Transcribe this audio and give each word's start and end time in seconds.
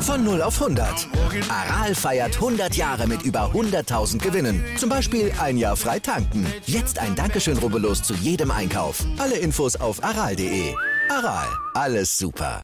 Von 0.00 0.24
0 0.24 0.40
auf 0.40 0.62
100. 0.62 1.08
Aral 1.48 1.94
feiert 1.94 2.36
100 2.36 2.74
Jahre 2.74 3.06
mit 3.06 3.22
über 3.22 3.50
100.000 3.52 4.18
Gewinnen. 4.18 4.64
Zum 4.78 4.88
Beispiel 4.88 5.30
ein 5.38 5.58
Jahr 5.58 5.76
frei 5.76 5.98
tanken. 5.98 6.46
Jetzt 6.64 6.98
ein 6.98 7.14
Dankeschön, 7.14 7.58
rubbellos 7.58 8.02
zu 8.02 8.14
jedem 8.14 8.50
Einkauf. 8.50 9.04
Alle 9.18 9.36
Infos 9.36 9.76
auf 9.76 10.02
aral.de. 10.02 10.74
Aral, 11.10 11.46
alles 11.74 12.16
super. 12.16 12.62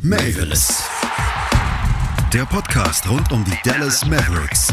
Mavis. 0.00 0.82
Der 2.32 2.46
Podcast 2.46 3.06
rund 3.10 3.30
um 3.30 3.44
die 3.44 3.58
Dallas 3.62 4.06
Mavericks. 4.06 4.68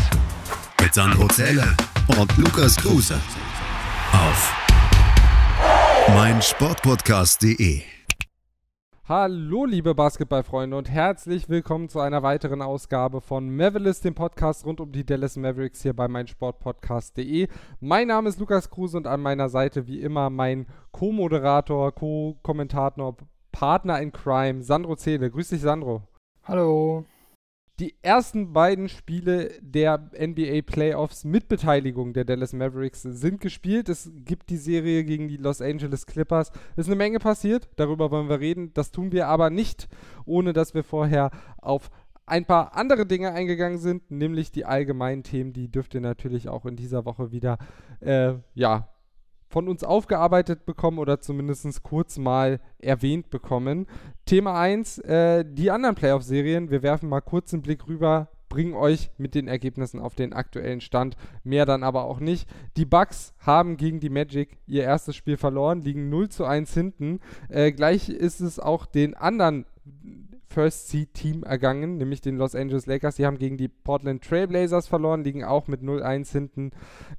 Mit 0.82 0.94
Sandro 0.94 1.28
Zähler 1.28 1.76
und 2.18 2.38
Lukas 2.38 2.78
Kruse. 2.78 3.20
Auf 4.14 4.54
meinsportpodcast.de. 6.15 7.82
Hallo, 9.07 9.66
liebe 9.66 9.93
Basketballfreunde 9.93 10.78
und 10.78 10.89
herzlich 10.89 11.47
willkommen 11.47 11.89
zu 11.89 12.00
einer 12.00 12.24
weiteren 12.24 12.61
Ausgabe 12.61 13.21
von 13.21 13.56
Mavericks, 13.56 14.02
dem 14.02 14.16
Podcast 14.16 14.66
rund 14.66 14.80
um 14.80 14.92
die 14.92 15.06
Dallas 15.06 15.38
Mavericks 15.38 15.83
hier 15.83 15.93
bei 15.93 16.07
meinsportpodcast.de. 16.07 17.47
Mein 17.80 18.07
Name 18.07 18.30
ist 18.30 18.39
Lukas 18.39 18.69
Kruse 18.69 18.97
und 18.97 19.06
an 19.06 19.21
meiner 19.21 19.50
Seite 19.50 19.88
wie 19.88 20.02
immer 20.02 20.30
mein 20.30 20.66
Co-Moderator, 20.91 21.91
Co-Kommentator, 21.91 23.16
Partner 23.52 24.02
in 24.02 24.11
Crime, 24.11 24.64
Sandro 24.64 24.96
Zähle. 24.96 25.30
Grüß 25.30 25.50
dich, 25.50 25.61
Sandro. 25.61 26.04
Hallo. 26.44 27.05
Die 27.79 27.96
ersten 28.01 28.51
beiden 28.51 28.89
Spiele 28.89 29.51
der 29.61 30.10
NBA 30.19 30.64
Playoffs 30.65 31.24
mit 31.24 31.47
Beteiligung 31.47 32.11
der 32.11 32.25
Dallas 32.25 32.52
Mavericks 32.52 33.03
sind 33.03 33.39
gespielt. 33.39 33.88
Es 33.88 34.11
gibt 34.25 34.50
die 34.50 34.58
Serie 34.58 35.05
gegen 35.05 35.30
die 35.30 35.38
Los 35.38 35.61
Angeles 35.61 36.05
Clippers. 36.05 36.52
Es 36.75 36.80
ist 36.80 36.88
eine 36.88 36.97
Menge 36.97 37.19
passiert, 37.19 37.69
darüber 37.77 38.11
wollen 38.11 38.27
wir 38.27 38.41
reden. 38.41 38.73
Das 38.73 38.91
tun 38.91 39.13
wir 39.13 39.27
aber 39.27 39.50
nicht, 39.50 39.88
ohne 40.25 40.52
dass 40.52 40.73
wir 40.73 40.83
vorher 40.83 41.31
auf 41.57 41.89
ein 42.25 42.44
paar 42.44 42.75
andere 42.75 43.05
Dinge 43.05 43.31
eingegangen 43.31 43.80
sind, 43.80 44.11
nämlich 44.11 44.52
die 44.52 44.66
allgemeinen 44.66 45.23
Themen. 45.23 45.53
Die 45.53 45.72
dürft 45.72 45.94
ihr 45.94 46.02
natürlich 46.02 46.50
auch 46.50 46.66
in 46.66 46.75
dieser 46.75 47.05
Woche 47.05 47.31
wieder, 47.31 47.59
äh, 48.02 48.33
ja, 48.55 48.89
von 49.50 49.67
uns 49.67 49.83
aufgearbeitet 49.83 50.66
bekommen 50.66 51.00
oder 51.00 51.19
zumindest 51.19 51.83
kurz 51.83 52.17
mal 52.17 52.59
erwähnt 52.78 53.30
bekommen. 53.30 53.88
Thema 54.25 54.59
1, 54.59 55.00
äh, 55.00 55.44
die 55.44 55.72
anderen 55.72 55.95
Playoff-Serien. 55.95 56.69
Wir 56.69 56.83
werfen 56.83 57.09
mal 57.09 57.22
kurz 57.22 57.52
einen 57.52 57.64
Blick 57.64 57.88
rüber, 57.88 58.30
bringen 58.47 58.75
euch 58.75 59.09
mit 59.17 59.33
den 59.33 59.47
Ergebnissen 59.47 60.00
auf 60.00 60.14
den 60.14 60.33
aktuellen 60.33 60.81
Stand. 60.81 61.17
Mehr 61.44 61.66
dann 61.66 61.83
aber 61.83 62.03
auch 62.06 62.19
nicht. 62.19 62.47
Die 62.78 62.86
Bucks 62.86 63.33
haben 63.39 63.78
gegen 63.78 64.00
die 64.00 64.09
Magic 64.09 64.58
ihr 64.67 64.83
erstes 64.83 65.16
Spiel 65.16 65.38
verloren, 65.38 65.81
liegen 65.81 66.09
0 66.09 66.30
zu 66.30 66.45
1 66.45 66.72
hinten. 66.73 67.19
Äh, 67.50 67.72
gleich 67.72 68.09
ist 68.09 68.41
es 68.41 68.59
auch 68.59 68.86
den 68.86 69.16
anderen 69.16 69.66
First 70.50 70.89
Seed 70.89 71.14
Team 71.14 71.44
ergangen, 71.44 71.97
nämlich 71.97 72.22
den 72.22 72.38
Los 72.38 72.55
Angeles 72.55 72.88
Lakers. 72.88 73.16
Die 73.16 73.25
haben 73.25 73.38
gegen 73.38 73.58
die 73.58 73.67
Portland 73.67 74.23
Trailblazers 74.23 74.88
verloren, 74.88 75.23
liegen 75.23 75.44
auch 75.44 75.67
mit 75.67 75.81
0-1 75.81 76.31
hinten. 76.31 76.72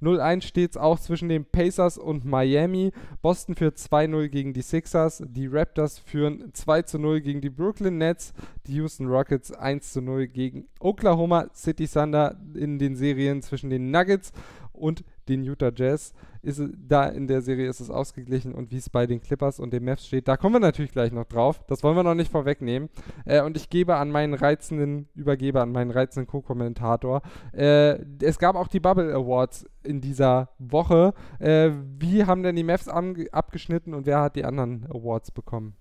0-1 0.03 0.43
steht 0.43 0.71
es 0.71 0.77
auch 0.77 0.99
zwischen 0.99 1.29
den 1.29 1.45
Pacers 1.45 1.97
und 1.97 2.25
Miami. 2.25 2.93
Boston 3.23 3.55
führt 3.55 3.79
2-0 3.79 4.29
gegen 4.29 4.53
die 4.53 4.63
Sixers. 4.63 5.23
Die 5.27 5.47
Raptors 5.47 5.99
führen 5.99 6.53
2-0 6.53 7.21
gegen 7.21 7.41
die 7.41 7.51
Brooklyn 7.51 7.99
Nets. 7.99 8.33
Die 8.67 8.75
Houston 8.75 9.07
Rockets 9.07 9.57
1-0 9.57 10.27
gegen 10.27 10.67
Oklahoma 10.81 11.49
City 11.55 11.87
Thunder 11.87 12.37
in 12.55 12.79
den 12.79 12.97
Serien 12.97 13.43
zwischen 13.43 13.71
den 13.71 13.91
Nuggets 13.91 14.33
und 14.73 15.05
den 15.31 15.45
Utah 15.45 15.73
Jazz. 15.75 16.13
Ist 16.43 16.63
da 16.77 17.05
in 17.07 17.27
der 17.27 17.43
Serie 17.43 17.69
ist 17.69 17.81
es 17.81 17.91
ausgeglichen 17.91 18.55
und 18.55 18.71
wie 18.71 18.79
es 18.79 18.89
bei 18.89 19.07
den 19.07 19.21
Clippers 19.21 19.61
und 19.61 19.73
den 19.73 19.85
Mavs 19.85 20.07
steht, 20.07 20.27
da 20.27 20.37
kommen 20.37 20.55
wir 20.55 20.61
natürlich 20.61 20.93
gleich 20.93 21.13
noch 21.13 21.25
drauf. 21.25 21.63
Das 21.69 21.83
wollen 21.83 21.97
wir 21.97 22.03
noch 22.03 22.15
nicht 22.15 22.31
vorwegnehmen. 22.31 22.89
Äh, 23.25 23.43
und 23.43 23.57
ich 23.57 23.69
gebe 23.69 23.97
an 23.97 24.11
meinen 24.11 24.35
reizenden, 24.35 25.09
übergebe 25.15 25.61
an 25.61 25.73
meinen 25.73 25.91
reizenden 25.91 26.27
Co-Kommentator. 26.27 27.23
Äh, 27.53 27.99
es 28.23 28.39
gab 28.39 28.57
auch 28.57 28.69
die 28.69 28.81
Bubble 28.81 29.15
Awards 29.15 29.67
in 29.83 30.01
dieser 30.01 30.51
Woche. 30.59 31.15
Äh, 31.39 31.71
wie 31.99 32.25
haben 32.25 32.43
denn 32.43 32.57
die 32.57 32.65
Mavs 32.65 32.89
abgeschnitten 32.89 33.95
und 33.95 34.07
wer 34.07 34.21
hat 34.21 34.37
die 34.37 34.45
anderen 34.45 34.87
Awards 34.91 35.31
bekommen? 35.31 35.77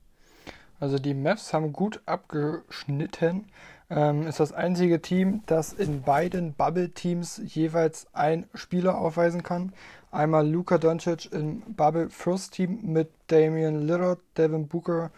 Also 0.80 0.98
die 1.00 1.14
Mavs 1.14 1.54
haben 1.54 1.74
gut 1.74 2.02
abgeschnitten. 2.06 3.46
Ähm, 3.90 4.28
ist 4.28 4.40
das 4.40 4.54
einzige 4.54 5.02
Team, 5.02 5.42
das 5.48 5.74
in 5.74 6.04
beiden 6.04 6.54
Bubble-Teams 6.54 7.42
jeweils 7.46 8.08
ein 8.14 8.48
Spieler 8.54 8.98
aufweisen 8.98 9.42
kann. 9.42 9.74
Einmal 10.12 10.48
Luka 10.48 10.78
Doncic 10.78 11.32
im 11.32 11.62
Bubble 11.62 12.10
First 12.10 12.54
Team 12.54 12.80
mit 12.84 13.10
Damian 13.28 13.82
Lillard, 13.88 14.20
Devin 14.38 14.68
Booker, 14.68 15.12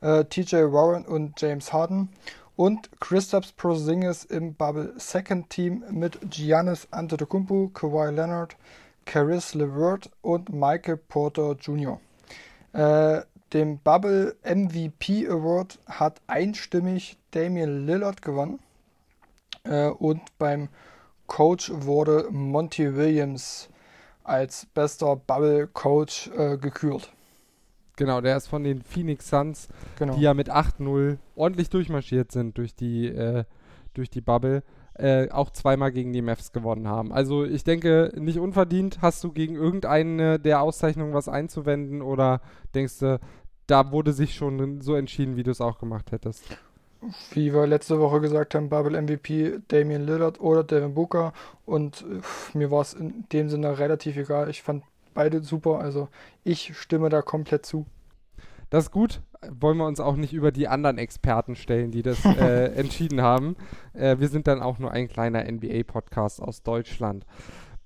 äh, 0.00 0.24
TJ 0.24 0.72
Warren 0.72 1.04
und 1.04 1.40
James 1.40 1.72
Harden. 1.72 2.10
Und 2.56 2.90
Kristaps 3.00 3.52
Porzingis 3.52 4.24
im 4.24 4.54
Bubble 4.54 4.94
Second 4.96 5.50
Team 5.50 5.84
mit 5.90 6.18
Giannis 6.30 6.88
Antetokounmpo, 6.90 7.70
Kawhi 7.74 8.10
Leonard, 8.10 8.56
Caris 9.04 9.54
LeVert 9.54 10.10
und 10.22 10.52
Michael 10.52 10.96
Porter 10.96 11.54
Jr. 11.60 12.00
Äh, 12.72 13.22
dem 13.52 13.78
Bubble 13.78 14.36
MVP 14.44 15.28
Award 15.28 15.78
hat 15.86 16.20
einstimmig 16.26 17.16
Damian 17.30 17.86
Lillard 17.86 18.22
gewonnen. 18.22 18.58
Äh, 19.64 19.88
und 19.88 20.20
beim 20.38 20.68
Coach 21.26 21.70
wurde 21.74 22.28
Monty 22.30 22.96
Williams 22.96 23.68
als 24.24 24.66
bester 24.66 25.16
Bubble 25.16 25.68
Coach 25.68 26.28
äh, 26.36 26.56
gekürt. 26.56 27.12
Genau, 27.96 28.20
der 28.20 28.36
ist 28.36 28.48
von 28.48 28.62
den 28.62 28.82
Phoenix 28.82 29.28
Suns, 29.28 29.68
genau. 29.98 30.16
die 30.16 30.22
ja 30.22 30.34
mit 30.34 30.50
8-0 30.50 31.16
ordentlich 31.34 31.70
durchmarschiert 31.70 32.30
sind 32.30 32.58
durch 32.58 32.74
die, 32.74 33.06
äh, 33.06 33.44
durch 33.94 34.10
die 34.10 34.20
Bubble. 34.20 34.62
Äh, 34.98 35.28
auch 35.30 35.50
zweimal 35.50 35.92
gegen 35.92 36.14
die 36.14 36.22
Mavs 36.22 36.52
gewonnen 36.52 36.88
haben. 36.88 37.12
Also 37.12 37.44
ich 37.44 37.64
denke, 37.64 38.12
nicht 38.16 38.38
unverdient. 38.38 39.02
Hast 39.02 39.22
du 39.24 39.30
gegen 39.30 39.54
irgendeine 39.54 40.38
der 40.38 40.62
Auszeichnungen 40.62 41.12
was 41.12 41.28
einzuwenden 41.28 42.00
oder 42.00 42.40
denkst 42.74 43.00
du, 43.00 43.20
da 43.66 43.92
wurde 43.92 44.14
sich 44.14 44.34
schon 44.34 44.80
so 44.80 44.94
entschieden, 44.94 45.36
wie 45.36 45.42
du 45.42 45.50
es 45.50 45.60
auch 45.60 45.78
gemacht 45.78 46.12
hättest? 46.12 46.44
Wie 47.32 47.52
wir 47.52 47.66
letzte 47.66 48.00
Woche 48.00 48.22
gesagt 48.22 48.54
haben, 48.54 48.70
Bubble 48.70 49.00
MVP 49.00 49.58
Damian 49.68 50.06
Lillard 50.06 50.40
oder 50.40 50.64
Devin 50.64 50.94
Booker 50.94 51.34
und 51.66 52.02
äh, 52.02 52.56
mir 52.56 52.70
war 52.70 52.80
es 52.80 52.94
in 52.94 53.24
dem 53.32 53.50
Sinne 53.50 53.78
relativ 53.78 54.16
egal. 54.16 54.48
Ich 54.48 54.62
fand 54.62 54.82
beide 55.12 55.42
super, 55.42 55.80
also 55.80 56.08
ich 56.42 56.74
stimme 56.78 57.10
da 57.10 57.20
komplett 57.20 57.66
zu. 57.66 57.84
Das 58.70 58.84
ist 58.84 58.90
gut. 58.92 59.20
Wollen 59.50 59.76
wir 59.78 59.86
uns 59.86 60.00
auch 60.00 60.16
nicht 60.16 60.32
über 60.32 60.52
die 60.52 60.68
anderen 60.68 60.98
Experten 60.98 61.56
stellen, 61.56 61.90
die 61.90 62.02
das 62.02 62.24
äh, 62.24 62.66
entschieden 62.76 63.22
haben. 63.22 63.56
Äh, 63.92 64.18
wir 64.18 64.28
sind 64.28 64.46
dann 64.46 64.62
auch 64.62 64.78
nur 64.78 64.90
ein 64.90 65.08
kleiner 65.08 65.44
NBA-Podcast 65.50 66.40
aus 66.40 66.62
Deutschland. 66.62 67.24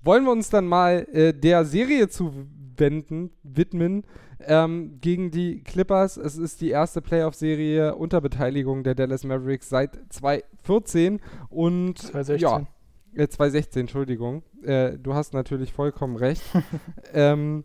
Wollen 0.03 0.23
wir 0.23 0.31
uns 0.31 0.49
dann 0.49 0.65
mal 0.65 1.07
äh, 1.11 1.33
der 1.33 1.65
Serie 1.65 2.09
zuwenden, 2.09 3.31
widmen 3.43 4.03
ähm, 4.47 4.97
gegen 4.99 5.31
die 5.31 5.63
Clippers. 5.63 6.17
Es 6.17 6.37
ist 6.37 6.61
die 6.61 6.69
erste 6.69 7.01
Playoff-Serie 7.01 7.95
unter 7.95 8.21
Beteiligung 8.21 8.83
der 8.83 8.95
Dallas 8.95 9.23
Mavericks 9.23 9.69
seit 9.69 9.99
2014 10.09 11.19
und 11.49 11.99
2016. 11.99 12.39
Ja, 12.39 13.23
äh, 13.23 13.27
2016, 13.27 13.81
Entschuldigung. 13.81 14.43
Äh, 14.63 14.97
du 14.97 15.13
hast 15.13 15.33
natürlich 15.33 15.73
vollkommen 15.73 16.15
recht. 16.15 16.43
ähm, 17.13 17.63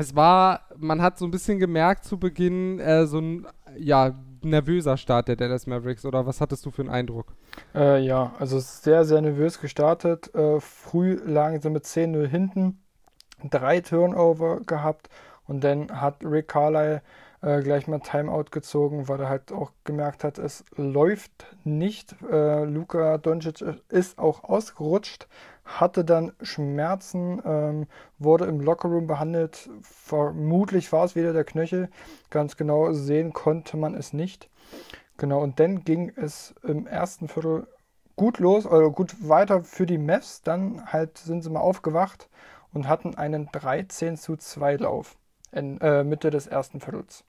es 0.00 0.16
war, 0.16 0.62
man 0.78 1.02
hat 1.02 1.18
so 1.18 1.26
ein 1.26 1.30
bisschen 1.30 1.58
gemerkt 1.58 2.04
zu 2.04 2.18
Beginn, 2.18 2.80
äh, 2.80 3.06
so 3.06 3.18
ein, 3.18 3.46
ja, 3.76 4.14
nervöser 4.42 4.96
Start 4.96 5.28
der 5.28 5.36
Dallas 5.36 5.66
Mavericks 5.66 6.06
oder 6.06 6.24
was 6.24 6.40
hattest 6.40 6.64
du 6.64 6.70
für 6.70 6.80
einen 6.80 6.90
Eindruck? 6.90 7.34
Äh, 7.74 8.00
ja, 8.00 8.32
also 8.38 8.58
sehr, 8.58 9.04
sehr 9.04 9.20
nervös 9.20 9.60
gestartet. 9.60 10.34
Äh, 10.34 10.58
früh 10.60 11.20
lagen 11.26 11.60
sie 11.60 11.68
mit 11.68 11.84
10-0 11.84 12.26
hinten, 12.26 12.78
drei 13.50 13.80
Turnover 13.80 14.60
gehabt 14.60 15.10
und 15.46 15.62
dann 15.62 16.00
hat 16.00 16.24
Rick 16.24 16.48
Carlisle 16.48 17.02
äh, 17.42 17.60
gleich 17.60 17.86
mal 17.86 18.00
Timeout 18.00 18.46
gezogen, 18.50 19.06
weil 19.06 19.20
er 19.20 19.28
halt 19.28 19.52
auch 19.52 19.72
gemerkt 19.84 20.24
hat, 20.24 20.38
es 20.38 20.64
läuft 20.76 21.54
nicht. 21.64 22.16
Äh, 22.30 22.64
Luka 22.64 23.18
Doncic 23.18 23.62
ist 23.90 24.18
auch 24.18 24.44
ausgerutscht 24.44 25.28
hatte 25.64 26.04
dann 26.04 26.32
Schmerzen, 26.42 27.40
ähm, 27.44 27.86
wurde 28.18 28.46
im 28.46 28.60
Lockerroom 28.60 29.06
behandelt. 29.06 29.70
Vermutlich 29.82 30.92
war 30.92 31.04
es 31.04 31.14
wieder 31.14 31.32
der 31.32 31.44
Knöchel. 31.44 31.88
Ganz 32.30 32.56
genau 32.56 32.92
sehen 32.92 33.32
konnte 33.32 33.76
man 33.76 33.94
es 33.94 34.12
nicht. 34.12 34.48
Genau, 35.16 35.42
und 35.42 35.60
dann 35.60 35.84
ging 35.84 36.12
es 36.16 36.54
im 36.62 36.86
ersten 36.86 37.28
Viertel 37.28 37.66
gut 38.16 38.38
los, 38.38 38.66
oder 38.66 38.90
gut 38.90 39.28
weiter 39.28 39.62
für 39.62 39.86
die 39.86 39.98
Mavs. 39.98 40.42
Dann 40.42 40.86
halt 40.86 41.18
sind 41.18 41.42
sie 41.42 41.50
mal 41.50 41.60
aufgewacht 41.60 42.28
und 42.72 42.88
hatten 42.88 43.14
einen 43.14 43.48
13 43.52 44.16
zu 44.16 44.36
2 44.36 44.76
Lauf 44.76 45.16
in 45.52 45.80
äh, 45.80 46.04
Mitte 46.04 46.30
des 46.30 46.46
ersten 46.46 46.80
Viertels. 46.80 47.24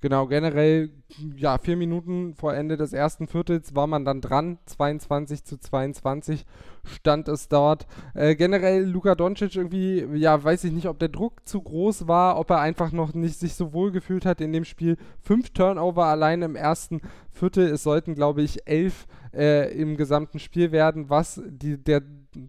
Genau, 0.00 0.28
generell, 0.28 0.90
ja, 1.34 1.58
vier 1.58 1.76
Minuten 1.76 2.34
vor 2.34 2.54
Ende 2.54 2.76
des 2.76 2.92
ersten 2.92 3.26
Viertels 3.26 3.74
war 3.74 3.88
man 3.88 4.04
dann 4.04 4.20
dran. 4.20 4.58
22 4.66 5.42
zu 5.42 5.58
22 5.58 6.46
stand 6.84 7.26
es 7.26 7.48
dort. 7.48 7.88
Äh, 8.14 8.36
generell 8.36 8.84
Luka 8.84 9.16
Doncic 9.16 9.56
irgendwie, 9.56 10.06
ja, 10.14 10.42
weiß 10.42 10.62
ich 10.64 10.72
nicht, 10.72 10.86
ob 10.86 11.00
der 11.00 11.08
Druck 11.08 11.48
zu 11.48 11.60
groß 11.60 12.06
war, 12.06 12.38
ob 12.38 12.50
er 12.50 12.60
einfach 12.60 12.92
noch 12.92 13.12
nicht 13.12 13.40
sich 13.40 13.54
so 13.54 13.72
wohl 13.72 13.90
gefühlt 13.90 14.24
hat 14.24 14.40
in 14.40 14.52
dem 14.52 14.64
Spiel. 14.64 14.98
Fünf 15.20 15.50
Turnover 15.50 16.04
allein 16.04 16.42
im 16.42 16.54
ersten 16.54 17.00
Viertel. 17.32 17.66
Es 17.66 17.82
sollten, 17.82 18.14
glaube 18.14 18.42
ich, 18.42 18.68
elf 18.68 19.08
äh, 19.34 19.76
im 19.76 19.96
gesamten 19.96 20.38
Spiel 20.38 20.70
werden, 20.70 21.10
was 21.10 21.42
die, 21.44 21.76
der, 21.76 22.02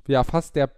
ja, 0.08 0.24
fast 0.24 0.56
der 0.56 0.70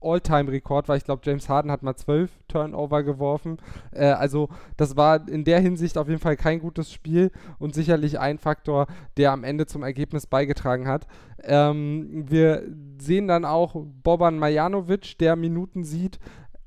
All-Time-Rekord 0.00 0.88
war. 0.88 0.96
Ich 0.96 1.04
glaube, 1.04 1.22
James 1.24 1.48
Harden 1.48 1.70
hat 1.70 1.82
mal 1.82 1.96
zwölf 1.96 2.30
Turnover 2.48 3.02
geworfen. 3.02 3.58
Äh, 3.92 4.06
also 4.06 4.48
das 4.76 4.96
war 4.96 5.28
in 5.28 5.44
der 5.44 5.60
Hinsicht 5.60 5.98
auf 5.98 6.08
jeden 6.08 6.20
Fall 6.20 6.36
kein 6.36 6.60
gutes 6.60 6.92
Spiel 6.92 7.30
und 7.58 7.74
sicherlich 7.74 8.18
ein 8.18 8.38
Faktor, 8.38 8.86
der 9.16 9.32
am 9.32 9.44
Ende 9.44 9.66
zum 9.66 9.82
Ergebnis 9.82 10.26
beigetragen 10.26 10.88
hat. 10.88 11.06
Ähm, 11.42 12.24
wir 12.28 12.62
sehen 12.98 13.28
dann 13.28 13.44
auch 13.44 13.74
Boban 14.02 14.38
Majanovic, 14.38 15.18
der 15.18 15.36
Minuten 15.36 15.84
sieht. 15.84 16.18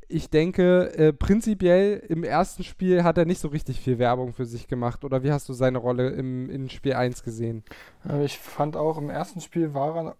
Ich 0.07 0.29
denke, 0.29 0.95
äh, 0.95 1.12
prinzipiell 1.13 2.03
im 2.07 2.24
ersten 2.24 2.63
Spiel 2.63 3.03
hat 3.03 3.18
er 3.18 3.25
nicht 3.25 3.39
so 3.39 3.47
richtig 3.47 3.79
viel 3.79 3.97
Werbung 3.97 4.33
für 4.33 4.45
sich 4.45 4.68
gemacht. 4.68 5.03
Oder 5.03 5.24
wie 5.24 5.31
hast 5.31 5.50
du 5.50 5.53
seine 5.53 5.79
Rolle 5.79 6.09
im, 6.09 6.50
in 6.50 6.69
Spiel 6.69 6.94
1 6.94 7.24
gesehen? 7.24 7.63
Äh, 8.07 8.24
ich 8.25 8.38
fand 8.38 8.77
auch 8.77 8.97
im 8.97 9.09
ersten 9.09 9.41
Spiel 9.41 9.74
war 9.74 9.95
er 9.95 10.15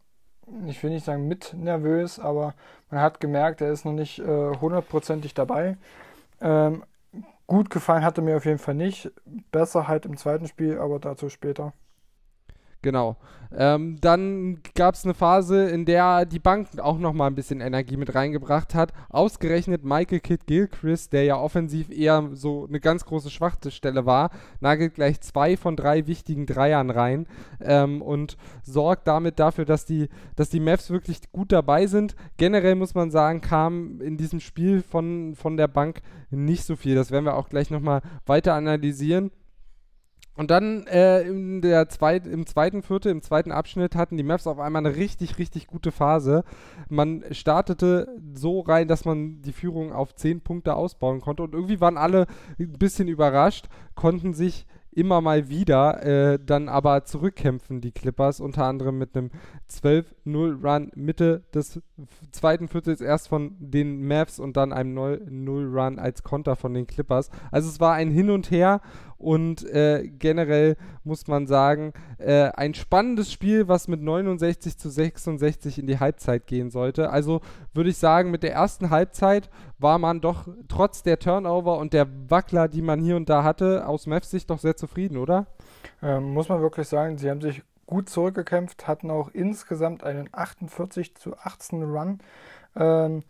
ich 0.68 0.81
will 0.84 0.90
nicht 0.90 1.06
sagen 1.06 1.28
mit 1.28 1.54
nervös, 1.54 2.19
aber 2.19 2.54
man 2.90 3.01
hat 3.01 3.19
gemerkt, 3.19 3.62
er 3.62 3.72
ist 3.72 3.86
noch 3.86 3.94
nicht 3.94 4.19
äh, 4.19 4.51
hundertprozentig 4.60 5.31
äh, 5.31 5.36
dabei. 5.36 5.78
Ähm, 6.42 6.84
gut 7.48 7.69
gefallen 7.69 8.04
hatte 8.04 8.22
mir 8.22 8.38
auf 8.38 8.45
jeden 8.45 8.60
Fall 8.60 8.75
nicht. 8.75 9.12
Besser 9.51 9.88
halt 9.88 10.06
im 10.06 10.18
zweiten 10.18 10.48
Spiel, 10.48 10.78
aber 10.80 11.00
dazu 11.00 11.30
später. 11.30 11.74
Genau. 12.83 13.18
Ähm, 13.56 13.97
dann 14.01 14.59
gab 14.75 14.95
es 14.95 15.06
eine 15.06 15.13
Phase, 15.13 15.69
in 15.69 15.85
der 15.85 16.25
die 16.25 16.39
Bank 16.39 16.68
auch 16.80 16.97
nochmal 16.97 17.30
ein 17.30 17.35
bisschen 17.35 17.62
Energie 17.62 17.97
mit 17.97 18.13
reingebracht 18.13 18.74
hat. 18.74 18.94
Ausgerechnet 19.09 19.83
Michael 19.83 20.19
Kidd 20.19 20.45
Gilchrist, 20.47 21.13
der 21.13 21.24
ja 21.24 21.38
offensiv 21.38 21.89
eher 21.89 22.31
so 22.33 22.65
eine 22.68 22.80
ganz 22.80 23.06
große 23.06 23.30
Schwachstelle 23.30 24.06
war, 24.06 24.31
nagelt 24.59 24.95
gleich 24.95 25.21
zwei 25.21 25.56
von 25.56 25.75
drei 25.75 26.07
wichtigen 26.07 26.45
Dreiern 26.45 26.89
rein 26.89 27.27
ähm, 27.62 28.01
und 28.01 28.38
sorgt 28.63 29.07
damit 29.07 29.39
dafür, 29.39 29.65
dass 29.65 29.85
die, 29.85 30.09
dass 30.35 30.50
die 30.50 30.59
Mavs 30.59 30.89
wirklich 30.89 31.31
gut 31.31 31.51
dabei 31.51 31.85
sind. 31.85 32.15
Generell 32.38 32.75
muss 32.75 32.95
man 32.95 33.12
sagen, 33.12 33.41
kam 33.41 34.01
in 34.01 34.18
diesem 34.18 34.39
Spiel 34.39 34.81
von, 34.81 35.35
von 35.35 35.57
der 35.57 35.68
Bank 35.68 36.01
nicht 36.31 36.65
so 36.65 36.75
viel. 36.75 36.95
Das 36.95 37.12
werden 37.12 37.25
wir 37.25 37.35
auch 37.35 37.50
gleich 37.50 37.69
nochmal 37.69 38.01
weiter 38.25 38.56
analysieren. 38.56 39.31
Und 40.35 40.50
dann 40.50 40.88
äh, 40.88 41.21
in 41.21 41.62
der 41.62 41.89
zweit, 41.89 42.25
im 42.25 42.47
zweiten 42.47 42.81
Viertel, 42.81 43.12
im 43.12 43.21
zweiten 43.21 43.51
Abschnitt 43.51 43.95
hatten 43.95 44.18
die 44.18 44.24
Maps 44.24 44.47
auf 44.47 44.59
einmal 44.59 44.85
eine 44.85 44.95
richtig, 44.95 45.38
richtig 45.38 45.68
gute 45.68 45.91
Phase. 45.91 46.44
Man 46.89 47.24
startete 47.31 48.07
so 48.33 48.62
rein, 48.62 48.88
dass 48.88 49.06
man 49.06 49.41
die 49.44 49.53
Führung 49.53 49.94
auf 49.94 50.15
10 50.15 50.41
Punkte 50.41 50.74
ausbauen 50.74 51.21
konnte. 51.21 51.44
Und 51.44 51.53
irgendwie 51.53 51.81
waren 51.81 51.97
alle 51.97 52.25
ein 52.59 52.74
bisschen 52.74 53.07
überrascht, 53.07 53.68
konnten 53.94 54.33
sich 54.33 54.65
immer 54.95 55.22
mal 55.22 55.50
wieder 55.50 56.04
äh, 56.04 56.40
dann 56.44 56.69
aber 56.69 57.06
zurückkämpfen, 57.06 57.81
die 57.81 57.92
Clippers, 57.92 58.40
unter 58.40 58.66
anderem 58.66 58.98
mit 58.98 59.16
einem 59.16 59.31
12-0-Run 59.69 60.92
Mitte 60.95 61.44
des 61.54 61.81
zweiten 62.31 62.68
Viertels 62.68 63.01
erst 63.01 63.28
von 63.28 63.56
den 63.60 64.07
Mavs 64.07 64.40
und 64.40 64.57
dann 64.57 64.74
einem 64.74 64.98
0-0-Run 64.98 66.00
als 66.00 66.24
Konter 66.24 66.56
von 66.56 66.74
den 66.74 66.88
Clippers. 66.88 67.30
Also 67.51 67.69
es 67.69 67.80
war 67.80 67.94
ein 67.94 68.12
Hin 68.12 68.30
und 68.30 68.51
Her 68.51 68.81
und 69.24 69.63
äh, 69.69 70.10
generell 70.19 70.75
muss 71.06 71.28
man 71.28 71.48
sagen, 71.48 71.94
äh, 72.18 72.51
ein 72.56 72.74
spannendes 72.74 73.31
Spiel, 73.31 73.69
was 73.69 73.88
mit 73.88 74.01
69 74.01 74.78
zu 74.78 74.90
66 74.90 75.80
in 75.80 75.88
die 75.88 76.00
Halbzeit 76.00 76.45
gehen 76.45 76.69
sollte. 76.69 77.10
Also 77.10 77.40
würde 77.74 77.90
ich 77.90 77.98
sagen, 77.98 78.31
mit 78.31 78.44
der 78.44 78.54
ersten 78.54 78.90
Halbzeit 78.90 79.50
war 79.80 79.98
man 79.98 80.19
doch 80.19 80.50
trotz 80.68 81.04
der 81.04 81.19
Turnover 81.19 81.78
und 81.78 81.94
der 81.94 82.07
Wackler, 82.30 82.68
die 82.68 82.81
man 82.81 83.00
hier 83.00 83.16
und 83.16 83.30
da 83.30 83.44
hatte, 83.44 83.88
aus 83.88 84.07
Mavs 84.07 84.30
Sicht 84.30 84.50
doch 84.50 84.60
sehr 84.60 84.75
zufrieden, 84.83 85.18
oder? 85.18 85.45
Ähm, 86.01 86.33
muss 86.33 86.50
man 86.50 86.62
wirklich 86.62 86.89
sagen, 86.89 87.18
sie 87.18 87.30
haben 87.30 87.39
sich 87.39 87.62
gut 87.85 88.09
zurückgekämpft, 88.09 88.85
hatten 88.85 89.09
auch 89.12 89.30
insgesamt 89.33 90.03
einen 90.03 90.27
48 90.33 91.15
zu 91.15 91.38
18 91.38 91.83
Run. 91.83 92.19
Ähm, 92.75 93.24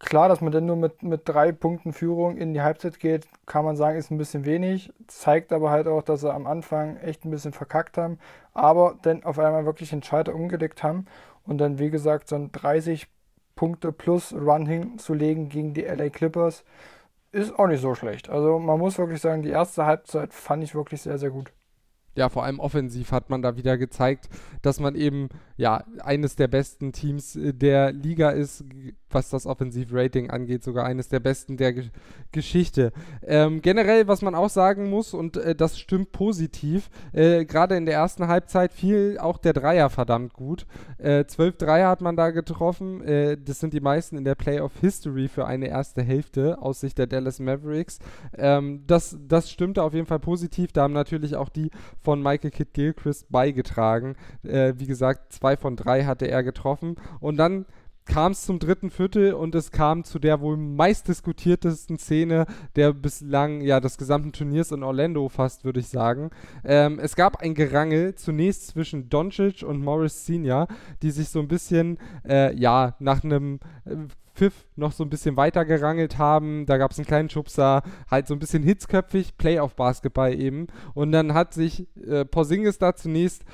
klar, 0.00 0.28
dass 0.28 0.40
man 0.40 0.50
dann 0.50 0.66
nur 0.66 0.74
mit, 0.74 1.04
mit 1.04 1.28
drei 1.28 1.52
Punkten 1.52 1.92
Führung 1.92 2.36
in 2.36 2.54
die 2.54 2.62
Halbzeit 2.62 2.98
geht, 2.98 3.28
kann 3.46 3.64
man 3.64 3.76
sagen, 3.76 3.98
ist 3.98 4.10
ein 4.10 4.18
bisschen 4.18 4.44
wenig. 4.44 4.92
Zeigt 5.06 5.52
aber 5.52 5.70
halt 5.70 5.86
auch, 5.86 6.02
dass 6.02 6.22
sie 6.22 6.32
am 6.32 6.48
Anfang 6.48 6.96
echt 6.96 7.24
ein 7.24 7.30
bisschen 7.30 7.52
verkackt 7.52 7.96
haben, 7.96 8.18
aber 8.52 8.96
dann 9.02 9.22
auf 9.22 9.38
einmal 9.38 9.64
wirklich 9.64 9.90
den 9.90 10.02
Schalter 10.02 10.34
umgelegt 10.34 10.82
haben 10.82 11.06
und 11.46 11.58
dann, 11.58 11.78
wie 11.78 11.90
gesagt, 11.90 12.28
so 12.28 12.34
ein 12.34 12.50
30 12.50 13.06
Punkte 13.54 13.92
plus 13.92 14.32
Run 14.32 14.66
hinzulegen 14.66 15.48
gegen 15.48 15.72
die 15.72 15.82
LA 15.82 16.08
Clippers 16.08 16.64
ist 17.34 17.58
auch 17.58 17.66
nicht 17.66 17.80
so 17.80 17.94
schlecht. 17.94 18.28
Also 18.30 18.58
man 18.58 18.78
muss 18.78 18.98
wirklich 18.98 19.20
sagen, 19.20 19.42
die 19.42 19.50
erste 19.50 19.84
Halbzeit 19.84 20.32
fand 20.32 20.64
ich 20.64 20.74
wirklich 20.74 21.02
sehr, 21.02 21.18
sehr 21.18 21.30
gut 21.30 21.52
ja, 22.16 22.28
vor 22.28 22.44
allem 22.44 22.60
offensiv 22.60 23.12
hat 23.12 23.30
man 23.30 23.42
da 23.42 23.56
wieder 23.56 23.76
gezeigt, 23.76 24.28
dass 24.62 24.80
man 24.80 24.94
eben 24.94 25.28
ja 25.56 25.84
eines 26.00 26.36
der 26.36 26.48
besten 26.48 26.92
Teams 26.92 27.36
äh, 27.36 27.52
der 27.52 27.92
Liga 27.92 28.30
ist, 28.30 28.64
was 29.14 29.30
das 29.30 29.46
Offensiv-Rating 29.46 30.30
angeht, 30.30 30.62
sogar 30.64 30.84
eines 30.84 31.08
der 31.08 31.20
besten 31.20 31.56
der 31.56 31.72
Ge 31.72 31.84
Geschichte. 32.32 32.92
Ähm, 33.22 33.62
generell, 33.62 34.08
was 34.08 34.20
man 34.20 34.34
auch 34.34 34.50
sagen 34.50 34.90
muss, 34.90 35.14
und 35.14 35.36
äh, 35.36 35.54
das 35.54 35.78
stimmt 35.78 36.10
positiv, 36.10 36.90
äh, 37.12 37.44
gerade 37.44 37.76
in 37.76 37.86
der 37.86 37.94
ersten 37.94 38.26
Halbzeit 38.26 38.72
fiel 38.72 39.18
auch 39.20 39.38
der 39.38 39.52
Dreier 39.52 39.88
verdammt 39.88 40.32
gut. 40.32 40.66
Äh, 40.98 41.26
zwölf 41.26 41.56
Dreier 41.56 41.88
hat 41.88 42.00
man 42.00 42.16
da 42.16 42.30
getroffen, 42.30 43.02
äh, 43.02 43.36
das 43.38 43.60
sind 43.60 43.72
die 43.72 43.80
meisten 43.80 44.16
in 44.16 44.24
der 44.24 44.34
Playoff-History 44.34 45.28
für 45.28 45.46
eine 45.46 45.68
erste 45.68 46.02
Hälfte 46.02 46.60
aus 46.60 46.80
Sicht 46.80 46.98
der 46.98 47.06
Dallas 47.06 47.38
Mavericks. 47.38 48.00
Ähm, 48.36 48.82
das, 48.86 49.16
das 49.28 49.50
stimmte 49.50 49.84
auf 49.84 49.94
jeden 49.94 50.06
Fall 50.06 50.18
positiv, 50.18 50.72
da 50.72 50.82
haben 50.82 50.92
natürlich 50.92 51.36
auch 51.36 51.48
die 51.48 51.70
von 52.00 52.20
Michael 52.20 52.50
Kidd 52.50 52.72
Gilchrist 52.72 53.30
beigetragen. 53.30 54.16
Äh, 54.42 54.74
wie 54.76 54.86
gesagt, 54.86 55.32
zwei 55.32 55.56
von 55.56 55.76
drei 55.76 56.04
hatte 56.04 56.26
er 56.26 56.42
getroffen. 56.42 56.96
Und 57.20 57.36
dann 57.36 57.66
kam 58.06 58.32
es 58.32 58.42
zum 58.42 58.58
dritten 58.58 58.90
Viertel 58.90 59.34
und 59.34 59.54
es 59.54 59.70
kam 59.70 60.04
zu 60.04 60.18
der 60.18 60.40
wohl 60.40 60.56
meistdiskutiertesten 60.56 61.98
Szene 61.98 62.46
der 62.76 62.92
bislang 62.92 63.60
ja 63.60 63.80
des 63.80 63.96
gesamten 63.96 64.32
Turniers 64.32 64.72
in 64.72 64.82
Orlando 64.82 65.28
fast, 65.28 65.64
würde 65.64 65.80
ich 65.80 65.88
sagen. 65.88 66.30
Ähm, 66.64 66.98
es 66.98 67.16
gab 67.16 67.40
ein 67.40 67.54
Gerangel 67.54 68.14
zunächst 68.14 68.68
zwischen 68.68 69.08
Doncic 69.08 69.62
und 69.62 69.82
Morris 69.82 70.26
Senior, 70.26 70.68
die 71.02 71.10
sich 71.10 71.28
so 71.28 71.40
ein 71.40 71.48
bisschen 71.48 71.98
äh, 72.28 72.54
ja 72.54 72.94
nach 72.98 73.24
einem 73.24 73.58
äh, 73.84 73.96
Pfiff 74.34 74.66
noch 74.76 74.92
so 74.92 75.04
ein 75.04 75.10
bisschen 75.10 75.36
weiter 75.36 75.64
gerangelt 75.64 76.18
haben. 76.18 76.66
Da 76.66 76.76
gab 76.76 76.90
es 76.90 76.98
einen 76.98 77.06
kleinen 77.06 77.30
Schubser, 77.30 77.82
halt 78.10 78.26
so 78.26 78.34
ein 78.34 78.40
bisschen 78.40 78.62
hitzköpfig, 78.62 79.36
Playoff-Basketball 79.38 80.34
eben. 80.34 80.66
Und 80.94 81.12
dann 81.12 81.34
hat 81.34 81.54
sich 81.54 81.86
äh, 82.04 82.24
Porzingis 82.24 82.78
da 82.78 82.94
zunächst 82.94 83.44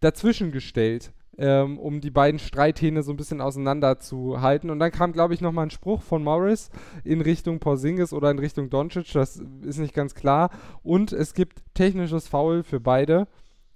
dazwischen 0.00 0.52
gestellt. 0.52 1.12
Ähm, 1.38 1.78
um 1.78 2.00
die 2.00 2.10
beiden 2.10 2.38
Streithähne 2.38 3.02
so 3.02 3.12
ein 3.12 3.16
bisschen 3.16 3.40
auseinanderzuhalten. 3.40 4.70
Und 4.70 4.78
dann 4.78 4.90
kam, 4.90 5.12
glaube 5.12 5.34
ich, 5.34 5.40
nochmal 5.40 5.66
ein 5.66 5.70
Spruch 5.70 6.02
von 6.02 6.24
Morris 6.24 6.70
in 7.04 7.20
Richtung 7.20 7.58
Porzingis 7.58 8.12
oder 8.12 8.30
in 8.30 8.38
Richtung 8.38 8.70
Doncic, 8.70 9.12
das 9.12 9.42
ist 9.62 9.78
nicht 9.78 9.94
ganz 9.94 10.14
klar. 10.14 10.50
Und 10.82 11.12
es 11.12 11.34
gibt 11.34 11.62
technisches 11.74 12.28
Foul 12.28 12.62
für 12.62 12.80
beide 12.80 13.26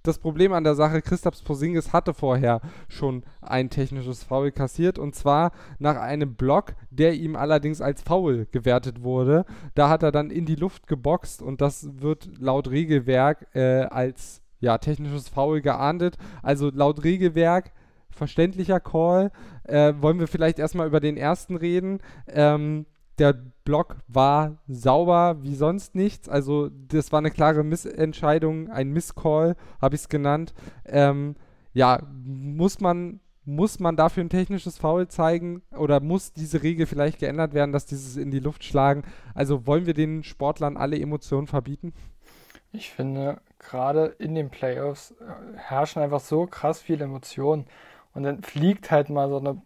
das 0.03 0.17
Problem 0.17 0.51
an 0.53 0.63
der 0.63 0.75
Sache, 0.75 1.01
Christaps 1.01 1.43
Porzingis 1.43 1.93
hatte 1.93 2.13
vorher 2.13 2.61
schon 2.87 3.23
ein 3.41 3.69
technisches 3.69 4.23
Foul 4.23 4.51
kassiert 4.51 4.97
und 4.97 5.13
zwar 5.15 5.51
nach 5.77 5.95
einem 5.97 6.33
Block, 6.35 6.73
der 6.89 7.13
ihm 7.13 7.35
allerdings 7.35 7.81
als 7.81 8.01
Foul 8.01 8.47
gewertet 8.51 9.03
wurde. 9.03 9.45
Da 9.75 9.89
hat 9.89 10.01
er 10.01 10.11
dann 10.11 10.31
in 10.31 10.45
die 10.45 10.55
Luft 10.55 10.87
geboxt 10.87 11.41
und 11.41 11.61
das 11.61 12.01
wird 12.01 12.29
laut 12.39 12.69
Regelwerk 12.69 13.47
äh, 13.53 13.83
als 13.83 14.40
ja, 14.61 14.77
technisches 14.77 15.27
Foul 15.27 15.61
geahndet. 15.61 16.17
Also 16.41 16.71
laut 16.73 17.03
Regelwerk 17.03 17.71
verständlicher 18.11 18.79
Call. 18.79 19.31
Äh, 19.63 19.93
wollen 19.99 20.19
wir 20.19 20.27
vielleicht 20.27 20.59
erstmal 20.59 20.87
über 20.87 20.99
den 20.99 21.17
ersten 21.17 21.55
reden. 21.55 21.99
Ähm, 22.27 22.85
der 23.17 23.33
Block 23.65 23.97
war 24.07 24.57
sauber 24.67 25.37
wie 25.41 25.55
sonst 25.55 25.95
nichts. 25.95 26.29
Also 26.29 26.69
das 26.69 27.11
war 27.11 27.19
eine 27.19 27.31
klare 27.31 27.63
Missentscheidung, 27.63 28.69
ein 28.69 28.91
Misscall, 28.91 29.55
habe 29.81 29.95
ich 29.95 30.01
es 30.01 30.09
genannt. 30.09 30.53
Ähm, 30.85 31.35
ja, 31.73 32.01
muss 32.23 32.79
man, 32.79 33.19
muss 33.45 33.79
man 33.79 33.95
dafür 33.95 34.23
ein 34.23 34.29
technisches 34.29 34.77
Foul 34.77 35.07
zeigen 35.07 35.61
oder 35.77 35.99
muss 35.99 36.33
diese 36.33 36.63
Regel 36.63 36.85
vielleicht 36.85 37.19
geändert 37.19 37.53
werden, 37.53 37.71
dass 37.71 37.85
dieses 37.85 38.17
in 38.17 38.31
die 38.31 38.39
Luft 38.39 38.63
schlagen? 38.63 39.03
Also 39.33 39.67
wollen 39.67 39.85
wir 39.85 39.93
den 39.93 40.23
Sportlern 40.23 40.77
alle 40.77 40.99
Emotionen 40.99 41.47
verbieten? 41.47 41.93
Ich 42.73 42.91
finde, 42.91 43.41
gerade 43.59 44.15
in 44.17 44.35
den 44.35 44.49
Playoffs 44.49 45.11
äh, 45.11 45.57
herrschen 45.57 46.01
einfach 46.01 46.21
so 46.21 46.45
krass 46.45 46.81
viele 46.81 47.05
Emotionen. 47.05 47.65
Und 48.13 48.23
dann 48.23 48.41
fliegt 48.43 48.91
halt 48.91 49.09
mal 49.09 49.29
so 49.29 49.37
eine 49.37 49.61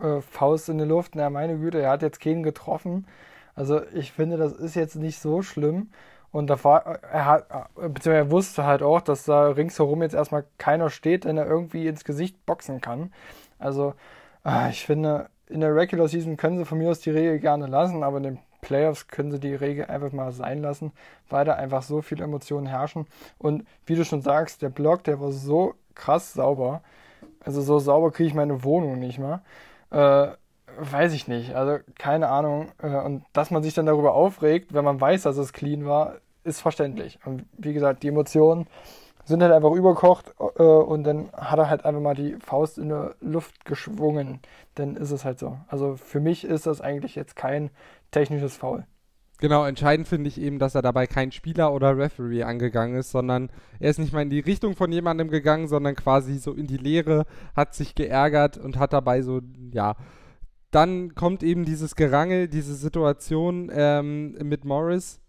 äh, 0.00 0.20
Faust 0.20 0.68
in 0.68 0.78
die 0.78 0.84
Luft. 0.84 1.14
Na, 1.14 1.30
meine 1.30 1.58
Güte, 1.58 1.80
er 1.80 1.90
hat 1.90 2.02
jetzt 2.02 2.20
keinen 2.20 2.42
getroffen. 2.42 3.06
Also 3.54 3.82
ich 3.92 4.12
finde, 4.12 4.36
das 4.36 4.52
ist 4.52 4.74
jetzt 4.74 4.96
nicht 4.96 5.18
so 5.18 5.42
schlimm. 5.42 5.90
Und 6.30 6.48
da 6.48 6.62
war, 6.64 6.86
er 6.86 7.26
hat, 7.26 7.46
beziehungsweise 7.74 8.16
er 8.16 8.30
wusste 8.30 8.64
halt 8.64 8.82
auch, 8.82 9.02
dass 9.02 9.24
da 9.24 9.48
ringsherum 9.48 10.02
jetzt 10.02 10.14
erstmal 10.14 10.46
keiner 10.56 10.88
steht, 10.88 11.24
den 11.24 11.36
er 11.36 11.46
irgendwie 11.46 11.86
ins 11.86 12.04
Gesicht 12.04 12.46
boxen 12.46 12.80
kann. 12.80 13.12
Also, 13.58 13.94
ah, 14.42 14.68
ich 14.70 14.86
finde, 14.86 15.28
in 15.48 15.60
der 15.60 15.74
Regular 15.74 16.08
Season 16.08 16.38
können 16.38 16.56
sie 16.56 16.64
von 16.64 16.78
mir 16.78 16.90
aus 16.90 17.00
die 17.00 17.10
Regel 17.10 17.38
gerne 17.38 17.66
lassen, 17.66 18.02
aber 18.02 18.16
in 18.16 18.22
den 18.22 18.38
Playoffs 18.62 19.08
können 19.08 19.30
sie 19.30 19.40
die 19.40 19.54
Regel 19.54 19.86
einfach 19.86 20.12
mal 20.12 20.32
sein 20.32 20.62
lassen, 20.62 20.92
weil 21.28 21.44
da 21.44 21.54
einfach 21.54 21.82
so 21.82 22.00
viele 22.00 22.24
Emotionen 22.24 22.66
herrschen. 22.66 23.06
Und 23.38 23.66
wie 23.84 23.96
du 23.96 24.04
schon 24.04 24.22
sagst, 24.22 24.62
der 24.62 24.70
Block, 24.70 25.04
der 25.04 25.20
war 25.20 25.32
so 25.32 25.74
krass 25.94 26.32
sauber. 26.32 26.80
Also 27.44 27.60
so 27.60 27.78
sauber 27.78 28.12
kriege 28.12 28.28
ich 28.28 28.34
meine 28.34 28.64
Wohnung 28.64 28.98
nicht 28.98 29.18
mehr. 29.18 29.42
Äh, 29.90 30.28
weiß 30.78 31.12
ich 31.12 31.28
nicht. 31.28 31.54
Also 31.54 31.78
keine 31.98 32.28
Ahnung. 32.28 32.68
Äh, 32.80 32.96
und 33.00 33.24
dass 33.32 33.50
man 33.50 33.62
sich 33.62 33.74
dann 33.74 33.86
darüber 33.86 34.14
aufregt, 34.14 34.72
wenn 34.72 34.84
man 34.84 35.00
weiß, 35.00 35.22
dass 35.22 35.36
es 35.36 35.52
clean 35.52 35.84
war, 35.84 36.18
ist 36.44 36.60
verständlich. 36.60 37.18
Und 37.24 37.44
wie 37.58 37.72
gesagt, 37.72 38.02
die 38.04 38.08
Emotionen 38.08 38.66
sind 39.24 39.42
halt 39.42 39.52
einfach 39.52 39.72
überkocht 39.72 40.34
äh, 40.58 40.62
und 40.62 41.04
dann 41.04 41.30
hat 41.32 41.58
er 41.58 41.70
halt 41.70 41.84
einfach 41.84 42.00
mal 42.00 42.14
die 42.14 42.36
Faust 42.44 42.78
in 42.78 42.88
der 42.88 43.14
Luft 43.20 43.64
geschwungen. 43.64 44.40
Dann 44.74 44.96
ist 44.96 45.10
es 45.10 45.24
halt 45.24 45.38
so. 45.38 45.58
Also 45.68 45.96
für 45.96 46.20
mich 46.20 46.44
ist 46.44 46.66
das 46.66 46.80
eigentlich 46.80 47.14
jetzt 47.14 47.36
kein 47.36 47.70
technisches 48.10 48.56
Foul. 48.56 48.86
Genau, 49.42 49.64
entscheidend 49.64 50.06
finde 50.06 50.28
ich 50.28 50.40
eben, 50.40 50.60
dass 50.60 50.76
er 50.76 50.82
dabei 50.82 51.08
kein 51.08 51.32
Spieler 51.32 51.72
oder 51.72 51.98
Referee 51.98 52.44
angegangen 52.44 52.96
ist, 52.96 53.10
sondern 53.10 53.50
er 53.80 53.90
ist 53.90 53.98
nicht 53.98 54.12
mal 54.12 54.22
in 54.22 54.30
die 54.30 54.38
Richtung 54.38 54.76
von 54.76 54.92
jemandem 54.92 55.30
gegangen, 55.30 55.66
sondern 55.66 55.96
quasi 55.96 56.38
so 56.38 56.52
in 56.52 56.68
die 56.68 56.76
Leere, 56.76 57.24
hat 57.56 57.74
sich 57.74 57.96
geärgert 57.96 58.56
und 58.56 58.78
hat 58.78 58.92
dabei 58.92 59.20
so, 59.22 59.40
ja, 59.72 59.96
dann 60.70 61.16
kommt 61.16 61.42
eben 61.42 61.64
dieses 61.64 61.96
Gerangel, 61.96 62.46
diese 62.46 62.74
Situation 62.74 63.68
ähm, 63.74 64.34
mit 64.42 64.64
Morris. 64.64 65.20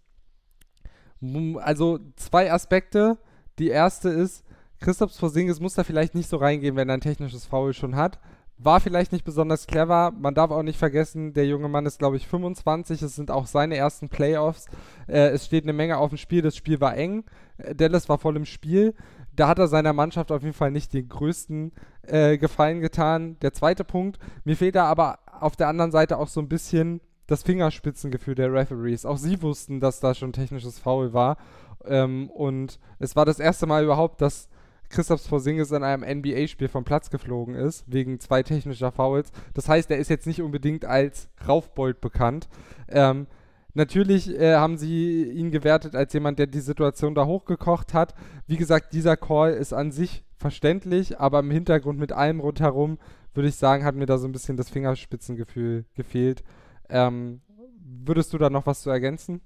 Also 1.56 1.98
zwei 2.14 2.52
Aspekte. 2.52 3.18
Die 3.58 3.68
erste 3.68 4.08
ist, 4.08 4.44
Christoph 4.80 5.16
Porzingis 5.18 5.60
muss 5.60 5.74
da 5.74 5.84
vielleicht 5.84 6.14
nicht 6.14 6.28
so 6.28 6.36
reingehen, 6.36 6.76
wenn 6.76 6.88
er 6.88 6.94
ein 6.94 7.00
technisches 7.00 7.46
Foul 7.46 7.72
schon 7.72 7.96
hat. 7.96 8.18
War 8.56 8.80
vielleicht 8.80 9.12
nicht 9.12 9.24
besonders 9.24 9.66
clever. 9.66 10.12
Man 10.16 10.34
darf 10.34 10.50
auch 10.50 10.62
nicht 10.62 10.78
vergessen, 10.78 11.32
der 11.32 11.46
junge 11.46 11.68
Mann 11.68 11.86
ist, 11.86 11.98
glaube 11.98 12.16
ich, 12.16 12.26
25. 12.26 13.02
Es 13.02 13.16
sind 13.16 13.30
auch 13.30 13.46
seine 13.46 13.76
ersten 13.76 14.08
Playoffs. 14.08 14.66
Äh, 15.08 15.28
es 15.28 15.46
steht 15.46 15.64
eine 15.64 15.72
Menge 15.72 15.98
auf 15.98 16.10
dem 16.10 16.18
Spiel. 16.18 16.42
Das 16.42 16.56
Spiel 16.56 16.80
war 16.80 16.96
eng. 16.96 17.24
Äh, 17.58 17.74
Dallas 17.74 18.08
war 18.08 18.18
voll 18.18 18.36
im 18.36 18.44
Spiel. 18.44 18.94
Da 19.34 19.48
hat 19.48 19.58
er 19.58 19.66
seiner 19.66 19.92
Mannschaft 19.92 20.30
auf 20.30 20.42
jeden 20.42 20.54
Fall 20.54 20.70
nicht 20.70 20.92
den 20.92 21.08
größten 21.08 21.72
äh, 22.02 22.38
Gefallen 22.38 22.80
getan. 22.80 23.36
Der 23.40 23.52
zweite 23.52 23.82
Punkt. 23.82 24.18
Mir 24.44 24.56
fehlt 24.56 24.76
da 24.76 24.84
aber 24.84 25.18
auf 25.40 25.56
der 25.56 25.68
anderen 25.68 25.90
Seite 25.90 26.18
auch 26.18 26.28
so 26.28 26.40
ein 26.40 26.48
bisschen 26.48 27.00
das 27.26 27.42
Fingerspitzengefühl 27.42 28.34
der 28.34 28.52
Referees. 28.52 29.06
Auch 29.06 29.16
sie 29.16 29.40
wussten, 29.42 29.80
dass 29.80 30.00
da 30.00 30.14
schon 30.14 30.32
technisches 30.32 30.78
Foul 30.78 31.12
war. 31.12 31.38
Ähm, 31.86 32.30
und 32.30 32.78
es 32.98 33.16
war 33.16 33.24
das 33.24 33.38
erste 33.38 33.66
Mal 33.66 33.84
überhaupt, 33.84 34.20
dass 34.20 34.48
Christoph 34.88 35.28
Porzingis 35.28 35.72
in 35.72 35.82
einem 35.82 36.04
NBA-Spiel 36.20 36.68
vom 36.68 36.84
Platz 36.84 37.10
geflogen 37.10 37.54
ist, 37.54 37.84
wegen 37.86 38.20
zwei 38.20 38.42
technischer 38.42 38.92
Fouls. 38.92 39.32
Das 39.52 39.68
heißt, 39.68 39.90
er 39.90 39.98
ist 39.98 40.10
jetzt 40.10 40.26
nicht 40.26 40.42
unbedingt 40.42 40.84
als 40.84 41.28
Raufbold 41.46 42.00
bekannt. 42.00 42.48
Ähm, 42.88 43.26
natürlich 43.74 44.30
äh, 44.30 44.54
haben 44.54 44.76
sie 44.76 45.24
ihn 45.24 45.50
gewertet 45.50 45.96
als 45.96 46.12
jemand, 46.12 46.38
der 46.38 46.46
die 46.46 46.60
Situation 46.60 47.14
da 47.14 47.26
hochgekocht 47.26 47.92
hat. 47.92 48.14
Wie 48.46 48.56
gesagt, 48.56 48.92
dieser 48.92 49.16
Call 49.16 49.52
ist 49.52 49.72
an 49.72 49.90
sich 49.90 50.24
verständlich, 50.36 51.18
aber 51.18 51.40
im 51.40 51.50
Hintergrund 51.50 51.98
mit 51.98 52.12
allem 52.12 52.40
rundherum, 52.40 52.98
würde 53.32 53.48
ich 53.48 53.56
sagen, 53.56 53.84
hat 53.84 53.96
mir 53.96 54.06
da 54.06 54.18
so 54.18 54.28
ein 54.28 54.32
bisschen 54.32 54.56
das 54.56 54.70
Fingerspitzengefühl 54.70 55.86
gefehlt. 55.94 56.44
Ähm, 56.88 57.40
würdest 57.82 58.32
du 58.32 58.38
da 58.38 58.48
noch 58.48 58.66
was 58.66 58.82
zu 58.82 58.90
ergänzen? 58.90 59.40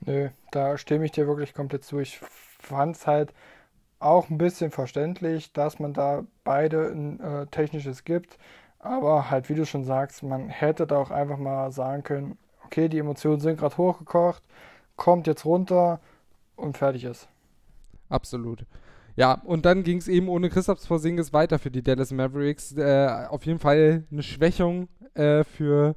Nö, 0.00 0.28
da 0.50 0.76
stimme 0.76 1.04
ich 1.04 1.12
dir 1.12 1.26
wirklich 1.26 1.54
komplett 1.54 1.84
zu. 1.84 1.98
Ich 1.98 2.18
fand 2.18 2.96
es 2.96 3.06
halt 3.06 3.32
auch 3.98 4.28
ein 4.28 4.38
bisschen 4.38 4.70
verständlich, 4.70 5.52
dass 5.52 5.78
man 5.78 5.94
da 5.94 6.24
beide 6.44 6.88
ein 6.88 7.20
äh, 7.20 7.46
technisches 7.46 8.04
gibt. 8.04 8.38
Aber 8.78 9.30
halt, 9.30 9.48
wie 9.48 9.54
du 9.54 9.64
schon 9.64 9.84
sagst, 9.84 10.22
man 10.22 10.50
hätte 10.50 10.86
da 10.86 10.98
auch 10.98 11.10
einfach 11.10 11.38
mal 11.38 11.72
sagen 11.72 12.02
können, 12.02 12.38
okay, 12.66 12.88
die 12.88 12.98
Emotionen 12.98 13.40
sind 13.40 13.58
gerade 13.58 13.78
hochgekocht, 13.78 14.42
kommt 14.96 15.26
jetzt 15.26 15.46
runter 15.46 16.00
und 16.56 16.76
fertig 16.76 17.04
ist. 17.04 17.28
Absolut. 18.10 18.66
Ja, 19.16 19.40
und 19.44 19.64
dann 19.64 19.84
ging 19.84 19.98
es 19.98 20.08
eben 20.08 20.28
ohne 20.28 20.50
Christoph 20.50 20.86
Porzingis 20.86 21.32
weiter 21.32 21.58
für 21.58 21.70
die 21.70 21.82
Dallas 21.82 22.12
Mavericks. 22.12 22.76
Äh, 22.76 23.26
auf 23.28 23.46
jeden 23.46 23.58
Fall 23.58 24.04
eine 24.10 24.22
Schwächung 24.22 24.88
äh, 25.14 25.44
für 25.44 25.96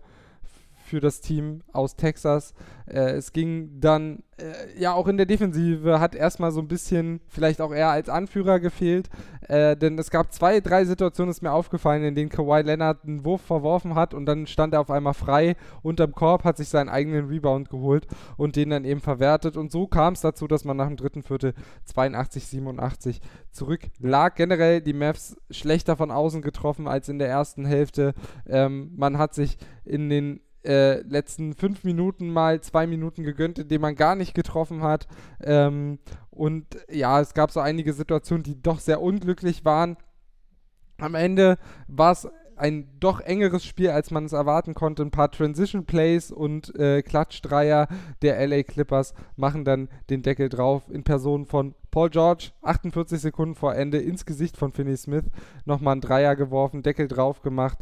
für 0.88 1.00
das 1.01 1.22
Team 1.22 1.62
aus 1.74 1.96
Texas. 1.96 2.53
Äh, 2.88 3.12
es 3.12 3.34
ging 3.34 3.79
dann, 3.79 4.24
äh, 4.38 4.79
ja, 4.79 4.94
auch 4.94 5.08
in 5.08 5.17
der 5.17 5.25
Defensive 5.25 6.00
hat 6.00 6.15
erstmal 6.15 6.51
so 6.51 6.62
ein 6.62 6.70
bisschen, 6.70 7.20
vielleicht 7.27 7.60
auch 7.60 7.74
er 7.74 7.89
als 7.89 8.08
Anführer 8.08 8.60
gefehlt, 8.60 9.10
äh, 9.48 9.75
denn 9.75 10.00
es 10.00 10.10
gab 10.10 10.34
zwei, 10.34 10.62
drei 10.62 10.86
Situationen, 10.86 11.29
ist 11.29 11.41
mir 11.41 11.51
aufgefallen, 11.51 12.03
in 12.03 12.15
denen 12.15 12.29
Kawhi 12.29 12.62
Leonard 12.62 13.03
einen 13.03 13.25
Wurf 13.25 13.41
verworfen 13.41 13.96
hat 13.96 14.13
und 14.13 14.25
dann 14.25 14.48
stand 14.48 14.74
er 14.74 14.79
auf 14.79 14.89
einmal 14.89 15.13
frei 15.13 15.58
unterm 15.82 16.13
Korb, 16.13 16.46
hat 16.46 16.58
sich 16.58 16.70
seinen 16.70 16.89
eigenen 16.89 17.27
Rebound 17.27 17.70
geholt 17.70 18.08
und 18.38 18.56
den 18.56 18.70
dann 18.70 18.86
eben 18.86 19.01
verwertet. 19.01 19.58
Und 19.58 19.72
so 19.72 19.88
kam 19.88 20.13
es 20.13 20.22
dazu, 20.22 20.48
dass 20.48 20.63
man 20.63 20.77
nach 20.77 20.88
dem 20.88 20.96
dritten 20.96 21.24
Viertel 21.24 21.53
82, 21.86 22.48
87 22.48 23.20
zurücklag. 23.51 24.36
Generell 24.36 24.82
die 24.82 24.94
Mavs 24.94 25.36
schlechter 25.51 25.98
von 25.98 26.12
außen 26.12 26.41
getroffen 26.41 26.88
als 26.88 27.10
in 27.10 27.20
der 27.20 27.27
ersten 27.27 27.65
Hälfte. 27.65 28.13
Ähm, 28.48 28.91
man 28.96 29.17
hat 29.17 29.34
sich 29.34 29.58
in 29.84 30.10
den 30.10 30.39
äh, 30.67 31.01
letzten 31.01 31.53
fünf 31.53 31.83
Minuten 31.83 32.29
mal 32.29 32.62
zwei 32.62 32.86
Minuten 32.88 33.24
gegönnt, 33.24 33.57
in 33.57 33.67
denen 33.67 33.81
man 33.81 33.95
gar 33.95 34.15
nicht 34.15 34.33
getroffen 34.33 34.81
hat. 34.83 35.07
Ähm, 35.41 36.00
und 36.29 36.65
ja, 36.91 37.21
es 37.21 37.33
gab 37.33 37.51
so 37.51 37.59
einige 37.59 37.93
Situationen, 37.93 38.43
die 38.43 38.62
doch 38.62 38.79
sehr 38.79 39.01
unglücklich 39.01 39.65
waren. 39.65 39.97
Am 41.00 41.15
Ende 41.15 41.57
war 41.88 42.12
es 42.12 42.27
ein 42.57 42.89
doch 43.00 43.19
engeres 43.21 43.63
Spiel, 43.63 43.91
als 43.91 44.12
man 44.12 44.25
es 44.25 44.33
erwarten 44.33 44.74
konnte. 44.74 45.03
Ein 45.03 45.12
paar 45.12 45.31
Transition 45.31 45.86
Plays 45.86 46.31
und 46.31 46.75
äh, 46.77 47.01
Klatschdreier 47.01 47.88
der 48.21 48.45
LA 48.45 48.63
Clippers 48.63 49.13
machen 49.36 49.63
dann 49.63 49.89
den 50.09 50.24
Deckel 50.24 50.50
drauf 50.50 50.83
in 50.89 51.03
Person 51.03 51.45
von 51.45 51.75
Paul 51.97 52.11
George. 52.11 52.51
48 52.61 53.19
Sekunden 53.19 53.55
vor 53.55 53.73
Ende 53.73 53.97
ins 53.97 54.23
Gesicht 54.23 54.55
von 54.55 54.71
Finney 54.71 54.95
Smith. 54.95 55.23
Nochmal 55.65 55.95
ein 55.95 56.01
Dreier 56.01 56.35
geworfen, 56.35 56.83
Deckel 56.83 57.07
drauf 57.07 57.41
gemacht. 57.41 57.79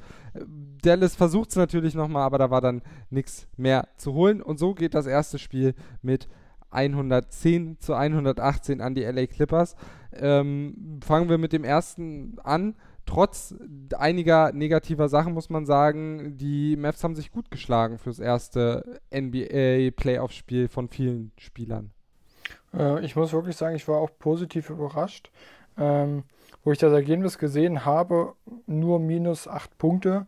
Dallas 0.82 1.18
versucht 1.18 1.50
es 1.50 1.58
natürlich 1.58 1.96
nochmal, 1.96 2.24
aber 2.24 2.38
da 2.38 2.50
war 2.50 2.62
dann 2.62 2.82
nichts 3.10 3.50
mehr 3.58 3.90
zu 3.98 4.14
holen. 4.14 4.42
Und 4.42 4.58
so 4.58 4.74
geht 4.74 4.94
das 4.94 5.06
erste 5.06 5.38
Spiel 5.38 5.76
mit 6.02 6.30
110 6.72 7.82
zu 7.82 7.94
118 7.94 8.80
an 8.80 8.96
die 8.96 9.04
LA 9.04 9.26
Clippers. 9.26 9.76
Ähm, 10.14 11.02
fangen 11.04 11.28
wir 11.28 11.38
mit 11.38 11.52
dem 11.52 11.66
ersten 11.66 12.38
an 12.42 12.76
trotz 13.06 13.54
einiger 13.98 14.54
negativer 14.54 15.10
Sachen 15.10 15.34
muss 15.34 15.50
man 15.50 15.66
sagen, 15.66 16.38
die 16.38 16.78
Mavs 16.78 17.04
haben 17.04 17.16
sich 17.16 17.32
gut 17.32 17.52
geschlagen 17.52 17.98
fürs 17.98 18.20
erste 18.20 19.02
NBA-Playoff-Spiel 19.14 20.70
von 20.70 20.88
vielen 20.88 21.34
Spielern. 21.38 21.92
Äh, 22.78 23.04
ich 23.06 23.16
muss 23.16 23.34
wirklich 23.34 23.56
sagen, 23.56 23.76
ich 23.76 23.88
war 23.88 23.98
auch 23.98 24.10
positiv 24.20 24.70
überrascht. 24.70 25.32
Ähm, 25.78 26.24
wo 26.64 26.72
ich 26.72 26.80
das 26.80 26.94
Ergebnis 26.94 27.38
gesehen 27.38 27.86
habe, 27.86 28.34
nur 28.66 29.00
minus 29.00 29.48
8 29.48 29.78
Punkte, 29.78 30.26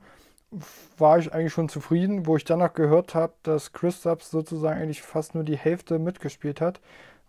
war 0.97 1.17
ich 1.17 1.33
eigentlich 1.33 1.53
schon 1.53 1.69
zufrieden. 1.69 2.27
Wo 2.27 2.35
ich 2.35 2.43
dann 2.43 2.59
noch 2.59 2.73
gehört 2.73 3.15
habe, 3.15 3.33
dass 3.43 3.73
Christaps 3.73 4.29
sozusagen 4.29 4.79
eigentlich 4.79 5.01
fast 5.01 5.35
nur 5.35 5.43
die 5.43 5.57
Hälfte 5.57 5.99
mitgespielt 5.99 6.61
hat, 6.61 6.79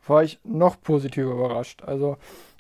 war 0.07 0.23
ich 0.23 0.39
noch 0.45 0.81
positiver 0.81 1.33
überrascht. 1.33 1.83
Also 1.83 2.17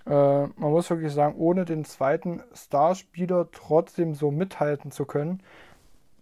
äh, 0.07 0.11
man 0.11 0.71
muss 0.71 0.91
wirklich 0.91 1.13
sagen, 1.13 1.35
ohne 1.37 1.65
den 1.65 1.85
zweiten 1.85 2.43
Starspieler 2.55 3.49
trotzdem 3.53 4.15
so 4.15 4.31
mithalten 4.31 4.91
zu 4.91 5.05
können, 5.05 5.43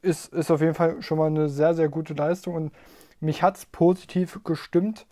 ist, 0.02 0.33
ist 0.33 0.50
auf 0.50 0.61
jeden 0.61 0.75
Fall 0.75 1.02
schon 1.02 1.19
mal 1.19 1.26
eine 1.26 1.49
sehr, 1.49 1.75
sehr 1.75 1.88
gute 1.88 2.14
Leistung 2.14 2.55
und 2.55 2.73
mich 3.21 3.43
hat 3.43 3.57
es 3.57 3.66
positiv 3.66 4.40
gestimmt. 4.45 5.07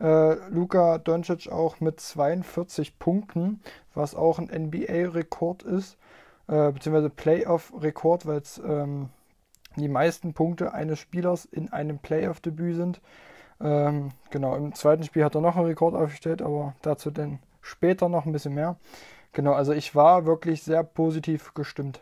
Äh, 0.00 0.34
Luka 0.48 0.98
Doncic 0.98 1.48
auch 1.50 1.80
mit 1.80 2.00
42 2.00 2.98
Punkten, 2.98 3.60
was 3.94 4.14
auch 4.14 4.38
ein 4.38 4.48
NBA-Rekord 4.50 5.62
ist, 5.64 5.98
äh, 6.46 6.70
beziehungsweise 6.72 7.10
Playoff-Rekord, 7.10 8.26
weil 8.26 8.38
es 8.38 8.58
ähm, 8.58 9.08
die 9.76 9.88
meisten 9.88 10.34
Punkte 10.34 10.72
eines 10.72 10.98
Spielers 10.98 11.44
in 11.44 11.72
einem 11.72 11.98
Playoff-Debüt 11.98 12.76
sind. 12.76 13.00
Ähm, 13.60 14.10
genau, 14.30 14.54
im 14.56 14.74
zweiten 14.74 15.02
Spiel 15.02 15.24
hat 15.24 15.34
er 15.34 15.40
noch 15.40 15.56
einen 15.56 15.66
Rekord 15.66 15.94
aufgestellt, 15.94 16.42
aber 16.42 16.74
dazu 16.82 17.10
denn 17.10 17.40
später 17.60 18.08
noch 18.08 18.24
ein 18.24 18.32
bisschen 18.32 18.54
mehr. 18.54 18.76
Genau, 19.32 19.52
also 19.52 19.72
ich 19.72 19.94
war 19.94 20.26
wirklich 20.26 20.62
sehr 20.62 20.84
positiv 20.84 21.54
gestimmt. 21.54 22.00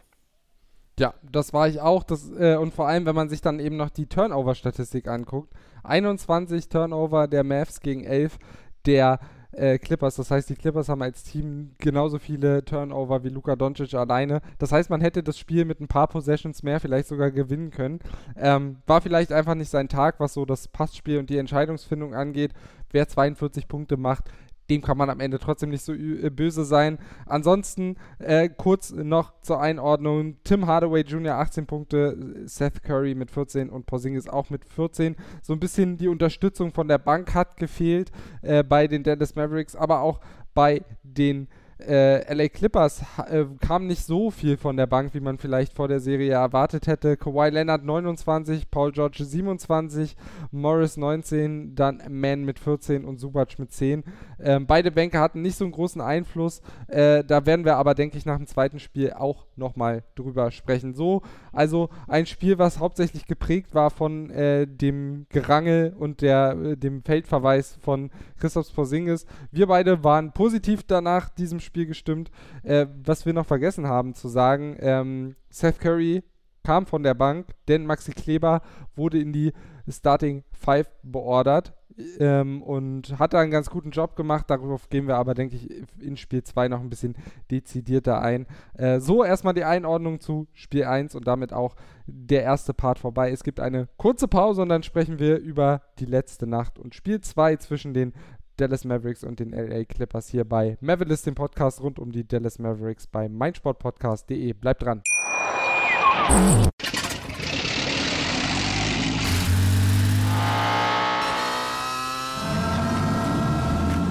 Ja, 0.99 1.15
das 1.31 1.53
war 1.53 1.69
ich 1.69 1.81
auch. 1.81 2.05
Das, 2.05 2.31
äh, 2.39 2.57
und 2.57 2.73
vor 2.73 2.89
allem, 2.89 3.05
wenn 3.05 3.15
man 3.15 3.29
sich 3.29 3.43
dann 3.43 3.61
eben 3.61 3.77
noch 3.77 3.91
die 3.91 4.07
Turnover-Statistik 4.07 5.09
anguckt. 5.09 5.53
21 5.85 6.69
Turnover 6.69 7.29
der 7.29 7.45
Mavs 7.45 7.81
gegen 7.81 8.03
11 8.05 8.39
der 8.87 9.21
äh, 9.53 9.79
Clippers. 9.79 10.17
Das 10.17 10.31
heißt, 10.31 10.49
die 10.49 10.55
Clippers 10.55 10.89
haben 10.89 11.03
als 11.03 11.23
Team 11.23 11.73
genauso 11.79 12.19
viele 12.19 12.65
Turnover 12.65 13.25
wie 13.25 13.29
Luka 13.29 13.57
Doncic 13.57 13.95
alleine. 13.95 14.41
Das 14.59 14.73
heißt, 14.73 14.91
man 14.91 15.01
hätte 15.01 15.23
das 15.23 15.39
Spiel 15.39 15.65
mit 15.65 15.81
ein 15.81 15.89
paar 15.89 16.09
Possessions 16.09 16.63
mehr 16.63 16.81
vielleicht 16.81 17.09
sogar 17.09 17.31
gewinnen 17.31 17.71
können. 17.71 18.01
Ähm, 18.37 18.79
war 18.87 19.01
vielleicht 19.01 19.33
einfach 19.33 19.55
nicht 19.55 19.71
sein 19.71 19.89
Tag, 19.89 20.21
was 20.21 20.35
so 20.35 20.45
das 20.45 20.69
Passspiel 20.69 21.19
und 21.19 21.31
die 21.31 21.39
Entscheidungsfindung 21.39 22.15
angeht. 22.15 22.53
Wer 22.91 23.09
42 23.09 23.69
Punkte 23.69 23.97
macht, 23.97 24.31
dem 24.71 24.83
kann 24.83 24.99
man 24.99 25.11
am 25.11 25.21
Ende 25.21 25.39
trotzdem 25.39 25.71
nicht 25.71 25.85
so 25.85 25.93
äh, 25.93 26.31
böse 26.31 26.65
sein. 26.65 26.99
Ansonsten 27.27 27.97
äh, 28.19 28.49
kurz 28.49 28.93
noch 28.93 29.41
zur 29.43 29.61
Einordnung: 29.61 30.37
Tim 30.45 30.67
Hardaway 30.67 31.03
Jr. 31.03 31.37
18 31.37 31.67
Punkte, 31.67 32.45
Seth 32.47 32.83
Curry 32.83 33.15
mit 33.15 33.31
14 33.31 33.71
und 33.71 33.87
Porzingis 33.87 34.29
auch 34.29 34.51
mit 34.51 34.65
14. 34.65 35.17
So 35.43 35.53
ein 35.53 35.61
bisschen 35.61 35.97
die 35.97 36.09
Unterstützung 36.09 36.73
von 36.73 36.89
der 36.89 36.99
Bank 36.99 37.35
hat 37.35 37.57
gefehlt 37.57 38.11
äh, 38.43 38.63
bei 38.63 38.87
den 38.87 39.03
Dallas 39.03 39.35
Mavericks, 39.35 39.77
aber 39.77 40.01
auch 40.01 40.21
bei 40.55 40.83
den 41.03 41.45
äh, 41.45 41.66
LA 41.79 42.49
Clippers 42.49 43.03
äh, 43.29 43.45
kam 43.61 43.87
nicht 43.87 44.03
so 44.03 44.31
viel 44.31 44.57
von 44.57 44.79
der 44.79 44.87
Bank, 44.87 45.13
wie 45.13 45.21
man 45.21 45.37
vielleicht 45.37 45.75
vor 45.75 45.89
der 45.89 46.01
Serie 46.01 46.33
erwartet 46.33 46.87
hätte. 46.87 47.19
Kawhi 47.19 47.51
Leonard 47.51 47.85
29, 47.85 48.71
Paul 48.71 48.93
George 48.93 49.23
27, 49.23 50.17
Morris 50.53 50.97
19, 50.97 51.75
dann 51.75 52.03
Mann 52.09 52.45
mit 52.45 52.59
14 52.59 53.05
und 53.05 53.21
Subac 53.21 53.59
mit 53.59 53.73
10. 53.73 54.05
Ähm, 54.41 54.67
beide 54.67 54.91
Bänke 54.91 55.21
hatten 55.21 55.43
nicht 55.43 55.59
so 55.59 55.65
einen 55.65 55.73
großen 55.73 56.01
Einfluss. 56.01 56.63
Äh, 56.89 57.23
da 57.25 57.45
werden 57.45 57.67
wir 57.67 57.77
aber, 57.77 57.95
denke 57.95 58.17
ich, 58.17 58.25
nach 58.25 58.39
dem 58.39 58.47
zweiten 58.47 58.81
Spiel 58.81 59.13
auch 59.13 59.45
nochmal 59.55 60.03
drüber 60.15 60.51
sprechen. 60.51 60.95
So, 60.95 61.21
also 61.53 61.91
ein 62.09 62.25
Spiel, 62.25 62.59
was 62.59 62.79
hauptsächlich 62.79 63.27
geprägt 63.27 63.75
war 63.75 63.91
von 63.91 64.31
äh, 64.31 64.67
dem 64.67 65.27
Gerangel 65.29 65.95
und 65.99 66.23
der, 66.23 66.57
äh, 66.57 66.77
dem 66.77 67.03
Feldverweis 67.03 67.79
von 67.83 68.11
Christoph 68.39 68.75
Porzingis. 68.75 69.27
Wir 69.51 69.67
beide 69.67 70.03
waren 70.05 70.33
positiv 70.33 70.83
danach 70.83 71.29
diesem 71.29 71.61
Spiel 71.61 71.66
gestimmt. 71.73 72.31
Äh, 72.63 72.87
was 73.05 73.27
wir 73.27 73.33
noch 73.33 73.47
vergessen 73.47 73.87
haben 73.87 74.15
zu 74.15 74.29
sagen, 74.29 74.77
ähm, 74.81 75.37
Seth 75.51 75.81
Curry 75.81 76.23
kam 76.63 76.87
von 76.87 77.03
der 77.03 77.15
Bank, 77.15 77.55
denn 77.69 77.87
Maxi 77.87 78.13
Kleber 78.13 78.61
wurde 78.97 79.21
in 79.21 79.33
die 79.33 79.53
Starting 79.89 80.43
Five 80.53 80.89
beordert 81.03 81.75
ähm, 82.19 82.63
und 82.63 83.19
hat 83.19 83.33
da 83.33 83.41
einen 83.41 83.51
ganz 83.51 83.71
guten 83.71 83.91
Job 83.91 84.17
gemacht. 84.17 84.51
Darauf 84.51 84.89
gehen 84.89 85.07
wir 85.07 85.17
aber, 85.17 85.35
denke 85.35 85.57
ich, 85.57 85.71
in 86.01 86.17
Spiel 86.17 86.43
2 86.43 86.69
noch 86.69 86.81
ein 86.81 86.91
bisschen 86.91 87.15
dezidierter 87.51 88.21
ein. 88.21 88.47
Äh, 88.75 89.01
so 89.01 89.25
erstmal 89.25 89.55
die 89.55 89.65
Einordnung 89.65 90.21
zu 90.21 90.49
Spiel 90.53 90.85
1 90.85 91.15
und 91.15 91.27
damit 91.27 91.53
auch 91.53 91.77
der 92.07 92.43
erste 92.43 92.75
Part 92.75 92.99
vorbei. 92.99 93.31
Es 93.31 93.45
gibt 93.45 93.61
eine 93.61 93.89
kurze 93.97 94.29
Pause 94.29 94.63
und 94.63 94.69
dann 94.69 94.83
sprechen 94.83 95.19
wir 95.19 95.39
über 95.39 95.83
die 95.99 96.05
letzte 96.05 96.47
Nacht 96.47 96.79
und 96.79 96.95
Spiel 96.95 97.21
2 97.21 97.57
zwischen 97.57 97.95
den 97.95 98.13
Dallas 98.57 98.85
Mavericks 98.85 99.25
und 99.25 99.41
den 99.41 99.51
LA 99.51 99.85
Clippers 99.85 100.29
hier 100.29 100.45
bei 100.45 100.77
Mavericks, 100.81 101.23
dem 101.23 101.35
Podcast 101.35 101.81
rund 101.81 101.99
um 101.99 102.13
die 102.13 102.27
Dallas 102.27 102.59
Mavericks 102.59 103.07
bei 103.07 103.29
meinsportpodcast.de. 103.29 104.53
Bleibt 104.55 104.83
dran. 104.83 105.03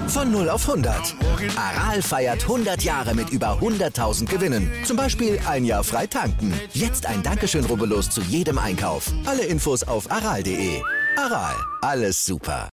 Von 0.08 0.32
0 0.32 0.48
auf 0.48 0.66
100. 0.66 1.14
Aral 1.56 2.00
feiert 2.00 2.42
100 2.42 2.82
Jahre 2.82 3.14
mit 3.14 3.28
über 3.30 3.58
100.000 3.60 4.26
Gewinnen. 4.26 4.72
Zum 4.84 4.96
Beispiel 4.96 5.38
ein 5.46 5.64
Jahr 5.64 5.84
frei 5.84 6.06
tanken. 6.06 6.54
Jetzt 6.72 7.04
ein 7.04 7.22
Dankeschön, 7.22 7.66
rubbellos 7.66 8.08
zu 8.08 8.22
jedem 8.22 8.58
Einkauf. 8.58 9.12
Alle 9.26 9.44
Infos 9.44 9.82
auf 9.82 10.10
aral.de. 10.10 10.80
Aral, 11.16 11.54
alles 11.82 12.24
super. 12.24 12.70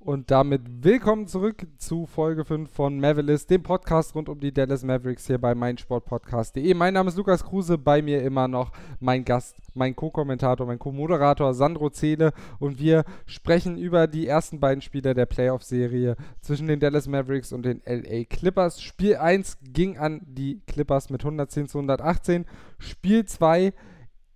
Und 0.00 0.30
damit 0.30 0.62
willkommen 0.84 1.26
zurück 1.26 1.66
zu 1.76 2.06
Folge 2.06 2.44
5 2.44 2.70
von 2.70 3.00
Mavericks, 3.00 3.46
dem 3.46 3.64
Podcast 3.64 4.14
rund 4.14 4.28
um 4.28 4.38
die 4.38 4.54
Dallas 4.54 4.84
Mavericks 4.84 5.26
hier 5.26 5.38
bei 5.38 5.56
meinsportpodcast.de. 5.56 6.72
Mein 6.74 6.94
Name 6.94 7.08
ist 7.08 7.16
Lukas 7.16 7.44
Kruse, 7.44 7.76
bei 7.76 8.00
mir 8.00 8.22
immer 8.22 8.46
noch 8.46 8.70
mein 9.00 9.24
Gast, 9.24 9.56
mein 9.74 9.96
Co-Kommentator, 9.96 10.68
mein 10.68 10.78
Co-Moderator 10.78 11.52
Sandro 11.52 11.90
Zele 11.90 12.32
und 12.60 12.78
wir 12.78 13.04
sprechen 13.26 13.76
über 13.76 14.06
die 14.06 14.28
ersten 14.28 14.60
beiden 14.60 14.82
Spiele 14.82 15.14
der 15.14 15.26
Playoff-Serie 15.26 16.14
zwischen 16.42 16.68
den 16.68 16.78
Dallas 16.78 17.08
Mavericks 17.08 17.52
und 17.52 17.64
den 17.64 17.82
LA 17.84 18.24
Clippers. 18.30 18.80
Spiel 18.80 19.16
1 19.16 19.58
ging 19.72 19.98
an 19.98 20.20
die 20.24 20.60
Clippers 20.68 21.10
mit 21.10 21.22
110 21.22 21.66
zu 21.66 21.78
118. 21.78 22.46
Spiel 22.78 23.24
2 23.24 23.72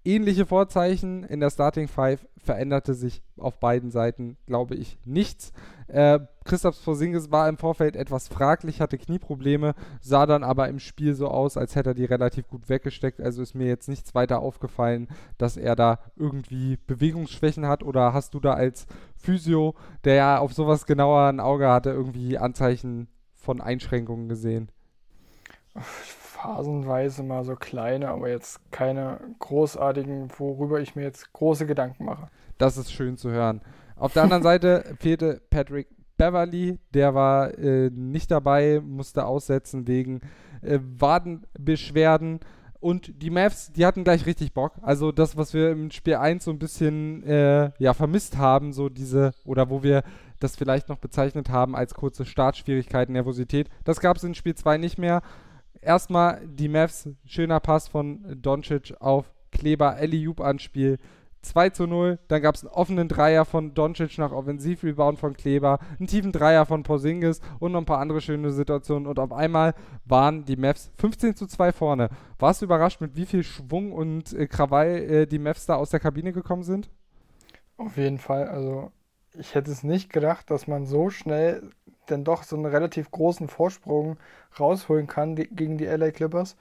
ähnliche 0.05 0.47
Vorzeichen. 0.47 1.25
In 1.25 1.41
der 1.41 1.51
Starting 1.51 1.89
Five 1.89 2.27
veränderte 2.43 2.95
sich 2.95 3.23
auf 3.37 3.59
beiden 3.59 3.91
Seiten, 3.91 4.37
glaube 4.47 4.75
ich, 4.75 4.99
nichts. 5.05 5.53
Äh, 5.89 6.21
Christoph 6.45 6.83
Porzingis 6.85 7.31
war 7.31 7.49
im 7.49 7.57
Vorfeld 7.57 7.97
etwas 7.97 8.29
fraglich, 8.29 8.81
hatte 8.81 8.99
Knieprobleme, 8.99 9.75
sah 10.01 10.27
dann 10.27 10.43
aber 10.43 10.69
im 10.69 10.79
Spiel 10.79 11.15
so 11.15 11.29
aus, 11.29 11.57
als 11.57 11.77
hätte 11.77 11.91
er 11.91 11.95
die 11.95 12.05
relativ 12.05 12.49
gut 12.49 12.69
weggesteckt. 12.69 13.21
Also 13.21 13.43
ist 13.43 13.55
mir 13.55 13.67
jetzt 13.67 13.89
nichts 13.89 14.15
weiter 14.15 14.41
aufgefallen, 14.41 15.09
dass 15.39 15.57
er 15.57 15.77
da 15.77 16.01
irgendwie 16.17 16.79
Bewegungsschwächen 16.87 17.67
hat. 17.67 17.83
Oder 17.83 18.13
hast 18.13 18.35
du 18.35 18.41
da 18.41 18.55
als 18.55 18.87
Physio, 19.17 19.75
der 20.05 20.15
ja 20.15 20.39
auf 20.39 20.53
sowas 20.53 20.87
genauer 20.87 21.29
ein 21.29 21.41
Auge 21.41 21.69
hatte, 21.69 21.91
irgendwie 21.91 22.39
Anzeichen 22.39 23.09
von 23.35 23.61
Einschränkungen 23.61 24.29
gesehen? 24.29 24.71
Phasenweise 26.43 27.23
mal 27.23 27.45
so 27.45 27.55
kleine, 27.55 28.09
aber 28.09 28.29
jetzt 28.29 28.61
keine 28.73 29.21
großartigen, 29.39 30.29
worüber 30.39 30.81
ich 30.81 30.97
mir 30.97 31.03
jetzt 31.03 31.33
große 31.33 31.67
Gedanken 31.67 32.05
mache. 32.05 32.29
Das 32.59 32.77
ist 32.77 32.93
schön 32.93 33.17
zu 33.17 33.31
hören. 33.31 33.61
Auf 33.97 34.13
der 34.13 34.25
anderen 34.25 34.43
Seite 34.43 34.97
fehlte 34.99 35.41
Patrick 35.51 35.89
Beverly, 36.17 36.79
der 36.95 37.15
war 37.15 37.57
äh, 37.59 37.91
nicht 37.91 38.31
dabei, 38.31 38.81
musste 38.85 39.25
aussetzen 39.25 39.87
wegen 39.87 40.21
äh, 40.63 40.79
Wadenbeschwerden. 40.99 42.41
Und 42.81 43.23
die 43.23 43.31
Mavs, 43.31 43.71
die 43.73 43.87
hatten 43.87 44.03
gleich 44.03 44.27
richtig 44.27 44.53
Bock. 44.53 44.73
Also 44.83 45.13
das, 45.13 45.37
was 45.37 45.55
wir 45.55 45.71
im 45.71 45.93
Spiel 45.93 46.17
1 46.17 46.45
so 46.45 46.51
ein 46.51 46.59
bisschen 46.59 47.23
äh, 47.23 47.71
ja, 47.79 47.95
vermisst 47.95 48.37
haben, 48.37 48.73
so 48.73 48.89
diese, 48.89 49.31
oder 49.45 49.71
wo 49.71 49.85
wir 49.85 50.03
das 50.41 50.57
vielleicht 50.57 50.89
noch 50.89 50.99
bezeichnet 50.99 51.51
haben 51.51 51.77
als 51.77 51.95
kurze 51.95 52.25
Startschwierigkeiten, 52.25 53.13
Nervosität, 53.13 53.69
das 53.85 54.01
gab 54.01 54.17
es 54.17 54.25
in 54.25 54.35
Spiel 54.35 54.57
2 54.57 54.79
nicht 54.79 54.99
mehr 54.99 55.23
erstmal 55.83 56.47
die 56.47 56.69
Mavs, 56.69 57.09
schöner 57.27 57.61
Pass 57.61 57.89
von 57.89 58.41
Doncic 58.41 58.95
auf 59.01 59.33
Kleber, 59.51 59.99
Eliup 59.99 60.41
Anspiel. 60.41 60.99
2 61.43 61.71
zu 61.71 61.87
0, 61.87 62.19
dann 62.29 62.41
gab 62.41 62.55
es 62.55 62.65
einen 62.65 62.73
offenen 62.73 63.09
Dreier 63.09 63.45
von 63.45 63.75
Doncic 63.75 64.17
nach 64.19 64.31
Offensivrebound 64.31 65.19
von 65.19 65.35
Kleber, 65.35 65.81
einen 65.99 66.07
tiefen 66.07 66.31
Dreier 66.31 66.67
von 66.67 66.85
Porzingis 66.85 67.41
und 67.59 67.73
noch 67.73 67.81
ein 67.81 67.85
paar 67.85 67.99
andere 67.99 68.21
schöne 68.21 68.53
Situationen 68.53 69.09
und 69.09 69.19
auf 69.19 69.33
einmal 69.33 69.75
waren 70.05 70.45
die 70.45 70.57
Mavs 70.57 70.93
15 70.99 71.35
zu 71.35 71.47
2 71.47 71.73
vorne. 71.73 72.11
Warst 72.39 72.63
du 72.63 72.67
überrascht, 72.67 73.01
mit 73.01 73.17
wie 73.17 73.27
viel 73.27 73.43
Schwung 73.43 73.93
und 73.93 74.33
äh, 74.33 74.47
Krawall 74.47 74.89
äh, 74.89 75.27
die 75.27 75.41
Mavs 75.41 75.67
da 75.67 75.75
aus 75.75 75.91
der 75.91 76.01
Kabine 76.01 76.33
gekommen 76.33 76.63
sind? 76.63 76.91
Auf 77.77 77.97
jeden 77.97 78.19
Fall, 78.19 78.49
also 78.49 78.93
ich 79.35 79.55
hätte 79.55 79.71
es 79.71 79.83
nicht 79.83 80.13
gedacht, 80.13 80.51
dass 80.51 80.69
man 80.69 80.87
so 80.87 81.11
schnell 81.11 81.71
denn 82.11 82.25
doch 82.25 82.43
so 82.43 82.57
einen 82.57 82.67
relativ 82.67 83.11
großen 83.11 83.49
Vorsprung 83.49 84.17
rausholen 84.59 85.07
kann 85.07 85.37
die, 85.37 85.49
gegen 85.49 85.79
die 85.79 85.87
LA 85.87 86.11
Clippers, 86.11 86.57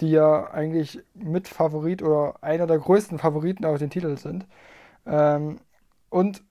die 0.00 0.10
ja 0.10 0.50
eigentlich 0.50 1.00
mit 1.14 1.48
Favorit 1.48 2.02
oder 2.02 2.36
einer 2.40 2.66
der 2.66 2.78
größten 2.78 3.18
Favoriten 3.18 3.64
auf 3.64 3.78
den 3.78 3.90
Titel 3.90 4.16
sind. 4.16 4.46
Ähm, 5.06 5.58
und 6.10 6.42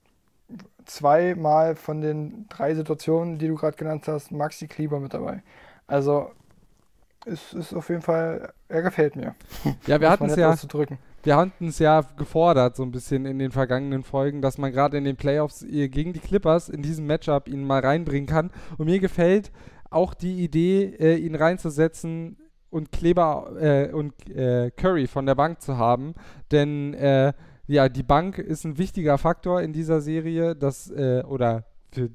zweimal 0.85 1.75
von 1.75 2.01
den 2.01 2.47
drei 2.49 2.75
Situationen, 2.75 3.37
die 3.37 3.47
du 3.47 3.55
gerade 3.55 3.77
genannt 3.77 4.07
hast, 4.07 4.31
Maxi 4.31 4.67
Kleber 4.67 4.99
mit 4.99 5.13
dabei. 5.13 5.41
Also 5.87 6.31
es 7.25 7.53
ist 7.53 7.73
auf 7.73 7.89
jeden 7.89 8.01
Fall, 8.01 8.53
er 8.67 8.81
gefällt 8.81 9.15
mir. 9.15 9.35
Ja, 9.87 9.99
wir 9.99 10.09
hatten 10.09 10.25
es 10.25 10.35
ja, 10.35 10.55
wir 11.23 11.37
hatten 11.37 11.67
es 11.67 11.79
ja 11.79 12.01
gefordert, 12.17 12.75
so 12.75 12.83
ein 12.83 12.91
bisschen 12.91 13.25
in 13.25 13.39
den 13.39 13.51
vergangenen 13.51 14.03
Folgen, 14.03 14.41
dass 14.41 14.57
man 14.57 14.71
gerade 14.71 14.97
in 14.97 15.05
den 15.05 15.15
Playoffs 15.15 15.65
gegen 15.67 16.13
die 16.13 16.19
Clippers 16.19 16.69
in 16.69 16.81
diesem 16.81 17.07
Matchup 17.07 17.47
ihn 17.47 17.65
mal 17.65 17.79
reinbringen 17.79 18.27
kann. 18.27 18.51
Und 18.77 18.85
mir 18.85 18.99
gefällt 18.99 19.51
auch 19.89 20.13
die 20.13 20.43
Idee, 20.43 20.95
äh, 20.99 21.15
ihn 21.15 21.35
reinzusetzen 21.35 22.37
und 22.69 22.91
Kleber 22.91 23.53
äh, 23.59 23.91
und 23.91 24.13
äh, 24.29 24.71
Curry 24.71 25.07
von 25.07 25.25
der 25.25 25.35
Bank 25.35 25.61
zu 25.61 25.77
haben. 25.77 26.13
Denn 26.51 26.93
äh, 26.95 27.33
ja, 27.67 27.87
die 27.87 28.03
Bank 28.03 28.37
ist 28.37 28.65
ein 28.65 28.77
wichtiger 28.77 29.17
Faktor 29.17 29.61
in 29.61 29.71
dieser 29.71 30.01
Serie, 30.01 30.55
das, 30.55 30.89
äh, 30.89 31.23
oder 31.25 31.65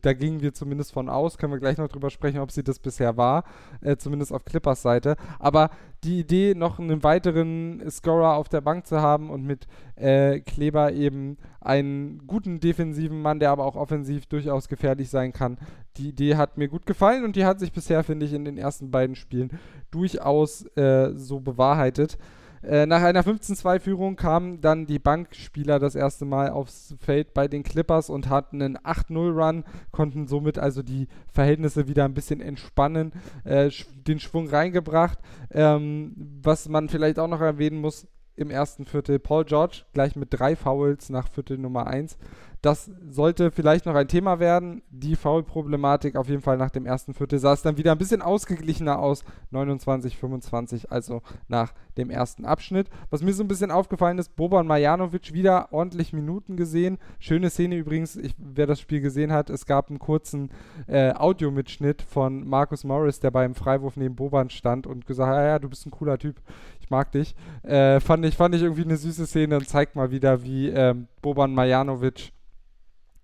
da 0.00 0.12
gingen 0.12 0.40
wir 0.40 0.52
zumindest 0.52 0.92
von 0.92 1.08
aus, 1.08 1.38
können 1.38 1.52
wir 1.52 1.60
gleich 1.60 1.78
noch 1.78 1.88
drüber 1.88 2.10
sprechen, 2.10 2.40
ob 2.40 2.50
sie 2.50 2.62
das 2.62 2.78
bisher 2.78 3.16
war, 3.16 3.44
äh, 3.80 3.96
zumindest 3.96 4.32
auf 4.32 4.44
Clippers 4.44 4.82
Seite. 4.82 5.16
Aber 5.38 5.70
die 6.04 6.20
Idee, 6.20 6.54
noch 6.54 6.78
einen 6.78 7.02
weiteren 7.02 7.82
Scorer 7.90 8.34
auf 8.34 8.48
der 8.48 8.60
Bank 8.60 8.86
zu 8.86 9.00
haben 9.00 9.30
und 9.30 9.44
mit 9.44 9.66
äh, 9.96 10.40
Kleber 10.40 10.92
eben 10.92 11.36
einen 11.60 12.26
guten 12.26 12.60
defensiven 12.60 13.20
Mann, 13.20 13.40
der 13.40 13.50
aber 13.50 13.64
auch 13.64 13.76
offensiv 13.76 14.26
durchaus 14.26 14.68
gefährlich 14.68 15.10
sein 15.10 15.32
kann, 15.32 15.58
die 15.96 16.10
Idee 16.10 16.36
hat 16.36 16.56
mir 16.56 16.68
gut 16.68 16.86
gefallen 16.86 17.24
und 17.24 17.36
die 17.36 17.44
hat 17.44 17.58
sich 17.58 17.72
bisher, 17.72 18.04
finde 18.04 18.26
ich, 18.26 18.32
in 18.32 18.44
den 18.44 18.58
ersten 18.58 18.90
beiden 18.90 19.16
Spielen 19.16 19.50
durchaus 19.90 20.64
äh, 20.76 21.12
so 21.14 21.40
bewahrheitet. 21.40 22.18
Äh, 22.62 22.86
nach 22.86 23.02
einer 23.02 23.22
15-2-Führung 23.22 24.16
kamen 24.16 24.60
dann 24.60 24.86
die 24.86 24.98
Bankspieler 24.98 25.78
das 25.78 25.94
erste 25.94 26.24
Mal 26.24 26.50
aufs 26.50 26.94
Feld 27.00 27.34
bei 27.34 27.48
den 27.48 27.62
Clippers 27.62 28.10
und 28.10 28.28
hatten 28.28 28.62
einen 28.62 28.78
8-0-Run, 28.78 29.64
konnten 29.90 30.26
somit 30.26 30.58
also 30.58 30.82
die 30.82 31.08
Verhältnisse 31.32 31.88
wieder 31.88 32.04
ein 32.04 32.14
bisschen 32.14 32.40
entspannen, 32.40 33.12
äh, 33.44 33.70
den 34.06 34.20
Schwung 34.20 34.48
reingebracht. 34.48 35.18
Ähm, 35.50 36.14
was 36.42 36.68
man 36.68 36.88
vielleicht 36.88 37.18
auch 37.18 37.28
noch 37.28 37.40
erwähnen 37.40 37.80
muss, 37.80 38.06
im 38.38 38.50
ersten 38.50 38.84
Viertel 38.84 39.18
Paul 39.18 39.44
George 39.44 39.82
gleich 39.92 40.14
mit 40.14 40.28
drei 40.30 40.54
Fouls 40.54 41.10
nach 41.10 41.28
Viertel 41.28 41.58
Nummer 41.58 41.88
1 41.88 42.16
das 42.62 42.90
sollte 43.08 43.50
vielleicht 43.50 43.86
noch 43.86 43.94
ein 43.94 44.08
Thema 44.08 44.40
werden. 44.40 44.82
Die 44.90 45.14
Foul-Problematik 45.14 46.16
auf 46.16 46.28
jeden 46.28 46.42
Fall 46.42 46.56
nach 46.56 46.70
dem 46.70 46.86
ersten 46.86 47.14
Viertel 47.14 47.38
sah 47.38 47.52
es 47.52 47.62
dann 47.62 47.76
wieder 47.76 47.92
ein 47.92 47.98
bisschen 47.98 48.20
ausgeglichener 48.20 48.98
aus. 48.98 49.24
29, 49.50 50.16
25, 50.16 50.90
also 50.90 51.22
nach 51.46 51.72
dem 51.96 52.10
ersten 52.10 52.44
Abschnitt. 52.44 52.88
Was 53.10 53.22
mir 53.22 53.32
so 53.32 53.44
ein 53.44 53.48
bisschen 53.48 53.70
aufgefallen 53.70 54.18
ist, 54.18 54.34
Boban 54.34 54.66
Marjanovic 54.66 55.32
wieder 55.32 55.72
ordentlich 55.72 56.12
Minuten 56.12 56.56
gesehen. 56.56 56.98
Schöne 57.20 57.50
Szene 57.50 57.76
übrigens, 57.76 58.16
ich, 58.16 58.34
wer 58.38 58.66
das 58.66 58.80
Spiel 58.80 59.00
gesehen 59.00 59.32
hat, 59.32 59.50
es 59.50 59.64
gab 59.64 59.88
einen 59.88 60.00
kurzen 60.00 60.50
äh, 60.88 61.12
Audiomitschnitt 61.12 62.02
von 62.02 62.46
Marcus 62.48 62.82
Morris, 62.82 63.20
der 63.20 63.30
beim 63.30 63.54
Freiwurf 63.54 63.96
neben 63.96 64.16
Boban 64.16 64.50
stand 64.50 64.86
und 64.86 65.06
gesagt 65.06 65.30
hat, 65.30 65.36
ja, 65.36 65.46
ja, 65.46 65.58
du 65.58 65.68
bist 65.68 65.86
ein 65.86 65.90
cooler 65.90 66.18
Typ, 66.18 66.40
ich 66.80 66.90
mag 66.90 67.12
dich. 67.12 67.36
Äh, 67.62 68.00
fand, 68.00 68.24
ich, 68.24 68.36
fand 68.36 68.54
ich 68.54 68.62
irgendwie 68.62 68.84
eine 68.84 68.96
süße 68.96 69.26
Szene 69.26 69.56
und 69.56 69.68
zeigt 69.68 69.94
mal 69.94 70.10
wieder, 70.10 70.42
wie 70.42 70.68
ähm, 70.68 71.06
Boban 71.22 71.54
Marjanovic 71.54 72.32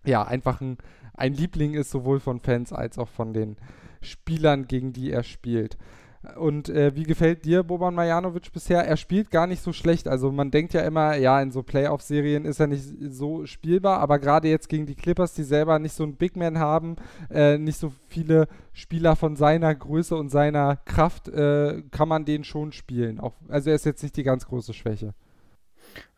ja, 0.05 0.23
einfach 0.23 0.61
ein, 0.61 0.79
ein 1.15 1.35
Liebling 1.35 1.75
ist, 1.75 1.91
sowohl 1.91 2.21
von 2.21 2.41
Fans 2.41 2.73
als 2.73 2.99
auch 2.99 3.09
von 3.09 3.33
den 3.33 3.57
Spielern, 4.01 4.67
gegen 4.67 4.93
die 4.93 5.11
er 5.11 5.23
spielt. 5.23 5.79
Und 6.37 6.71
äh, 6.71 6.95
wie 6.95 7.03
gefällt 7.03 7.45
dir 7.45 7.63
Boban 7.63 7.95
Marjanovic 7.95 8.51
bisher? 8.53 8.87
Er 8.87 8.97
spielt 8.97 9.31
gar 9.31 9.47
nicht 9.47 9.63
so 9.63 9.73
schlecht. 9.73 10.09
Also 10.09 10.33
man 10.33 10.51
denkt 10.51 10.73
ja 10.73 10.81
immer, 10.81 11.17
ja, 11.17 11.41
in 11.41 11.51
so 11.51 11.63
Playoff-Serien 11.63 12.47
ist 12.47 12.61
er 12.61 12.67
nicht 12.67 12.85
so 13.11 13.45
spielbar, 13.45 14.01
aber 14.01 14.19
gerade 14.19 14.49
jetzt 14.49 14.69
gegen 14.69 14.87
die 14.87 14.95
Clippers, 14.95 15.35
die 15.35 15.43
selber 15.43 15.79
nicht 15.79 15.95
so 15.95 16.03
einen 16.03 16.17
Big 16.17 16.35
Man 16.37 16.59
haben, 16.59 16.97
äh, 17.31 17.59
nicht 17.59 17.79
so 17.79 17.93
viele 18.09 18.49
Spieler 18.73 19.17
von 19.17 19.37
seiner 19.37 19.75
Größe 19.75 20.17
und 20.17 20.31
seiner 20.31 20.77
Kraft, 20.77 21.29
äh, 21.29 21.83
kann 21.91 22.09
man 22.09 22.25
den 22.25 22.45
schon 22.45 22.73
spielen. 22.73 23.21
Auch, 23.21 23.35
also 23.49 23.69
er 23.69 23.77
ist 23.77 23.85
jetzt 23.85 24.03
nicht 24.03 24.17
die 24.17 24.25
ganz 24.25 24.47
große 24.47 24.73
Schwäche. 24.73 25.13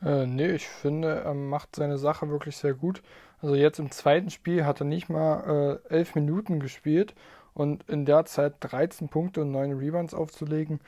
Äh, 0.03 0.27
nee, 0.27 0.53
ich 0.53 0.68
finde, 0.68 1.09
er 1.09 1.35
macht 1.35 1.75
seine 1.75 1.99
Sache 1.99 2.29
wirklich 2.31 2.57
sehr 2.57 2.75
gut. 2.75 3.03
Also 3.42 3.55
jetzt 3.55 3.79
im 3.79 3.90
zweiten 3.90 4.31
Spiel 4.31 4.64
hat 4.64 4.81
er 4.81 4.87
nicht 4.87 5.09
mal 5.09 5.81
äh, 5.88 5.94
elf 5.94 6.14
Minuten 6.14 6.61
gespielt 6.61 7.14
und 7.55 7.88
in 7.88 8.05
der 8.05 8.25
Zeit 8.25 8.55
13 8.61 9.09
Punkte 9.09 9.42
und 9.42 9.51
9 9.51 9.72
Rebounds 9.72 10.14
aufzulegen, 10.14 10.81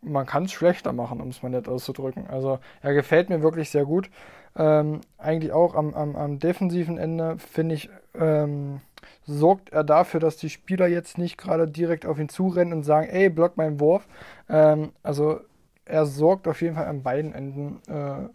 man 0.00 0.26
kann 0.26 0.44
es 0.44 0.52
schlechter 0.52 0.92
machen, 0.92 1.20
um 1.20 1.28
es 1.28 1.42
mal 1.42 1.50
nett 1.50 1.68
auszudrücken. 1.68 2.26
Also 2.26 2.58
er 2.80 2.94
gefällt 2.94 3.28
mir 3.28 3.42
wirklich 3.42 3.70
sehr 3.70 3.84
gut. 3.84 4.10
Ähm, 4.56 5.00
eigentlich 5.18 5.52
auch 5.52 5.74
am, 5.74 5.94
am, 5.94 6.16
am 6.16 6.38
defensiven 6.38 6.98
Ende, 6.98 7.38
finde 7.38 7.74
ich, 7.74 7.90
ähm, 8.14 8.80
sorgt 9.24 9.70
er 9.70 9.84
dafür, 9.84 10.20
dass 10.20 10.36
die 10.36 10.50
Spieler 10.50 10.86
jetzt 10.86 11.18
nicht 11.18 11.38
gerade 11.38 11.68
direkt 11.68 12.06
auf 12.06 12.18
ihn 12.18 12.28
zurennen 12.28 12.72
und 12.72 12.82
sagen, 12.82 13.08
ey, 13.08 13.30
block 13.30 13.56
meinen 13.56 13.80
Wurf. 13.80 14.06
Ähm, 14.48 14.92
also 15.02 15.40
er 15.84 16.06
sorgt 16.06 16.48
auf 16.48 16.60
jeden 16.60 16.74
Fall 16.74 16.86
an 16.86 17.02
beiden 17.02 17.32
Enden 17.32 17.80
äh, 17.88 18.28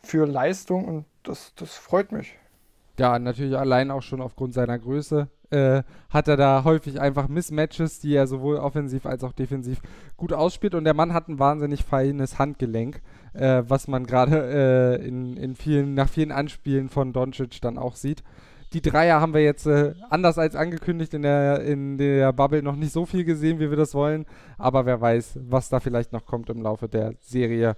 für 0.00 0.26
Leistung 0.26 0.84
und 0.84 1.04
das, 1.22 1.54
das 1.56 1.74
freut 1.74 2.12
mich. 2.12 2.36
Ja, 2.98 3.18
natürlich 3.18 3.56
allein 3.56 3.90
auch 3.90 4.02
schon 4.02 4.20
aufgrund 4.20 4.54
seiner 4.54 4.78
Größe 4.78 5.28
äh, 5.50 5.82
hat 6.10 6.28
er 6.28 6.36
da 6.36 6.64
häufig 6.64 7.00
einfach 7.00 7.28
Mismatches, 7.28 8.00
die 8.00 8.14
er 8.14 8.26
sowohl 8.26 8.56
offensiv 8.56 9.06
als 9.06 9.24
auch 9.24 9.32
defensiv 9.32 9.80
gut 10.16 10.32
ausspielt. 10.32 10.74
Und 10.74 10.84
der 10.84 10.94
Mann 10.94 11.12
hat 11.12 11.28
ein 11.28 11.38
wahnsinnig 11.38 11.84
feines 11.84 12.38
Handgelenk, 12.38 13.00
äh, 13.34 13.62
was 13.66 13.88
man 13.88 14.06
gerade 14.06 15.00
äh, 15.00 15.06
in, 15.06 15.36
in 15.36 15.54
vielen, 15.54 15.94
nach 15.94 16.08
vielen 16.08 16.32
Anspielen 16.32 16.88
von 16.88 17.12
Doncic 17.12 17.60
dann 17.60 17.78
auch 17.78 17.96
sieht. 17.96 18.22
Die 18.72 18.82
Dreier 18.82 19.20
haben 19.20 19.34
wir 19.34 19.42
jetzt 19.42 19.66
äh, 19.66 19.94
anders 20.10 20.36
als 20.36 20.56
angekündigt 20.56 21.14
in 21.14 21.22
der, 21.22 21.60
in 21.60 21.96
der 21.96 22.32
Bubble 22.32 22.62
noch 22.62 22.74
nicht 22.74 22.92
so 22.92 23.06
viel 23.06 23.24
gesehen, 23.24 23.60
wie 23.60 23.70
wir 23.70 23.76
das 23.76 23.94
wollen. 23.94 24.26
Aber 24.58 24.84
wer 24.84 25.00
weiß, 25.00 25.38
was 25.48 25.68
da 25.68 25.78
vielleicht 25.78 26.12
noch 26.12 26.26
kommt 26.26 26.50
im 26.50 26.60
Laufe 26.60 26.88
der 26.88 27.14
Serie. 27.20 27.76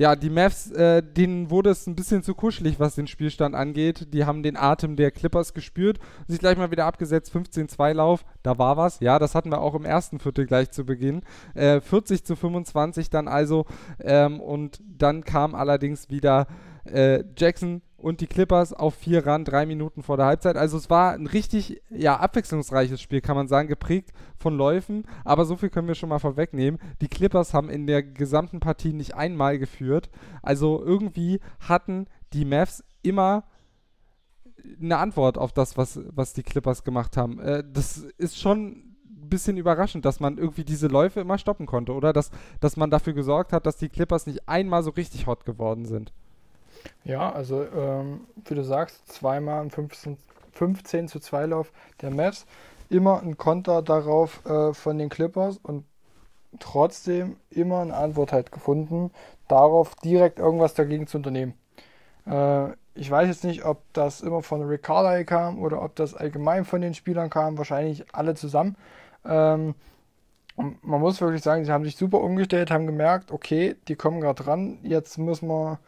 Ja, 0.00 0.16
die 0.16 0.30
Mavs, 0.30 0.70
äh, 0.70 1.02
denen 1.02 1.50
wurde 1.50 1.68
es 1.68 1.86
ein 1.86 1.94
bisschen 1.94 2.22
zu 2.22 2.34
kuschelig, 2.34 2.80
was 2.80 2.94
den 2.94 3.06
Spielstand 3.06 3.54
angeht. 3.54 4.14
Die 4.14 4.24
haben 4.24 4.42
den 4.42 4.56
Atem 4.56 4.96
der 4.96 5.10
Clippers 5.10 5.52
gespürt 5.52 5.98
und 6.20 6.30
sich 6.30 6.38
gleich 6.38 6.56
mal 6.56 6.70
wieder 6.70 6.86
abgesetzt. 6.86 7.30
15-2 7.36 7.92
Lauf, 7.92 8.24
da 8.42 8.56
war 8.56 8.78
was. 8.78 9.00
Ja, 9.00 9.18
das 9.18 9.34
hatten 9.34 9.50
wir 9.50 9.60
auch 9.60 9.74
im 9.74 9.84
ersten 9.84 10.18
Viertel 10.18 10.46
gleich 10.46 10.70
zu 10.70 10.86
Beginn. 10.86 11.20
Äh, 11.52 11.82
40 11.82 12.24
zu 12.24 12.34
25 12.34 13.10
dann 13.10 13.28
also. 13.28 13.66
Ähm, 13.98 14.40
und 14.40 14.80
dann 14.88 15.22
kam 15.22 15.54
allerdings 15.54 16.08
wieder 16.08 16.46
äh, 16.84 17.22
Jackson 17.36 17.82
und 18.00 18.20
die 18.20 18.26
Clippers 18.26 18.72
auf 18.72 18.94
vier 18.94 19.26
ran, 19.26 19.44
drei 19.44 19.66
Minuten 19.66 20.02
vor 20.02 20.16
der 20.16 20.26
Halbzeit. 20.26 20.56
Also 20.56 20.76
es 20.78 20.88
war 20.88 21.12
ein 21.12 21.26
richtig 21.26 21.82
ja, 21.90 22.16
abwechslungsreiches 22.16 23.00
Spiel, 23.00 23.20
kann 23.20 23.36
man 23.36 23.48
sagen, 23.48 23.68
geprägt 23.68 24.12
von 24.38 24.56
Läufen. 24.56 25.04
Aber 25.24 25.44
so 25.44 25.56
viel 25.56 25.70
können 25.70 25.88
wir 25.88 25.94
schon 25.94 26.08
mal 26.08 26.18
vorwegnehmen. 26.18 26.80
Die 27.00 27.08
Clippers 27.08 27.52
haben 27.52 27.68
in 27.68 27.86
der 27.86 28.02
gesamten 28.02 28.60
Partie 28.60 28.92
nicht 28.92 29.14
einmal 29.14 29.58
geführt. 29.58 30.10
Also 30.42 30.82
irgendwie 30.82 31.40
hatten 31.60 32.06
die 32.32 32.44
Mavs 32.44 32.82
immer 33.02 33.44
eine 34.80 34.98
Antwort 34.98 35.38
auf 35.38 35.52
das, 35.52 35.76
was, 35.76 36.00
was 36.10 36.32
die 36.32 36.42
Clippers 36.42 36.84
gemacht 36.84 37.16
haben. 37.16 37.38
Äh, 37.38 37.64
das 37.70 37.98
ist 38.18 38.38
schon 38.38 38.90
ein 39.08 39.28
bisschen 39.28 39.56
überraschend, 39.56 40.04
dass 40.04 40.20
man 40.20 40.38
irgendwie 40.38 40.64
diese 40.64 40.86
Läufe 40.86 41.20
immer 41.20 41.38
stoppen 41.38 41.66
konnte, 41.66 41.92
oder? 41.92 42.12
Dass, 42.12 42.30
dass 42.60 42.76
man 42.76 42.90
dafür 42.90 43.12
gesorgt 43.12 43.52
hat, 43.52 43.66
dass 43.66 43.76
die 43.76 43.88
Clippers 43.88 44.26
nicht 44.26 44.48
einmal 44.48 44.82
so 44.82 44.90
richtig 44.90 45.26
hot 45.26 45.44
geworden 45.44 45.84
sind. 45.84 46.12
Ja, 47.04 47.32
also 47.32 47.64
ähm, 47.64 48.22
wie 48.44 48.54
du 48.54 48.64
sagst, 48.64 49.08
zweimal 49.12 49.62
ein 49.62 49.70
15, 49.70 50.16
15 50.52 51.08
zu 51.08 51.20
2 51.20 51.46
Lauf 51.46 51.72
der 52.00 52.10
Mavs. 52.10 52.46
Immer 52.88 53.22
ein 53.22 53.36
Konter 53.36 53.82
darauf 53.82 54.44
äh, 54.46 54.74
von 54.74 54.98
den 54.98 55.08
Clippers 55.08 55.58
und 55.62 55.84
trotzdem 56.58 57.36
immer 57.50 57.80
eine 57.80 57.94
Antwort 57.94 58.32
halt 58.32 58.50
gefunden, 58.50 59.12
darauf 59.48 59.94
direkt 59.96 60.38
irgendwas 60.38 60.74
dagegen 60.74 61.06
zu 61.06 61.18
unternehmen. 61.18 61.54
Äh, 62.26 62.70
ich 62.94 63.10
weiß 63.10 63.28
jetzt 63.28 63.44
nicht, 63.44 63.64
ob 63.64 63.82
das 63.92 64.20
immer 64.20 64.42
von 64.42 64.62
Rick 64.62 64.82
kam 64.82 65.60
oder 65.60 65.82
ob 65.82 65.94
das 65.96 66.14
allgemein 66.14 66.64
von 66.64 66.80
den 66.80 66.94
Spielern 66.94 67.30
kam, 67.30 67.56
wahrscheinlich 67.56 68.04
alle 68.12 68.34
zusammen. 68.34 68.76
Ähm, 69.24 69.74
man 70.56 71.00
muss 71.00 71.20
wirklich 71.20 71.42
sagen, 71.42 71.64
sie 71.64 71.72
haben 71.72 71.84
sich 71.84 71.96
super 71.96 72.20
umgestellt, 72.20 72.70
haben 72.70 72.86
gemerkt, 72.86 73.30
okay, 73.30 73.76
die 73.88 73.96
kommen 73.96 74.20
gerade 74.20 74.46
ran, 74.46 74.78
jetzt 74.82 75.16
müssen 75.18 75.48
wir 75.48 75.78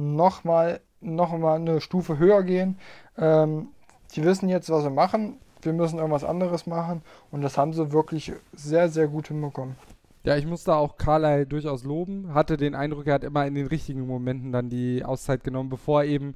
nochmal 0.00 0.80
noch 1.00 1.36
mal 1.36 1.56
eine 1.56 1.80
Stufe 1.80 2.18
höher 2.18 2.42
gehen. 2.42 2.78
Ähm, 3.16 3.68
die 4.14 4.24
wissen 4.24 4.48
jetzt, 4.48 4.70
was 4.70 4.82
sie 4.82 4.90
machen. 4.90 5.38
Wir 5.62 5.72
müssen 5.72 5.98
irgendwas 5.98 6.24
anderes 6.24 6.66
machen. 6.66 7.02
Und 7.30 7.42
das 7.42 7.58
haben 7.58 7.72
sie 7.72 7.92
wirklich 7.92 8.32
sehr, 8.52 8.88
sehr 8.88 9.08
gut 9.08 9.28
hinbekommen. 9.28 9.76
Ja, 10.22 10.36
ich 10.36 10.46
muss 10.46 10.64
da 10.64 10.76
auch 10.76 10.96
Carlyle 10.96 11.46
durchaus 11.46 11.84
loben. 11.84 12.34
Hatte 12.34 12.56
den 12.56 12.74
Eindruck, 12.74 13.06
er 13.06 13.14
hat 13.14 13.24
immer 13.24 13.46
in 13.46 13.54
den 13.54 13.66
richtigen 13.66 14.06
Momenten 14.06 14.52
dann 14.52 14.68
die 14.68 15.04
Auszeit 15.04 15.44
genommen, 15.44 15.70
bevor 15.70 16.04
eben 16.04 16.34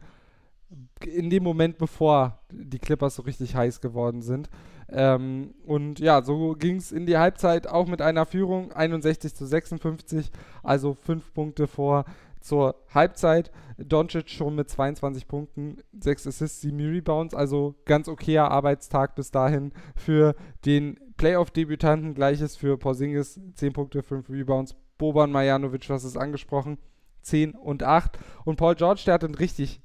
in 1.04 1.28
dem 1.28 1.42
Moment, 1.42 1.78
bevor 1.78 2.38
die 2.50 2.78
Clippers 2.78 3.16
so 3.16 3.22
richtig 3.22 3.54
heiß 3.54 3.80
geworden 3.80 4.22
sind. 4.22 4.48
Ähm, 4.88 5.54
und 5.66 5.98
ja, 5.98 6.22
so 6.22 6.54
ging 6.54 6.76
es 6.76 6.92
in 6.92 7.06
die 7.06 7.18
Halbzeit 7.18 7.66
auch 7.66 7.86
mit 7.86 8.00
einer 8.00 8.26
Führung 8.26 8.72
61 8.72 9.34
zu 9.34 9.46
56, 9.46 10.30
also 10.62 10.94
fünf 10.94 11.32
Punkte 11.34 11.66
vor 11.66 12.04
zur 12.44 12.76
Halbzeit. 12.92 13.50
Doncic 13.78 14.28
schon 14.30 14.54
mit 14.54 14.68
22 14.68 15.26
Punkten, 15.26 15.78
6 15.98 16.28
Assists, 16.28 16.60
7 16.60 16.78
Rebounds, 16.78 17.34
also 17.34 17.74
ganz 17.86 18.06
okayer 18.06 18.50
Arbeitstag 18.50 19.16
bis 19.16 19.32
dahin 19.32 19.72
für 19.96 20.36
den 20.64 21.00
Playoff-Debütanten. 21.16 22.14
Gleiches 22.14 22.54
für 22.54 22.78
Porzingis, 22.78 23.40
10 23.54 23.72
Punkte, 23.72 24.02
5 24.02 24.28
Rebounds. 24.28 24.76
Boban 24.98 25.32
Marjanovic, 25.32 25.88
was 25.88 26.04
ist 26.04 26.16
angesprochen, 26.16 26.78
10 27.22 27.54
und 27.54 27.82
8. 27.82 28.18
Und 28.44 28.56
Paul 28.56 28.76
George, 28.76 29.02
der 29.06 29.14
hat 29.14 29.24
einen 29.24 29.34
richtig 29.34 29.80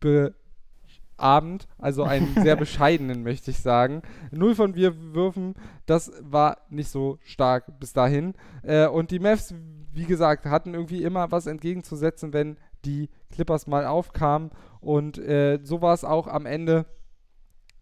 be 0.00 0.34
Abend, 1.16 1.68
also 1.76 2.02
einen 2.02 2.34
sehr 2.42 2.56
bescheidenen, 2.56 3.22
möchte 3.22 3.50
ich 3.50 3.58
sagen. 3.58 4.00
Null 4.30 4.54
von 4.54 4.72
vier 4.72 5.14
Würfen, 5.14 5.54
das 5.84 6.10
war 6.22 6.62
nicht 6.70 6.88
so 6.88 7.18
stark 7.22 7.78
bis 7.78 7.92
dahin. 7.92 8.32
Äh, 8.62 8.86
und 8.86 9.10
die 9.10 9.18
Mavs, 9.18 9.54
wie 9.92 10.04
gesagt, 10.04 10.46
hatten 10.46 10.74
irgendwie 10.74 11.02
immer 11.02 11.30
was 11.30 11.46
entgegenzusetzen, 11.46 12.32
wenn 12.32 12.56
die 12.84 13.08
Clippers 13.30 13.66
mal 13.66 13.86
aufkamen. 13.86 14.50
Und 14.80 15.18
äh, 15.18 15.58
so 15.62 15.82
war 15.82 15.94
es 15.94 16.04
auch 16.04 16.26
am 16.26 16.46
Ende 16.46 16.86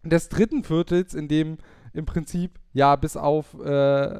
des 0.03 0.29
dritten 0.29 0.63
Viertels, 0.63 1.13
in 1.13 1.27
dem 1.27 1.57
im 1.93 2.05
Prinzip 2.05 2.58
ja, 2.73 2.95
bis 2.95 3.17
auf 3.17 3.59
äh, 3.59 4.19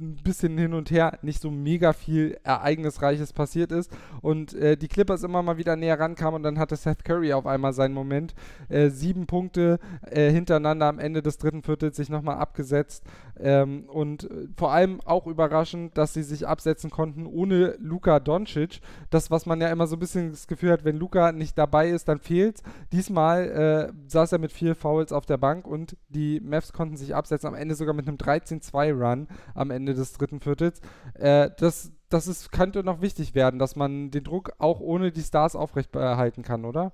ein 0.00 0.16
bisschen 0.22 0.58
hin 0.58 0.74
und 0.74 0.90
her 0.90 1.18
nicht 1.22 1.40
so 1.40 1.50
mega 1.50 1.92
viel 1.92 2.36
Ereignisreiches 2.42 3.32
passiert 3.32 3.72
ist 3.72 3.90
und 4.22 4.54
äh, 4.54 4.76
die 4.76 4.88
Clippers 4.88 5.22
immer 5.22 5.42
mal 5.42 5.56
wieder 5.56 5.76
näher 5.76 5.98
rankamen 5.98 6.36
und 6.36 6.42
dann 6.42 6.58
hatte 6.58 6.76
Seth 6.76 7.04
Curry 7.04 7.32
auf 7.32 7.46
einmal 7.46 7.72
seinen 7.72 7.94
Moment. 7.94 8.34
Äh, 8.68 8.90
sieben 8.90 9.26
Punkte 9.26 9.78
äh, 10.10 10.30
hintereinander 10.30 10.86
am 10.86 10.98
Ende 10.98 11.22
des 11.22 11.38
dritten 11.38 11.62
Viertels 11.62 11.96
sich 11.96 12.08
nochmal 12.08 12.36
abgesetzt 12.36 13.04
ähm, 13.38 13.84
und 13.88 14.24
äh, 14.24 14.48
vor 14.56 14.72
allem 14.72 15.00
auch 15.04 15.26
überraschend, 15.26 15.96
dass 15.96 16.14
sie 16.14 16.22
sich 16.22 16.46
absetzen 16.46 16.90
konnten 16.90 17.26
ohne 17.26 17.76
Luka 17.78 18.20
Doncic. 18.20 18.80
Das, 19.10 19.30
was 19.30 19.46
man 19.46 19.60
ja 19.60 19.68
immer 19.68 19.86
so 19.86 19.96
ein 19.96 20.00
bisschen 20.00 20.30
das 20.30 20.46
Gefühl 20.46 20.72
hat, 20.72 20.84
wenn 20.84 20.96
Luka 20.96 21.32
nicht 21.32 21.56
dabei 21.56 21.88
ist, 21.88 22.08
dann 22.08 22.18
fehlt's. 22.18 22.62
Diesmal 22.92 23.92
äh, 23.94 24.10
saß 24.10 24.32
er 24.32 24.38
mit 24.38 24.52
vier 24.52 24.74
Fouls 24.74 25.12
auf 25.12 25.26
der 25.26 25.36
Bank 25.36 25.66
und 25.66 25.96
die 26.08 26.40
Mavs 26.40 26.72
konnten 26.72 26.96
sich 26.96 27.14
absetzen, 27.14 27.48
am 27.48 27.54
Ende 27.54 27.74
sogar 27.84 27.94
mit 27.94 28.08
einem 28.08 28.16
13-2-Run 28.16 29.28
am 29.54 29.70
Ende 29.70 29.94
des 29.94 30.14
dritten 30.14 30.40
Viertels. 30.40 30.80
Äh, 31.14 31.50
das 31.58 31.92
das 32.14 32.28
ist, 32.28 32.52
könnte 32.52 32.84
noch 32.84 33.00
wichtig 33.00 33.34
werden, 33.34 33.58
dass 33.58 33.74
man 33.74 34.12
den 34.12 34.22
Druck 34.22 34.52
auch 34.58 34.78
ohne 34.78 35.10
die 35.10 35.22
Stars 35.22 35.56
aufrechterhalten 35.56 36.42
kann, 36.42 36.64
oder? 36.64 36.92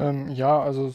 Ähm, 0.00 0.28
ja, 0.30 0.60
also 0.60 0.92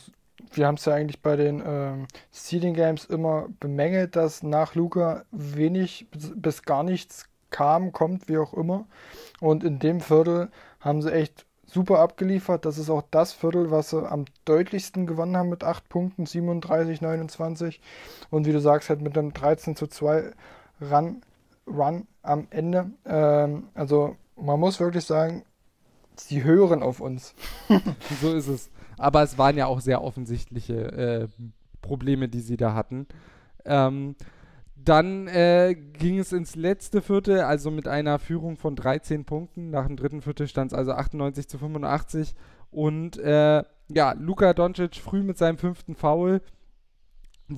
wir 0.51 0.67
haben 0.67 0.75
es 0.75 0.83
ja 0.83 0.93
eigentlich 0.93 1.21
bei 1.21 1.37
den 1.37 1.63
ähm, 1.65 2.07
Seeding 2.31 2.73
Games 2.73 3.05
immer 3.05 3.47
bemängelt, 3.61 4.17
dass 4.17 4.43
nach 4.43 4.75
Luca 4.75 5.23
wenig 5.31 6.07
bis, 6.11 6.33
bis 6.35 6.63
gar 6.63 6.83
nichts 6.83 7.29
kam, 7.49 7.93
kommt, 7.93 8.27
wie 8.27 8.37
auch 8.37 8.53
immer. 8.53 8.87
Und 9.39 9.63
in 9.63 9.79
dem 9.79 10.01
Viertel 10.01 10.49
haben 10.81 11.01
sie 11.01 11.13
echt 11.13 11.45
super 11.73 11.99
abgeliefert. 11.99 12.65
Das 12.65 12.77
ist 12.77 12.89
auch 12.89 13.03
das 13.11 13.33
Viertel, 13.33 13.71
was 13.71 13.89
sie 13.89 14.09
am 14.09 14.25
deutlichsten 14.45 15.07
gewonnen 15.07 15.35
haben 15.35 15.49
mit 15.49 15.63
8 15.63 15.89
Punkten, 15.89 16.25
37, 16.25 17.01
29. 17.01 17.81
Und 18.29 18.45
wie 18.45 18.51
du 18.51 18.61
sagst, 18.61 18.89
halt 18.89 19.01
mit 19.01 19.17
einem 19.17 19.33
13 19.33 19.75
zu 19.75 19.87
2 19.87 20.31
Run, 20.81 21.21
Run 21.67 22.07
am 22.21 22.47
Ende. 22.49 22.91
Ähm, 23.05 23.69
also 23.73 24.15
man 24.35 24.59
muss 24.59 24.79
wirklich 24.79 25.05
sagen, 25.05 25.43
sie 26.15 26.43
hören 26.43 26.83
auf 26.83 26.99
uns. 26.99 27.33
so 28.21 28.33
ist 28.33 28.47
es. 28.47 28.69
Aber 28.97 29.23
es 29.23 29.37
waren 29.37 29.57
ja 29.57 29.65
auch 29.65 29.81
sehr 29.81 30.03
offensichtliche 30.03 30.75
äh, 30.75 31.27
Probleme, 31.81 32.29
die 32.29 32.41
sie 32.41 32.57
da 32.57 32.73
hatten. 32.73 33.07
Ähm, 33.65 34.15
dann 34.83 35.27
äh, 35.27 35.75
ging 35.75 36.19
es 36.19 36.33
ins 36.33 36.55
letzte 36.55 37.01
Viertel, 37.01 37.41
also 37.41 37.71
mit 37.71 37.87
einer 37.87 38.19
Führung 38.19 38.57
von 38.57 38.75
13 38.75 39.25
Punkten. 39.25 39.69
Nach 39.69 39.87
dem 39.87 39.95
dritten 39.95 40.21
Viertel 40.21 40.47
stand 40.47 40.71
es 40.71 40.77
also 40.77 40.91
98 40.91 41.47
zu 41.47 41.57
85. 41.57 42.35
Und 42.71 43.17
äh, 43.17 43.63
ja, 43.89 44.13
Luka 44.13 44.53
Doncic 44.53 44.95
früh 44.95 45.23
mit 45.23 45.37
seinem 45.37 45.57
fünften 45.57 45.95
Foul 45.95 46.41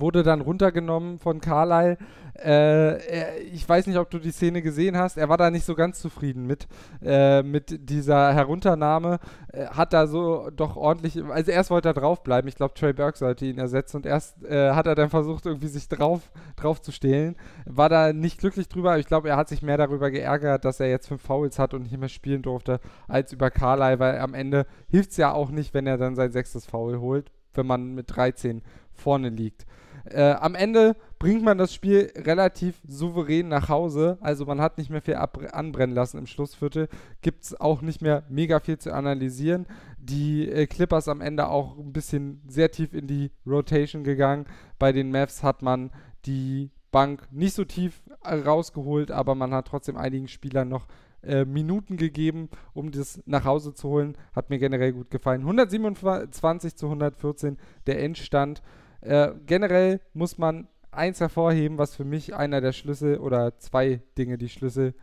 wurde 0.00 0.22
dann 0.22 0.40
runtergenommen 0.40 1.18
von 1.18 1.40
Carlyle. 1.40 1.98
Äh, 2.44 3.40
ich 3.44 3.66
weiß 3.68 3.86
nicht, 3.86 3.98
ob 3.98 4.10
du 4.10 4.18
die 4.18 4.30
Szene 4.30 4.62
gesehen 4.62 4.96
hast. 4.96 5.16
Er 5.16 5.28
war 5.28 5.36
da 5.36 5.50
nicht 5.50 5.64
so 5.64 5.74
ganz 5.74 6.00
zufrieden 6.00 6.46
mit, 6.46 6.66
äh, 7.02 7.42
mit 7.42 7.88
dieser 7.88 8.32
Herunternahme. 8.34 9.18
Äh, 9.52 9.66
hat 9.66 9.92
da 9.92 10.06
so 10.06 10.50
doch 10.54 10.76
ordentlich, 10.76 11.22
also 11.24 11.50
erst 11.50 11.70
wollte 11.70 11.88
er 11.88 11.94
draufbleiben. 11.94 12.48
Ich 12.48 12.56
glaube, 12.56 12.74
Trey 12.74 12.92
Burke 12.92 13.18
sollte 13.18 13.46
ihn 13.46 13.58
ersetzen 13.58 13.98
und 13.98 14.06
erst 14.06 14.42
äh, 14.44 14.72
hat 14.72 14.86
er 14.86 14.94
dann 14.94 15.10
versucht, 15.10 15.46
irgendwie 15.46 15.68
sich 15.68 15.88
drauf, 15.88 16.30
drauf 16.56 16.80
zu 16.82 16.92
stehlen. 16.92 17.36
War 17.64 17.88
da 17.88 18.12
nicht 18.12 18.38
glücklich 18.38 18.68
drüber. 18.68 18.98
Ich 18.98 19.06
glaube, 19.06 19.28
er 19.28 19.36
hat 19.36 19.48
sich 19.48 19.62
mehr 19.62 19.78
darüber 19.78 20.10
geärgert, 20.10 20.64
dass 20.64 20.80
er 20.80 20.90
jetzt 20.90 21.08
fünf 21.08 21.22
Fouls 21.22 21.58
hat 21.58 21.74
und 21.74 21.82
nicht 21.82 21.98
mehr 21.98 22.08
spielen 22.08 22.42
durfte, 22.42 22.80
als 23.08 23.32
über 23.32 23.50
Carlyle, 23.50 23.98
weil 23.98 24.18
am 24.18 24.34
Ende 24.34 24.66
hilft 24.88 25.12
es 25.12 25.16
ja 25.16 25.32
auch 25.32 25.50
nicht, 25.50 25.74
wenn 25.74 25.86
er 25.86 25.96
dann 25.96 26.14
sein 26.14 26.32
sechstes 26.32 26.66
Foul 26.66 27.00
holt, 27.00 27.30
wenn 27.54 27.66
man 27.66 27.94
mit 27.94 28.14
13 28.14 28.62
vorne 28.92 29.28
liegt. 29.28 29.66
Äh, 30.10 30.32
am 30.32 30.54
Ende 30.54 30.96
bringt 31.18 31.42
man 31.42 31.58
das 31.58 31.74
Spiel 31.74 32.12
relativ 32.16 32.80
souverän 32.86 33.48
nach 33.48 33.68
Hause. 33.68 34.18
Also 34.20 34.44
man 34.44 34.60
hat 34.60 34.78
nicht 34.78 34.90
mehr 34.90 35.02
viel 35.02 35.16
anbrennen 35.16 35.94
lassen 35.94 36.18
im 36.18 36.26
Schlussviertel. 36.26 36.88
Gibt 37.22 37.44
es 37.44 37.60
auch 37.60 37.82
nicht 37.82 38.02
mehr 38.02 38.24
mega 38.28 38.60
viel 38.60 38.78
zu 38.78 38.92
analysieren. 38.92 39.66
Die 39.98 40.48
äh, 40.48 40.66
Clippers 40.66 41.08
am 41.08 41.20
Ende 41.20 41.48
auch 41.48 41.78
ein 41.78 41.92
bisschen 41.92 42.42
sehr 42.46 42.70
tief 42.70 42.94
in 42.94 43.06
die 43.06 43.30
Rotation 43.46 44.04
gegangen. 44.04 44.46
Bei 44.78 44.92
den 44.92 45.10
Mavs 45.10 45.42
hat 45.42 45.62
man 45.62 45.90
die 46.24 46.70
Bank 46.92 47.28
nicht 47.30 47.54
so 47.54 47.64
tief 47.64 48.02
äh, 48.22 48.34
rausgeholt, 48.34 49.10
aber 49.10 49.34
man 49.34 49.52
hat 49.52 49.68
trotzdem 49.68 49.96
einigen 49.96 50.28
Spielern 50.28 50.68
noch 50.68 50.86
äh, 51.22 51.44
Minuten 51.44 51.96
gegeben, 51.96 52.48
um 52.72 52.90
das 52.90 53.20
nach 53.26 53.44
Hause 53.44 53.74
zu 53.74 53.88
holen. 53.88 54.16
Hat 54.34 54.50
mir 54.50 54.58
generell 54.58 54.92
gut 54.92 55.10
gefallen. 55.10 55.40
127 55.40 56.76
zu 56.76 56.86
114 56.86 57.58
der 57.86 58.02
Endstand. 58.02 58.62
Äh, 59.06 59.34
generell 59.46 60.00
muss 60.14 60.36
man 60.36 60.66
eins 60.90 61.20
hervorheben, 61.20 61.78
was 61.78 61.94
für 61.94 62.04
mich 62.04 62.34
einer 62.34 62.60
der 62.60 62.72
Schlüssel 62.72 63.18
oder 63.18 63.56
zwei 63.58 64.00
Dinge, 64.18 64.36
die 64.36 64.48
Schlüssel 64.48 64.94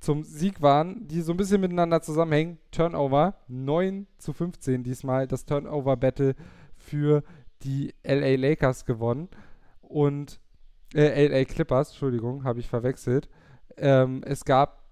zum 0.00 0.22
Sieg 0.22 0.60
waren, 0.60 1.08
die 1.08 1.22
so 1.22 1.32
ein 1.32 1.38
bisschen 1.38 1.60
miteinander 1.60 2.02
zusammenhängen. 2.02 2.58
Turnover 2.70 3.34
9 3.48 4.06
zu 4.18 4.32
15 4.32 4.84
diesmal, 4.84 5.26
das 5.26 5.46
Turnover-Battle 5.46 6.34
für 6.76 7.24
die 7.62 7.94
LA 8.04 8.36
Lakers 8.36 8.84
gewonnen. 8.84 9.28
Und 9.80 10.40
äh, 10.94 11.26
LA 11.26 11.44
Clippers, 11.44 11.90
Entschuldigung, 11.90 12.44
habe 12.44 12.60
ich 12.60 12.68
verwechselt. 12.68 13.28
Ähm, 13.76 14.22
es 14.24 14.44
gab 14.44 14.82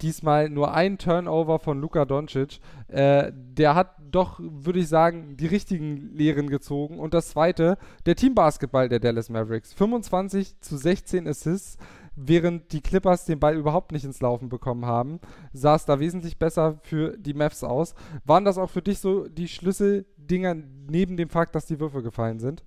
diesmal 0.00 0.48
nur 0.48 0.74
ein 0.74 0.98
Turnover 0.98 1.58
von 1.58 1.80
Luka 1.80 2.04
Doncic. 2.04 2.60
Äh, 2.88 3.32
der 3.34 3.74
hat 3.74 3.96
doch, 4.10 4.40
würde 4.40 4.80
ich 4.80 4.88
sagen, 4.88 5.36
die 5.36 5.46
richtigen 5.46 6.14
Lehren 6.14 6.48
gezogen. 6.48 6.98
Und 6.98 7.14
das 7.14 7.30
zweite, 7.30 7.78
der 8.06 8.16
Teambasketball 8.16 8.88
der 8.88 9.00
Dallas 9.00 9.28
Mavericks. 9.28 9.72
25 9.74 10.60
zu 10.60 10.76
16 10.76 11.28
Assists. 11.28 11.78
Während 12.16 12.72
die 12.72 12.82
Clippers 12.82 13.24
den 13.24 13.38
Ball 13.38 13.56
überhaupt 13.56 13.92
nicht 13.92 14.04
ins 14.04 14.20
Laufen 14.20 14.48
bekommen 14.48 14.84
haben, 14.84 15.20
sah 15.52 15.76
es 15.76 15.86
da 15.86 16.00
wesentlich 16.00 16.38
besser 16.38 16.78
für 16.82 17.16
die 17.16 17.34
Mavs 17.34 17.64
aus. 17.64 17.94
Waren 18.24 18.44
das 18.44 18.58
auch 18.58 18.68
für 18.68 18.82
dich 18.82 18.98
so 18.98 19.28
die 19.28 19.48
Schlüsseldinger 19.48 20.56
neben 20.88 21.16
dem 21.16 21.30
Fakt, 21.30 21.54
dass 21.54 21.66
die 21.66 21.78
Würfe 21.80 22.02
gefallen 22.02 22.40
sind? 22.40 22.64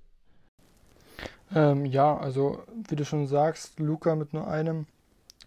Ähm, 1.54 1.84
ja, 1.84 2.16
also 2.16 2.62
wie 2.88 2.96
du 2.96 3.04
schon 3.04 3.26
sagst, 3.26 3.78
Luca 3.78 4.16
mit 4.16 4.32
nur 4.32 4.48
einem 4.48 4.86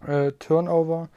äh, 0.06 0.32
Turnover 0.32 1.08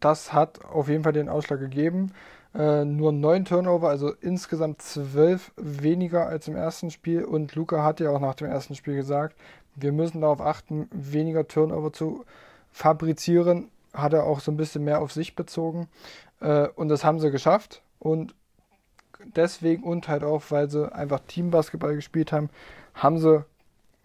das 0.00 0.32
hat 0.32 0.64
auf 0.64 0.88
jeden 0.88 1.04
Fall 1.04 1.12
den 1.12 1.28
Ausschlag 1.28 1.60
gegeben. 1.60 2.12
Äh, 2.54 2.84
nur 2.84 3.12
neun 3.12 3.44
Turnover, 3.44 3.88
also 3.88 4.12
insgesamt 4.20 4.80
zwölf 4.80 5.52
weniger 5.56 6.26
als 6.26 6.46
im 6.46 6.54
ersten 6.54 6.90
Spiel. 6.90 7.24
Und 7.24 7.54
Luca 7.54 7.82
hat 7.82 8.00
ja 8.00 8.10
auch 8.10 8.20
nach 8.20 8.34
dem 8.34 8.48
ersten 8.48 8.76
Spiel 8.76 8.94
gesagt, 8.94 9.36
wir 9.74 9.90
müssen 9.90 10.20
darauf 10.20 10.40
achten, 10.40 10.88
weniger 10.92 11.48
Turnover 11.48 11.92
zu 11.92 12.24
fabrizieren. 12.70 13.70
Hat 13.92 14.12
er 14.12 14.24
auch 14.24 14.40
so 14.40 14.52
ein 14.52 14.56
bisschen 14.56 14.84
mehr 14.84 15.00
auf 15.00 15.12
sich 15.12 15.34
bezogen. 15.34 15.88
Äh, 16.40 16.68
und 16.76 16.88
das 16.88 17.04
haben 17.04 17.18
sie 17.18 17.32
geschafft. 17.32 17.82
Und 17.98 18.34
deswegen 19.34 19.82
und 19.82 20.08
halt 20.08 20.22
auch, 20.22 20.42
weil 20.50 20.70
sie 20.70 20.92
einfach 20.92 21.20
Teambasketball 21.26 21.96
gespielt 21.96 22.30
haben, 22.30 22.50
haben 22.94 23.18
sie 23.18 23.44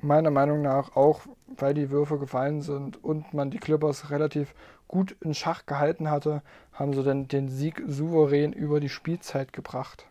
meiner 0.02 0.32
Meinung 0.32 0.62
nach 0.62 0.96
auch, 0.96 1.22
weil 1.48 1.74
die 1.74 1.92
Würfe 1.92 2.18
gefallen 2.18 2.62
sind 2.62 3.04
und 3.04 3.34
man 3.34 3.52
die 3.52 3.60
Clippers 3.60 4.10
relativ 4.10 4.54
gut 4.90 5.16
in 5.22 5.34
Schach 5.34 5.66
gehalten 5.66 6.10
hatte, 6.10 6.42
haben 6.74 6.94
sie 6.94 7.04
dann 7.04 7.30
den 7.30 7.48
Sieg 7.48 7.82
souverän 7.88 8.52
über 8.52 8.82
die 8.82 8.90
Spielzeit 8.90 9.54
gebracht. 9.54 10.06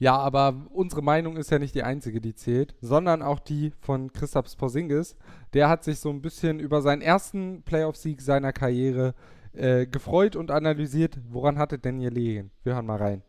Ja, 0.00 0.16
aber 0.16 0.54
unsere 0.70 1.02
Meinung 1.02 1.36
ist 1.36 1.50
ja 1.50 1.58
nicht 1.58 1.74
die 1.74 1.82
einzige, 1.82 2.20
die 2.20 2.34
zählt, 2.34 2.74
sondern 2.80 3.22
auch 3.22 3.40
die 3.40 3.72
von 3.80 4.12
Christoph 4.12 4.56
Porzingis. 4.56 5.16
Der 5.54 5.68
hat 5.68 5.82
sich 5.82 5.98
so 5.98 6.10
ein 6.10 6.20
bisschen 6.20 6.60
über 6.60 6.82
seinen 6.82 7.02
ersten 7.02 7.62
Playoff-Sieg 7.62 8.20
seiner 8.20 8.52
Karriere 8.52 9.14
äh, 9.54 9.86
gefreut 9.86 10.36
und 10.36 10.50
analysiert, 10.50 11.18
woran 11.28 11.58
hatte 11.58 11.78
denn 11.78 11.98
hier 11.98 12.10
liegen. 12.10 12.50
Wir 12.62 12.74
hören 12.74 12.86
mal 12.86 12.98
rein. 12.98 13.22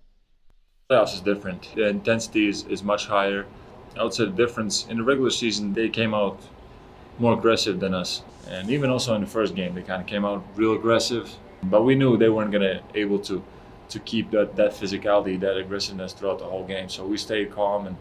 Playoffs 0.89 1.15
is 1.15 1.23
different. 1.23 1.69
The 1.75 1.83
intensity 1.83 2.49
is, 2.49 2.63
is 2.63 2.83
much 2.83 3.09
higher. 3.09 3.45
I 3.95 4.01
would 4.01 4.13
say 4.13 4.25
the 4.25 4.31
difference 4.31 4.87
in 4.89 4.97
the 4.97 5.03
regular 5.03 5.31
season, 5.31 5.73
they 5.73 5.89
came 5.89 6.15
out 6.15 6.37
more 7.19 7.33
aggressive 7.33 7.79
than 7.79 7.93
us. 7.93 8.23
And 8.47 8.69
even 8.69 8.89
also 8.89 9.13
in 9.15 9.21
the 9.21 9.27
first 9.27 9.55
game, 9.55 9.75
they 9.75 9.83
kind 9.83 10.01
of 10.01 10.07
came 10.07 10.25
out 10.25 10.43
real 10.55 10.73
aggressive. 10.73 11.31
But 11.63 11.83
we 11.83 11.95
knew 11.95 12.17
they 12.17 12.29
weren't 12.29 12.51
going 12.51 12.63
to 12.63 12.81
able 12.95 13.19
to 13.19 13.43
to 13.89 13.99
keep 13.99 14.29
that, 14.29 14.55
that 14.55 14.71
physicality, 14.71 15.39
that 15.39 15.57
aggressiveness 15.57 16.13
throughout 16.13 16.37
the 16.37 16.45
whole 16.45 16.63
game. 16.63 16.89
So 16.89 17.05
we 17.05 17.17
stayed 17.17 17.51
calm 17.51 17.87
and 17.87 17.97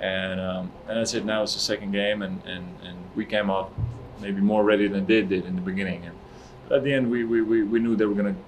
and 0.00 0.40
um, 0.40 0.72
and 0.88 0.98
that's 0.98 1.14
it. 1.14 1.24
Now 1.24 1.42
it's 1.42 1.54
the 1.54 1.60
second 1.60 1.92
game, 1.92 2.22
and, 2.22 2.42
and, 2.44 2.66
and 2.84 2.98
we 3.14 3.24
came 3.24 3.50
out 3.50 3.72
maybe 4.20 4.40
more 4.40 4.64
ready 4.64 4.88
than 4.88 5.06
they 5.06 5.22
did 5.22 5.46
in 5.46 5.54
the 5.54 5.62
beginning. 5.62 6.04
And 6.04 6.16
at 6.70 6.84
the 6.84 6.92
end, 6.92 7.10
we, 7.10 7.24
we, 7.24 7.42
we, 7.42 7.62
we 7.62 7.78
knew 7.78 7.96
they 7.96 8.06
were 8.06 8.14
going 8.14 8.34
to 8.34 8.40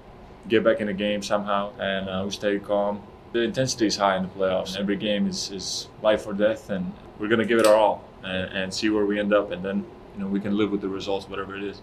get 0.48 0.64
back 0.64 0.80
in 0.80 0.86
the 0.86 0.92
game 0.92 1.22
somehow, 1.22 1.72
and 1.78 2.08
uh, 2.08 2.22
we 2.24 2.30
stayed 2.30 2.64
calm. 2.64 3.02
The 3.32 3.40
intensity 3.40 3.86
is 3.86 3.96
high 3.96 4.16
in 4.16 4.22
the 4.22 4.28
playoffs. 4.30 4.78
Every 4.78 4.96
game 4.96 5.26
is, 5.26 5.50
is 5.50 5.88
life 6.02 6.26
or 6.26 6.32
death, 6.32 6.70
and 6.70 6.92
we're 7.18 7.28
going 7.28 7.40
to 7.40 7.46
give 7.46 7.58
it 7.58 7.66
our 7.66 7.74
all 7.74 8.04
and, 8.22 8.50
and 8.52 8.74
see 8.74 8.88
where 8.90 9.04
we 9.04 9.20
end 9.20 9.34
up. 9.34 9.50
And 9.50 9.62
then 9.62 9.84
you 10.18 10.24
know, 10.24 10.32
we 10.32 10.40
can 10.40 10.56
live 10.56 10.72
with 10.72 10.80
the 10.80 10.88
results, 10.88 11.28
whatever 11.28 11.56
it 11.56 11.62
is. 11.62 11.82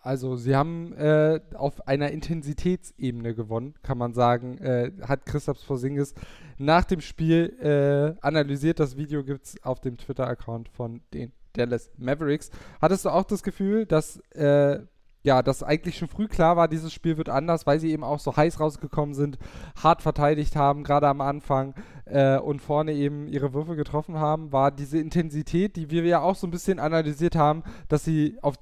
Also 0.00 0.36
sie 0.36 0.54
haben 0.54 0.92
äh, 0.92 1.40
auf 1.54 1.86
einer 1.88 2.10
Intensitätsebene 2.10 3.34
gewonnen, 3.34 3.74
kann 3.82 3.98
man 3.98 4.14
sagen, 4.14 4.58
äh, 4.58 4.92
hat 5.02 5.26
Christoph 5.26 5.58
Porzingis 5.66 6.14
nach 6.56 6.84
dem 6.84 7.00
Spiel 7.00 7.56
äh, 7.60 8.24
analysiert. 8.24 8.78
Das 8.78 8.96
Video 8.96 9.24
gibt 9.24 9.44
es 9.44 9.62
auf 9.62 9.80
dem 9.80 9.96
Twitter-Account 9.96 10.68
von 10.68 11.02
den 11.12 11.32
Dallas 11.52 11.90
Mavericks. 11.98 12.50
Hattest 12.80 13.04
du 13.04 13.08
auch 13.10 13.24
das 13.24 13.42
Gefühl, 13.42 13.86
dass 13.86 14.18
äh, 14.30 14.80
ja, 15.28 15.42
dass 15.42 15.62
eigentlich 15.62 15.98
schon 15.98 16.08
früh 16.08 16.26
klar 16.26 16.56
war, 16.56 16.68
dieses 16.68 16.90
Spiel 16.90 17.18
wird 17.18 17.28
anders, 17.28 17.66
weil 17.66 17.78
sie 17.78 17.92
eben 17.92 18.02
auch 18.02 18.18
so 18.18 18.34
heiß 18.34 18.60
rausgekommen 18.60 19.14
sind, 19.14 19.38
hart 19.76 20.00
verteidigt 20.00 20.56
haben, 20.56 20.84
gerade 20.84 21.06
am 21.06 21.20
Anfang 21.20 21.74
äh, 22.06 22.38
und 22.38 22.62
vorne 22.62 22.94
eben 22.94 23.28
ihre 23.28 23.52
Würfe 23.52 23.76
getroffen 23.76 24.18
haben, 24.18 24.52
war 24.52 24.70
diese 24.70 24.98
Intensität, 24.98 25.76
die 25.76 25.90
wir 25.90 26.02
ja 26.04 26.22
auch 26.22 26.34
so 26.34 26.46
ein 26.46 26.50
bisschen 26.50 26.78
analysiert 26.78 27.36
haben, 27.36 27.62
dass 27.88 28.04
sie 28.04 28.38
auf 28.40 28.54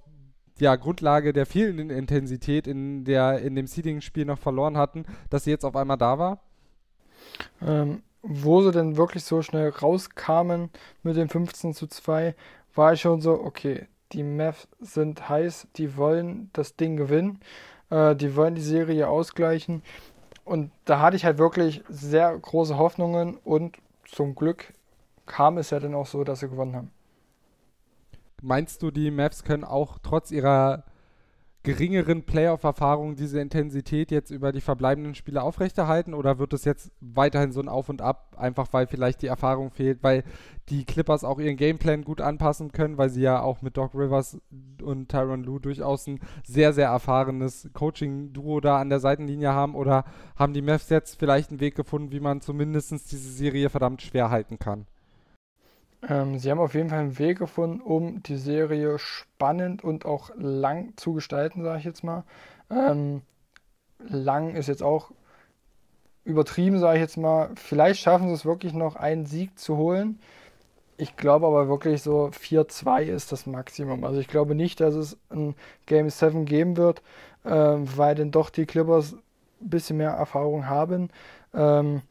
ja, 0.58 0.74
Grundlage 0.74 1.32
der 1.32 1.46
fehlenden 1.46 1.90
Intensität 1.90 2.66
in, 2.66 3.04
der, 3.04 3.38
in 3.38 3.54
dem 3.54 3.68
Seeding-Spiel 3.68 4.24
noch 4.24 4.38
verloren 4.38 4.76
hatten, 4.76 5.04
dass 5.30 5.44
sie 5.44 5.50
jetzt 5.50 5.64
auf 5.64 5.76
einmal 5.76 5.98
da 5.98 6.18
war? 6.18 6.40
Ähm, 7.62 8.02
wo 8.22 8.60
sie 8.62 8.72
denn 8.72 8.96
wirklich 8.96 9.22
so 9.22 9.40
schnell 9.40 9.68
rauskamen 9.68 10.70
mit 11.04 11.16
dem 11.16 11.28
15 11.28 11.74
zu 11.74 11.86
2, 11.86 12.34
war 12.74 12.94
ich 12.94 13.02
schon 13.02 13.20
so, 13.20 13.34
okay, 13.34 13.86
die 14.12 14.22
Mavs 14.22 14.68
sind 14.80 15.28
heiß, 15.28 15.68
die 15.76 15.96
wollen 15.96 16.50
das 16.52 16.76
Ding 16.76 16.96
gewinnen, 16.96 17.40
äh, 17.90 18.14
die 18.14 18.36
wollen 18.36 18.54
die 18.54 18.62
Serie 18.62 19.08
ausgleichen. 19.08 19.82
Und 20.44 20.70
da 20.84 21.00
hatte 21.00 21.16
ich 21.16 21.24
halt 21.24 21.38
wirklich 21.38 21.82
sehr 21.88 22.36
große 22.38 22.78
Hoffnungen 22.78 23.36
und 23.36 23.76
zum 24.04 24.34
Glück 24.34 24.72
kam 25.26 25.58
es 25.58 25.70
ja 25.70 25.80
dann 25.80 25.94
auch 25.94 26.06
so, 26.06 26.22
dass 26.22 26.40
sie 26.40 26.48
gewonnen 26.48 26.76
haben. 26.76 26.90
Meinst 28.42 28.82
du, 28.82 28.90
die 28.90 29.10
Mavs 29.10 29.42
können 29.42 29.64
auch 29.64 29.98
trotz 30.02 30.30
ihrer 30.30 30.84
geringeren 31.66 32.22
Playoff-Erfahrung 32.22 33.16
diese 33.16 33.40
Intensität 33.40 34.12
jetzt 34.12 34.30
über 34.30 34.52
die 34.52 34.60
verbleibenden 34.60 35.16
Spiele 35.16 35.42
aufrechterhalten 35.42 36.14
oder 36.14 36.38
wird 36.38 36.52
es 36.52 36.64
jetzt 36.64 36.92
weiterhin 37.00 37.50
so 37.50 37.60
ein 37.60 37.68
Auf 37.68 37.88
und 37.88 38.00
Ab, 38.00 38.36
einfach 38.38 38.68
weil 38.72 38.86
vielleicht 38.86 39.20
die 39.20 39.26
Erfahrung 39.26 39.72
fehlt, 39.72 40.04
weil 40.04 40.22
die 40.68 40.84
Clippers 40.84 41.24
auch 41.24 41.40
ihren 41.40 41.56
Gameplan 41.56 42.04
gut 42.04 42.20
anpassen 42.20 42.70
können, 42.70 42.98
weil 42.98 43.10
sie 43.10 43.22
ja 43.22 43.42
auch 43.42 43.62
mit 43.62 43.76
Doc 43.76 43.96
Rivers 43.96 44.38
und 44.80 45.08
Tyron 45.08 45.42
Lue 45.42 45.60
durchaus 45.60 46.06
ein 46.06 46.20
sehr, 46.44 46.72
sehr 46.72 46.86
erfahrenes 46.86 47.68
Coaching-Duo 47.72 48.60
da 48.60 48.78
an 48.78 48.88
der 48.88 49.00
Seitenlinie 49.00 49.52
haben 49.52 49.74
oder 49.74 50.04
haben 50.36 50.52
die 50.52 50.62
Mavs 50.62 50.88
jetzt 50.88 51.18
vielleicht 51.18 51.50
einen 51.50 51.58
Weg 51.58 51.74
gefunden, 51.74 52.12
wie 52.12 52.20
man 52.20 52.42
zumindest 52.42 52.92
diese 53.10 53.32
Serie 53.32 53.70
verdammt 53.70 54.02
schwer 54.02 54.30
halten 54.30 54.60
kann? 54.60 54.86
Ähm, 56.08 56.38
sie 56.38 56.50
haben 56.50 56.60
auf 56.60 56.74
jeden 56.74 56.90
Fall 56.90 57.00
einen 57.00 57.18
Weg 57.18 57.38
gefunden, 57.38 57.80
um 57.80 58.22
die 58.22 58.36
Serie 58.36 58.98
spannend 58.98 59.82
und 59.82 60.04
auch 60.04 60.30
lang 60.36 60.92
zu 60.96 61.14
gestalten, 61.14 61.62
sage 61.62 61.80
ich 61.80 61.84
jetzt 61.84 62.04
mal. 62.04 62.24
Ähm, 62.70 63.22
lang 63.98 64.54
ist 64.54 64.68
jetzt 64.68 64.82
auch 64.82 65.10
übertrieben, 66.24 66.78
sage 66.78 66.98
ich 66.98 67.02
jetzt 67.02 67.16
mal. 67.16 67.50
Vielleicht 67.56 68.00
schaffen 68.00 68.28
sie 68.28 68.34
es 68.34 68.44
wirklich 68.44 68.72
noch, 68.72 68.96
einen 68.96 69.26
Sieg 69.26 69.58
zu 69.58 69.76
holen. 69.76 70.20
Ich 70.98 71.16
glaube 71.16 71.46
aber 71.46 71.68
wirklich 71.68 72.02
so 72.02 72.30
4-2 72.32 73.02
ist 73.02 73.32
das 73.32 73.46
Maximum. 73.46 74.04
Also 74.04 74.20
ich 74.20 74.28
glaube 74.28 74.54
nicht, 74.54 74.80
dass 74.80 74.94
es 74.94 75.18
ein 75.30 75.54
Game 75.86 76.08
7 76.08 76.46
geben 76.46 76.76
wird, 76.76 77.02
äh, 77.44 77.50
weil 77.50 78.14
denn 78.14 78.30
doch 78.30 78.50
die 78.50 78.66
Clippers 78.66 79.14
ein 79.60 79.70
bisschen 79.70 79.98
mehr 79.98 80.10
Erfahrung 80.10 80.66
haben. 80.66 81.10
Ähm, 81.52 82.02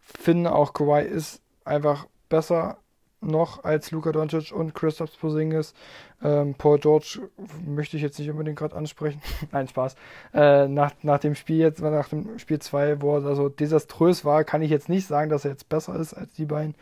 finde 0.00 0.54
auch 0.54 0.72
Kawhi 0.72 1.04
ist 1.04 1.42
einfach 1.64 2.06
besser 2.28 2.78
noch 3.20 3.64
als 3.64 3.90
Luka 3.90 4.12
Doncic 4.12 4.52
und 4.52 4.74
Christoph 4.74 5.18
Porzingis. 5.20 5.74
Ähm, 6.22 6.54
Paul 6.54 6.78
George 6.78 7.20
möchte 7.66 7.96
ich 7.96 8.02
jetzt 8.02 8.18
nicht 8.18 8.30
unbedingt 8.30 8.58
gerade 8.58 8.76
ansprechen. 8.76 9.20
Nein, 9.52 9.68
Spaß. 9.68 9.96
Äh, 10.34 10.68
nach, 10.68 10.92
nach 11.02 11.18
dem 11.18 11.34
Spiel 11.34 11.58
jetzt, 11.58 11.80
nach 11.80 12.08
dem 12.08 12.38
Spiel 12.38 12.58
2, 12.58 13.00
wo 13.02 13.16
er 13.16 13.26
also 13.26 13.48
desaströs 13.48 14.24
war, 14.24 14.44
kann 14.44 14.62
ich 14.62 14.70
jetzt 14.70 14.88
nicht 14.88 15.06
sagen, 15.06 15.30
dass 15.30 15.44
er 15.44 15.52
jetzt 15.52 15.68
besser 15.68 15.96
ist 15.96 16.14
als 16.14 16.32
die 16.34 16.46
beiden. 16.46 16.74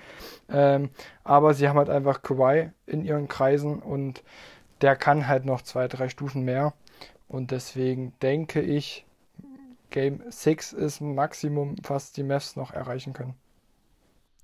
Ähm, 0.48 0.90
aber 1.24 1.54
sie 1.54 1.68
haben 1.68 1.78
halt 1.78 1.90
einfach 1.90 2.22
Kawhi 2.22 2.70
in 2.86 3.04
ihren 3.04 3.28
Kreisen 3.28 3.80
und 3.80 4.22
der 4.80 4.96
kann 4.96 5.26
halt 5.26 5.44
noch 5.44 5.62
zwei, 5.62 5.88
drei 5.88 6.08
Stufen 6.08 6.44
mehr. 6.44 6.72
Und 7.28 7.50
deswegen 7.50 8.12
denke 8.22 8.60
ich, 8.60 9.04
Game 9.90 10.22
6 10.28 10.72
ist 10.72 11.00
ein 11.00 11.14
Maximum, 11.14 11.76
was 11.82 12.12
die 12.12 12.22
Mavs 12.22 12.56
noch 12.56 12.72
erreichen 12.72 13.12
können. 13.12 13.34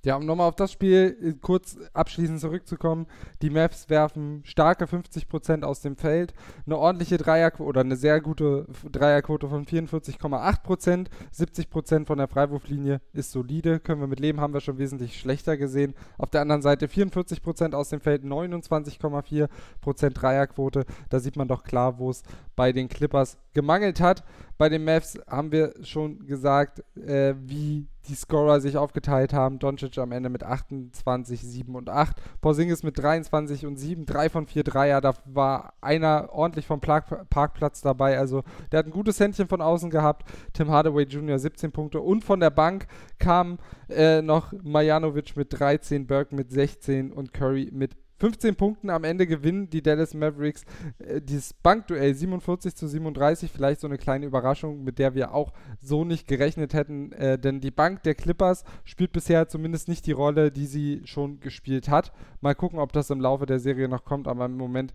Ja, 0.05 0.17
um 0.17 0.27
nochmal 0.27 0.49
auf 0.49 0.55
das 0.55 0.71
Spiel 0.71 1.17
äh, 1.23 1.33
kurz 1.41 1.79
abschließend 1.95 2.39
zurückzukommen. 2.39 3.07
Die 3.41 3.49
Mavs 3.49 3.89
werfen 3.89 4.43
starke 4.45 4.85
50% 4.85 5.63
aus 5.63 5.81
dem 5.81 5.97
Feld, 5.97 6.35
eine 6.67 6.77
ordentliche 6.77 7.17
Dreierquote 7.17 7.67
oder 7.67 7.81
eine 7.81 7.97
sehr 7.97 8.21
gute 8.21 8.67
Dreierquote 8.91 9.49
von 9.49 9.65
44,8%. 9.65 11.07
70% 11.35 12.07
von 12.07 12.19
der 12.19 12.29
Freiwurflinie 12.29 13.01
ist 13.15 13.33
solide, 13.33 13.81
können 13.81 14.03
wir 14.03 14.07
mit 14.07 14.21
leben, 14.21 14.43
haben 14.43 14.53
wir 14.53 14.61
schon 14.61 14.77
wesentlich 14.77 15.19
schlechter 15.19 15.57
gesehen. 15.57 15.95
Auf 16.19 16.29
der 16.29 16.43
anderen 16.43 16.61
Seite 16.61 16.87
44% 16.87 17.73
aus 17.73 17.89
dem 17.89 18.01
Feld, 18.01 18.25
29,4% 18.25 20.11
Dreierquote. 20.11 20.85
Da 21.09 21.19
sieht 21.19 21.37
man 21.37 21.49
doch 21.49 21.65
klar, 21.65 21.99
wo 21.99 22.11
es 22.11 22.23
bei 22.57 22.73
den 22.73 22.91
Clippers 22.91 23.39
gemangelt 23.55 24.01
hat. 24.01 24.23
Bei 24.59 24.69
den 24.69 24.85
Mavs 24.85 25.19
haben 25.27 25.51
wir 25.51 25.73
schon 25.83 26.27
gesagt, 26.27 26.85
äh, 26.97 27.35
wie 27.39 27.89
die 28.09 28.15
Scorer 28.15 28.61
sich 28.61 28.77
aufgeteilt 28.77 29.33
haben. 29.33 29.59
Doncic 29.59 29.99
am 29.99 30.13
Ende 30.13 30.29
mit 30.29 30.45
28, 30.45 31.41
7 31.41 31.75
und 31.75 31.89
8. 31.89 32.17
Porzingis 32.41 32.83
mit 32.83 32.99
23 32.99 33.67
und 33.67 33.77
7. 33.77 34.07
3 34.07 34.29
von 34.29 34.47
4 34.47 34.65
Dreier. 34.65 35.01
Da 35.01 35.15
war 35.25 35.75
einer 35.81 36.29
ordentlich 36.33 36.67
vom 36.67 36.81
Park 36.81 37.29
Parkplatz 37.31 37.81
dabei. 37.81 38.19
Also 38.19 38.43
der 38.71 38.81
hat 38.81 38.87
ein 38.87 38.93
gutes 38.93 39.19
Händchen 39.21 39.49
von 39.49 39.61
außen 39.61 39.91
gehabt. 39.91 40.29
Tim 40.53 40.71
Hardaway 40.71 41.05
Jr. 41.05 41.39
17 41.39 41.73
Punkte. 41.73 42.01
Und 42.01 42.25
von 42.25 42.41
der 42.41 42.51
Bank 42.51 42.87
kam 43.19 43.59
äh, 43.89 44.23
noch 44.23 44.53
Majanovic 44.63 45.37
mit 45.37 45.59
13, 45.59 46.07
Burke 46.07 46.35
mit 46.35 46.51
16 46.51 47.13
und 47.13 47.33
Curry 47.33 47.71
mit 47.73 47.97
15 48.19 48.55
Punkten 48.55 48.91
am 48.91 49.05
Ende 49.05 49.27
gewinnen 49.27 49.69
die 49.71 49.83
Dallas 49.83 50.15
Mavericks 50.15 50.65
äh, 50.99 51.21
dieses 51.21 51.53
Bankduell 51.53 52.15
47 52.15 52.75
zu 52.75 52.87
37. 52.87 53.51
Vielleicht 53.51 53.81
so 53.81 53.87
eine 53.87 53.99
kleine 53.99 54.27
Überraschung, 54.27 54.85
mit 54.85 54.99
der 54.99 55.15
wir 55.15 55.35
auch 55.35 55.53
so 55.81 56.05
nicht 56.05 56.29
gerechnet 56.29 56.75
hätten. 56.75 57.13
Äh, 57.13 57.39
denn 57.39 57.61
die 57.61 57.71
Bank 57.71 58.03
der 58.05 58.15
Clippers 58.15 58.65
spielt 58.85 59.13
bisher 59.13 59.49
zumindest 59.49 59.89
nicht 59.89 60.07
die 60.07 60.13
Rolle, 60.13 60.51
die 60.51 60.67
sie 60.67 61.03
schon 61.05 61.41
gespielt 61.41 61.89
hat. 61.89 62.13
Mal 62.41 62.55
gucken, 62.55 62.79
ob 62.79 62.93
das 62.93 63.11
im 63.11 63.21
Laufe 63.21 63.47
der 63.47 63.59
Serie 63.59 63.89
noch 63.89 64.05
kommt. 64.05 64.29
Aber 64.29 64.47
im 64.47 64.57
Moment 64.57 64.95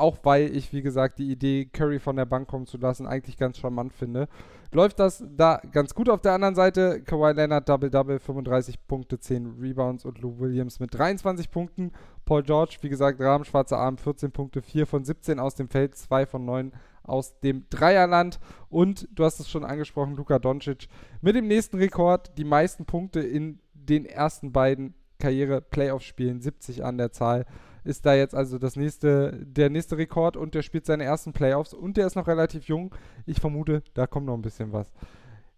auch 0.00 0.18
weil 0.22 0.54
ich, 0.56 0.72
wie 0.72 0.82
gesagt, 0.82 1.18
die 1.18 1.30
Idee, 1.30 1.66
Curry 1.66 1.98
von 1.98 2.16
der 2.16 2.26
Bank 2.26 2.48
kommen 2.48 2.66
zu 2.66 2.78
lassen, 2.78 3.06
eigentlich 3.06 3.36
ganz 3.36 3.58
charmant 3.58 3.92
finde. 3.92 4.28
Läuft 4.72 5.00
das 5.00 5.24
da 5.36 5.60
ganz 5.72 5.94
gut 5.94 6.08
auf 6.08 6.20
der 6.20 6.32
anderen 6.32 6.54
Seite? 6.54 7.02
Kawhi 7.02 7.32
Leonard 7.32 7.68
Double-Double, 7.68 8.20
35 8.20 8.86
Punkte, 8.86 9.18
10 9.18 9.58
Rebounds 9.60 10.04
und 10.04 10.20
Lou 10.20 10.38
Williams 10.38 10.78
mit 10.78 10.94
23 10.94 11.50
Punkten. 11.50 11.92
Paul 12.24 12.44
George, 12.44 12.78
wie 12.82 12.88
gesagt, 12.88 13.20
Rahmen, 13.20 13.44
schwarzer 13.44 13.78
Arm, 13.78 13.98
14 13.98 14.30
Punkte, 14.30 14.62
4 14.62 14.86
von 14.86 15.04
17 15.04 15.40
aus 15.40 15.56
dem 15.56 15.68
Feld, 15.68 15.96
2 15.96 16.24
von 16.26 16.44
9 16.44 16.72
aus 17.02 17.40
dem 17.40 17.66
Dreierland. 17.68 18.38
Und 18.68 19.08
du 19.12 19.24
hast 19.24 19.40
es 19.40 19.50
schon 19.50 19.64
angesprochen, 19.64 20.14
Luka 20.14 20.38
Doncic 20.38 20.86
mit 21.20 21.34
dem 21.34 21.48
nächsten 21.48 21.78
Rekord, 21.78 22.38
die 22.38 22.44
meisten 22.44 22.86
Punkte 22.86 23.20
in 23.20 23.58
den 23.74 24.06
ersten 24.06 24.52
beiden 24.52 24.94
Karriere-Playoff-Spielen, 25.18 26.40
70 26.40 26.84
an 26.84 26.96
der 26.96 27.10
Zahl 27.10 27.44
ist 27.84 28.06
da 28.06 28.14
jetzt 28.14 28.34
also 28.34 28.58
das 28.58 28.76
nächste, 28.76 29.32
der 29.44 29.70
nächste 29.70 29.96
Rekord 29.98 30.36
und 30.36 30.54
der 30.54 30.62
spielt 30.62 30.86
seine 30.86 31.04
ersten 31.04 31.32
Playoffs 31.32 31.74
und 31.74 31.96
der 31.96 32.06
ist 32.06 32.16
noch 32.16 32.26
relativ 32.26 32.64
jung. 32.64 32.94
Ich 33.26 33.40
vermute, 33.40 33.82
da 33.94 34.06
kommt 34.06 34.26
noch 34.26 34.34
ein 34.34 34.42
bisschen 34.42 34.72
was. 34.72 34.92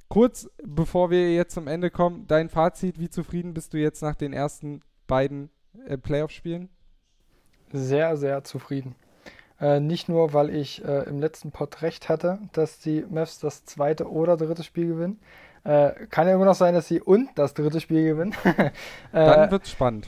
Kurz 0.08 0.48
bevor 0.62 1.10
wir 1.10 1.34
jetzt 1.34 1.54
zum 1.54 1.68
Ende 1.68 1.90
kommen, 1.90 2.26
dein 2.26 2.48
Fazit, 2.48 2.98
wie 2.98 3.08
zufrieden 3.08 3.54
bist 3.54 3.72
du 3.72 3.78
jetzt 3.78 4.02
nach 4.02 4.14
den 4.14 4.32
ersten 4.32 4.82
beiden 5.06 5.50
äh, 5.86 5.96
Playoff-Spielen? 5.96 6.68
Sehr, 7.72 8.16
sehr 8.16 8.44
zufrieden. 8.44 8.94
Äh, 9.58 9.80
nicht 9.80 10.08
nur, 10.08 10.34
weil 10.34 10.50
ich 10.50 10.84
äh, 10.84 11.04
im 11.04 11.18
letzten 11.18 11.50
Pod 11.50 11.80
recht 11.82 12.08
hatte, 12.08 12.40
dass 12.52 12.78
die 12.78 13.06
Mavs 13.08 13.38
das 13.38 13.64
zweite 13.64 14.10
oder 14.10 14.36
dritte 14.36 14.62
Spiel 14.64 14.88
gewinnen. 14.88 15.20
Äh, 15.64 15.92
kann 16.10 16.26
ja 16.26 16.34
immer 16.34 16.44
noch 16.44 16.56
sein, 16.56 16.74
dass 16.74 16.88
sie 16.88 17.00
und 17.00 17.30
das 17.36 17.54
dritte 17.54 17.80
Spiel 17.80 18.04
gewinnen. 18.04 18.34
Dann 19.12 19.48
äh, 19.48 19.50
wird's 19.50 19.70
spannend 19.70 20.06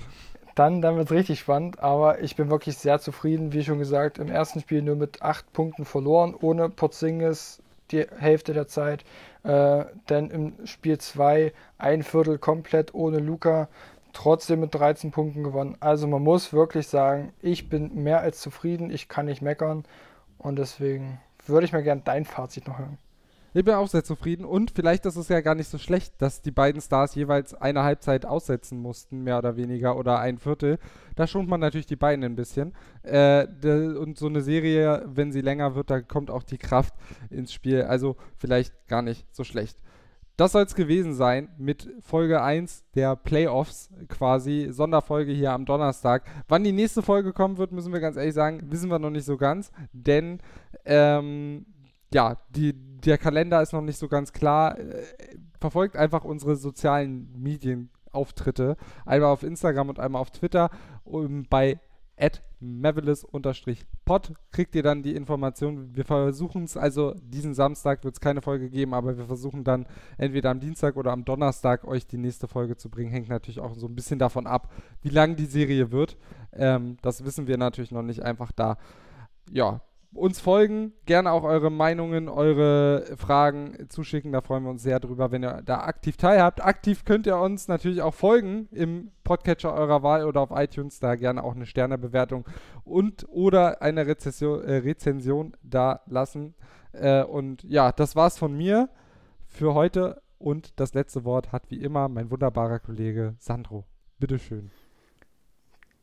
dann, 0.54 0.82
dann 0.82 0.96
wird 0.96 1.06
es 1.06 1.12
richtig 1.12 1.40
spannend. 1.40 1.80
Aber 1.80 2.20
ich 2.20 2.36
bin 2.36 2.50
wirklich 2.50 2.76
sehr 2.76 2.98
zufrieden. 3.00 3.52
Wie 3.52 3.64
schon 3.64 3.78
gesagt, 3.78 4.18
im 4.18 4.28
ersten 4.28 4.60
Spiel 4.60 4.82
nur 4.82 4.96
mit 4.96 5.22
acht 5.22 5.52
Punkten 5.52 5.84
verloren, 5.84 6.34
ohne 6.40 6.68
Porzingis 6.68 7.60
die 7.90 8.06
Hälfte 8.18 8.54
der 8.54 8.66
Zeit. 8.66 9.04
Äh, 9.42 9.84
denn 10.08 10.30
im 10.30 10.66
Spiel 10.66 10.98
2 10.98 11.52
ein 11.78 12.02
Viertel 12.02 12.38
komplett 12.38 12.94
ohne 12.94 13.18
Luca, 13.18 13.68
trotzdem 14.14 14.60
mit 14.60 14.74
13 14.74 15.10
Punkten 15.10 15.44
gewonnen. 15.44 15.76
Also 15.80 16.06
man 16.06 16.22
muss 16.22 16.52
wirklich 16.52 16.88
sagen, 16.88 17.32
ich 17.42 17.68
bin 17.68 18.02
mehr 18.02 18.20
als 18.20 18.40
zufrieden, 18.40 18.90
ich 18.90 19.08
kann 19.08 19.26
nicht 19.26 19.42
meckern 19.42 19.84
und 20.38 20.58
deswegen 20.58 21.20
würde 21.46 21.66
ich 21.66 21.72
mir 21.72 21.82
gerne 21.82 22.02
dein 22.04 22.24
Fazit 22.24 22.66
noch 22.66 22.78
hören. 22.78 22.96
Ich 23.56 23.64
bin 23.64 23.74
auch 23.74 23.86
sehr 23.86 24.02
zufrieden 24.02 24.44
und 24.44 24.72
vielleicht 24.72 25.06
ist 25.06 25.14
es 25.14 25.28
ja 25.28 25.40
gar 25.40 25.54
nicht 25.54 25.68
so 25.68 25.78
schlecht, 25.78 26.20
dass 26.20 26.42
die 26.42 26.50
beiden 26.50 26.80
Stars 26.80 27.14
jeweils 27.14 27.54
eine 27.54 27.84
Halbzeit 27.84 28.26
aussetzen 28.26 28.80
mussten, 28.80 29.22
mehr 29.22 29.38
oder 29.38 29.56
weniger, 29.56 29.96
oder 29.96 30.18
ein 30.18 30.38
Viertel. 30.38 30.80
Da 31.14 31.28
schont 31.28 31.48
man 31.48 31.60
natürlich 31.60 31.86
die 31.86 31.94
beiden 31.94 32.24
ein 32.24 32.34
bisschen. 32.34 32.74
Äh, 33.04 33.46
und 33.96 34.18
so 34.18 34.26
eine 34.26 34.40
Serie, 34.40 35.04
wenn 35.06 35.30
sie 35.30 35.40
länger 35.40 35.76
wird, 35.76 35.88
da 35.88 36.00
kommt 36.00 36.32
auch 36.32 36.42
die 36.42 36.58
Kraft 36.58 36.94
ins 37.30 37.52
Spiel. 37.52 37.82
Also 37.82 38.16
vielleicht 38.38 38.74
gar 38.88 39.02
nicht 39.02 39.24
so 39.30 39.44
schlecht. 39.44 39.78
das 40.36 40.50
soll 40.50 40.64
es 40.64 40.74
gewesen 40.74 41.14
sein 41.14 41.48
mit 41.56 41.88
Folge 42.00 42.42
1 42.42 42.82
der 42.96 43.14
Playoffs, 43.14 43.88
quasi 44.08 44.66
Sonderfolge 44.70 45.30
hier 45.30 45.52
am 45.52 45.64
Donnerstag. 45.64 46.24
Wann 46.48 46.64
die 46.64 46.72
nächste 46.72 47.02
Folge 47.02 47.32
kommen 47.32 47.56
wird, 47.56 47.70
müssen 47.70 47.92
wir 47.92 48.00
ganz 48.00 48.16
ehrlich 48.16 48.34
sagen, 48.34 48.60
wissen 48.72 48.90
wir 48.90 48.98
noch 48.98 49.10
nicht 49.10 49.26
so 49.26 49.36
ganz, 49.36 49.70
denn 49.92 50.40
ähm, 50.84 51.66
ja, 52.14 52.38
die, 52.48 52.72
der 52.72 53.18
Kalender 53.18 53.60
ist 53.60 53.72
noch 53.72 53.82
nicht 53.82 53.98
so 53.98 54.08
ganz 54.08 54.32
klar. 54.32 54.78
Äh, 54.78 55.02
verfolgt 55.60 55.96
einfach 55.96 56.24
unsere 56.24 56.56
sozialen 56.56 57.30
Medienauftritte, 57.36 58.76
einmal 59.04 59.30
auf 59.30 59.42
Instagram 59.42 59.88
und 59.90 59.98
einmal 59.98 60.22
auf 60.22 60.30
Twitter. 60.30 60.70
Um, 61.04 61.44
bei 61.50 61.80
at 62.16 62.42
Mavelis-Pod 62.60 64.32
kriegt 64.52 64.76
ihr 64.76 64.84
dann 64.84 65.02
die 65.02 65.16
Information. 65.16 65.96
Wir 65.96 66.04
versuchen 66.04 66.62
es, 66.62 66.76
also 66.76 67.14
diesen 67.20 67.52
Samstag 67.52 68.04
wird 68.04 68.14
es 68.14 68.20
keine 68.20 68.40
Folge 68.40 68.70
geben, 68.70 68.94
aber 68.94 69.18
wir 69.18 69.24
versuchen 69.24 69.64
dann 69.64 69.86
entweder 70.16 70.50
am 70.50 70.60
Dienstag 70.60 70.96
oder 70.96 71.10
am 71.10 71.24
Donnerstag 71.24 71.84
euch 71.84 72.06
die 72.06 72.16
nächste 72.16 72.46
Folge 72.46 72.76
zu 72.76 72.88
bringen. 72.88 73.10
Hängt 73.10 73.28
natürlich 73.28 73.58
auch 73.58 73.74
so 73.74 73.88
ein 73.88 73.96
bisschen 73.96 74.20
davon 74.20 74.46
ab, 74.46 74.72
wie 75.02 75.08
lang 75.08 75.34
die 75.34 75.46
Serie 75.46 75.90
wird. 75.90 76.16
Ähm, 76.52 76.96
das 77.02 77.24
wissen 77.24 77.48
wir 77.48 77.58
natürlich 77.58 77.90
noch 77.90 78.02
nicht 78.02 78.22
einfach 78.22 78.52
da. 78.52 78.78
Ja, 79.50 79.80
uns 80.14 80.40
folgen, 80.40 80.92
gerne 81.06 81.32
auch 81.32 81.44
eure 81.44 81.70
Meinungen, 81.70 82.28
eure 82.28 83.16
Fragen 83.16 83.86
zuschicken. 83.88 84.32
Da 84.32 84.40
freuen 84.40 84.64
wir 84.64 84.70
uns 84.70 84.82
sehr 84.82 85.00
drüber, 85.00 85.30
wenn 85.30 85.44
ihr 85.44 85.62
da 85.64 85.80
aktiv 85.80 86.16
teilhabt. 86.16 86.64
Aktiv 86.64 87.04
könnt 87.04 87.26
ihr 87.26 87.38
uns 87.38 87.68
natürlich 87.68 88.02
auch 88.02 88.14
folgen 88.14 88.68
im 88.70 89.10
Podcatcher 89.24 89.72
eurer 89.74 90.02
Wahl 90.02 90.24
oder 90.24 90.40
auf 90.40 90.50
iTunes. 90.52 91.00
Da 91.00 91.14
gerne 91.16 91.42
auch 91.42 91.54
eine 91.54 91.66
Sternebewertung 91.66 92.46
und 92.84 93.26
oder 93.28 93.82
eine 93.82 94.06
Rezession, 94.06 94.62
äh, 94.64 94.76
Rezension 94.76 95.56
da 95.62 96.00
lassen. 96.06 96.54
Äh, 96.92 97.24
und 97.24 97.62
ja, 97.64 97.92
das 97.92 98.16
war's 98.16 98.38
von 98.38 98.56
mir 98.56 98.88
für 99.46 99.74
heute. 99.74 100.22
Und 100.38 100.78
das 100.78 100.94
letzte 100.94 101.24
Wort 101.24 101.52
hat 101.52 101.70
wie 101.70 101.80
immer 101.80 102.08
mein 102.08 102.30
wunderbarer 102.30 102.78
Kollege 102.78 103.34
Sandro. 103.38 103.84
Bitteschön. 104.18 104.70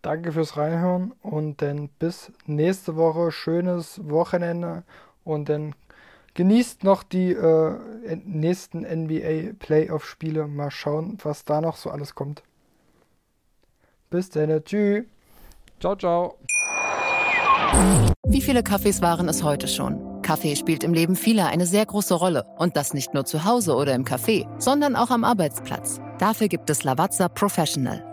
Danke 0.02 0.32
fürs 0.32 0.58
Reinhören 0.58 1.14
und 1.22 1.62
dann 1.62 1.90
bis 2.00 2.32
nächste 2.48 2.96
Woche. 2.96 3.32
Schönes 3.32 4.02
Wochenende 4.10 4.84
und 5.24 5.50
dann 5.50 5.76
genießt 6.34 6.84
noch 6.84 7.04
die 7.04 7.34
äh, 7.34 7.76
nächsten 8.26 8.80
NBA 8.82 9.54
Playoff-Spiele. 9.60 10.48
Mal 10.48 10.72
schauen, 10.72 11.18
was 11.24 11.46
da 11.46 11.62
noch 11.62 11.76
so 11.76 11.92
alles 11.92 12.16
kommt. 12.16 12.42
Bis 14.10 14.30
dann. 14.30 14.64
Tschüss. 14.64 15.06
Ciao, 15.80 15.96
ciao. 15.96 16.38
Wie 18.28 18.42
viele 18.42 18.64
Kaffees 18.64 19.02
waren 19.02 19.30
es 19.30 19.44
heute 19.44 19.68
schon? 19.68 20.22
Kaffee 20.22 20.56
spielt 20.56 20.84
im 20.84 20.94
Leben 20.94 21.16
vieler 21.16 21.48
eine 21.48 21.66
sehr 21.66 21.86
große 21.86 22.14
Rolle. 22.14 22.46
Und 22.58 22.76
das 22.76 22.94
nicht 22.94 23.14
nur 23.14 23.26
zu 23.26 23.46
Hause 23.46 23.76
oder 23.76 23.94
im 23.94 24.04
Café, 24.04 24.48
sondern 24.60 24.96
auch 24.96 25.10
am 25.10 25.24
Arbeitsplatz. 25.24 26.00
Dafür 26.20 26.48
gibt 26.48 26.70
es 26.70 26.84
Lavazza 26.84 27.30
Professional. 27.30 28.11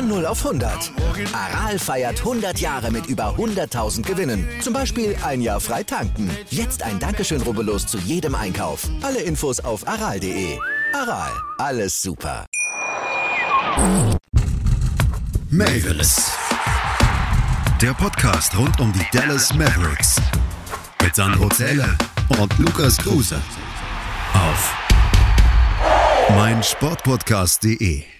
Von 0.00 0.08
0 0.08 0.24
auf 0.24 0.46
100. 0.46 0.92
Aral 1.34 1.78
feiert 1.78 2.20
100 2.20 2.58
Jahre 2.58 2.90
mit 2.90 3.04
über 3.04 3.34
100.000 3.36 4.02
Gewinnen. 4.02 4.48
Zum 4.62 4.72
Beispiel 4.72 5.14
ein 5.22 5.42
Jahr 5.42 5.60
frei 5.60 5.82
tanken. 5.82 6.30
Jetzt 6.48 6.82
ein 6.82 6.98
Dankeschön, 6.98 7.42
rubbellos 7.42 7.86
zu 7.86 7.98
jedem 7.98 8.34
Einkauf. 8.34 8.88
Alle 9.02 9.20
Infos 9.20 9.60
auf 9.60 9.86
aral.de. 9.86 10.58
Aral, 10.94 11.30
alles 11.58 12.00
super. 12.00 12.46
Mavis. 15.50 16.32
Der 17.82 17.92
Podcast 17.92 18.56
rund 18.56 18.80
um 18.80 18.94
die 18.94 19.04
Dallas 19.12 19.52
Mavericks. 19.52 20.16
Mit 21.02 21.14
Sandro 21.14 21.50
Zähler 21.50 21.98
und 22.38 22.58
Lukas 22.58 22.96
Kruse. 22.96 23.38
Auf 24.32 24.74
meinsportpodcast.de. 26.30 28.19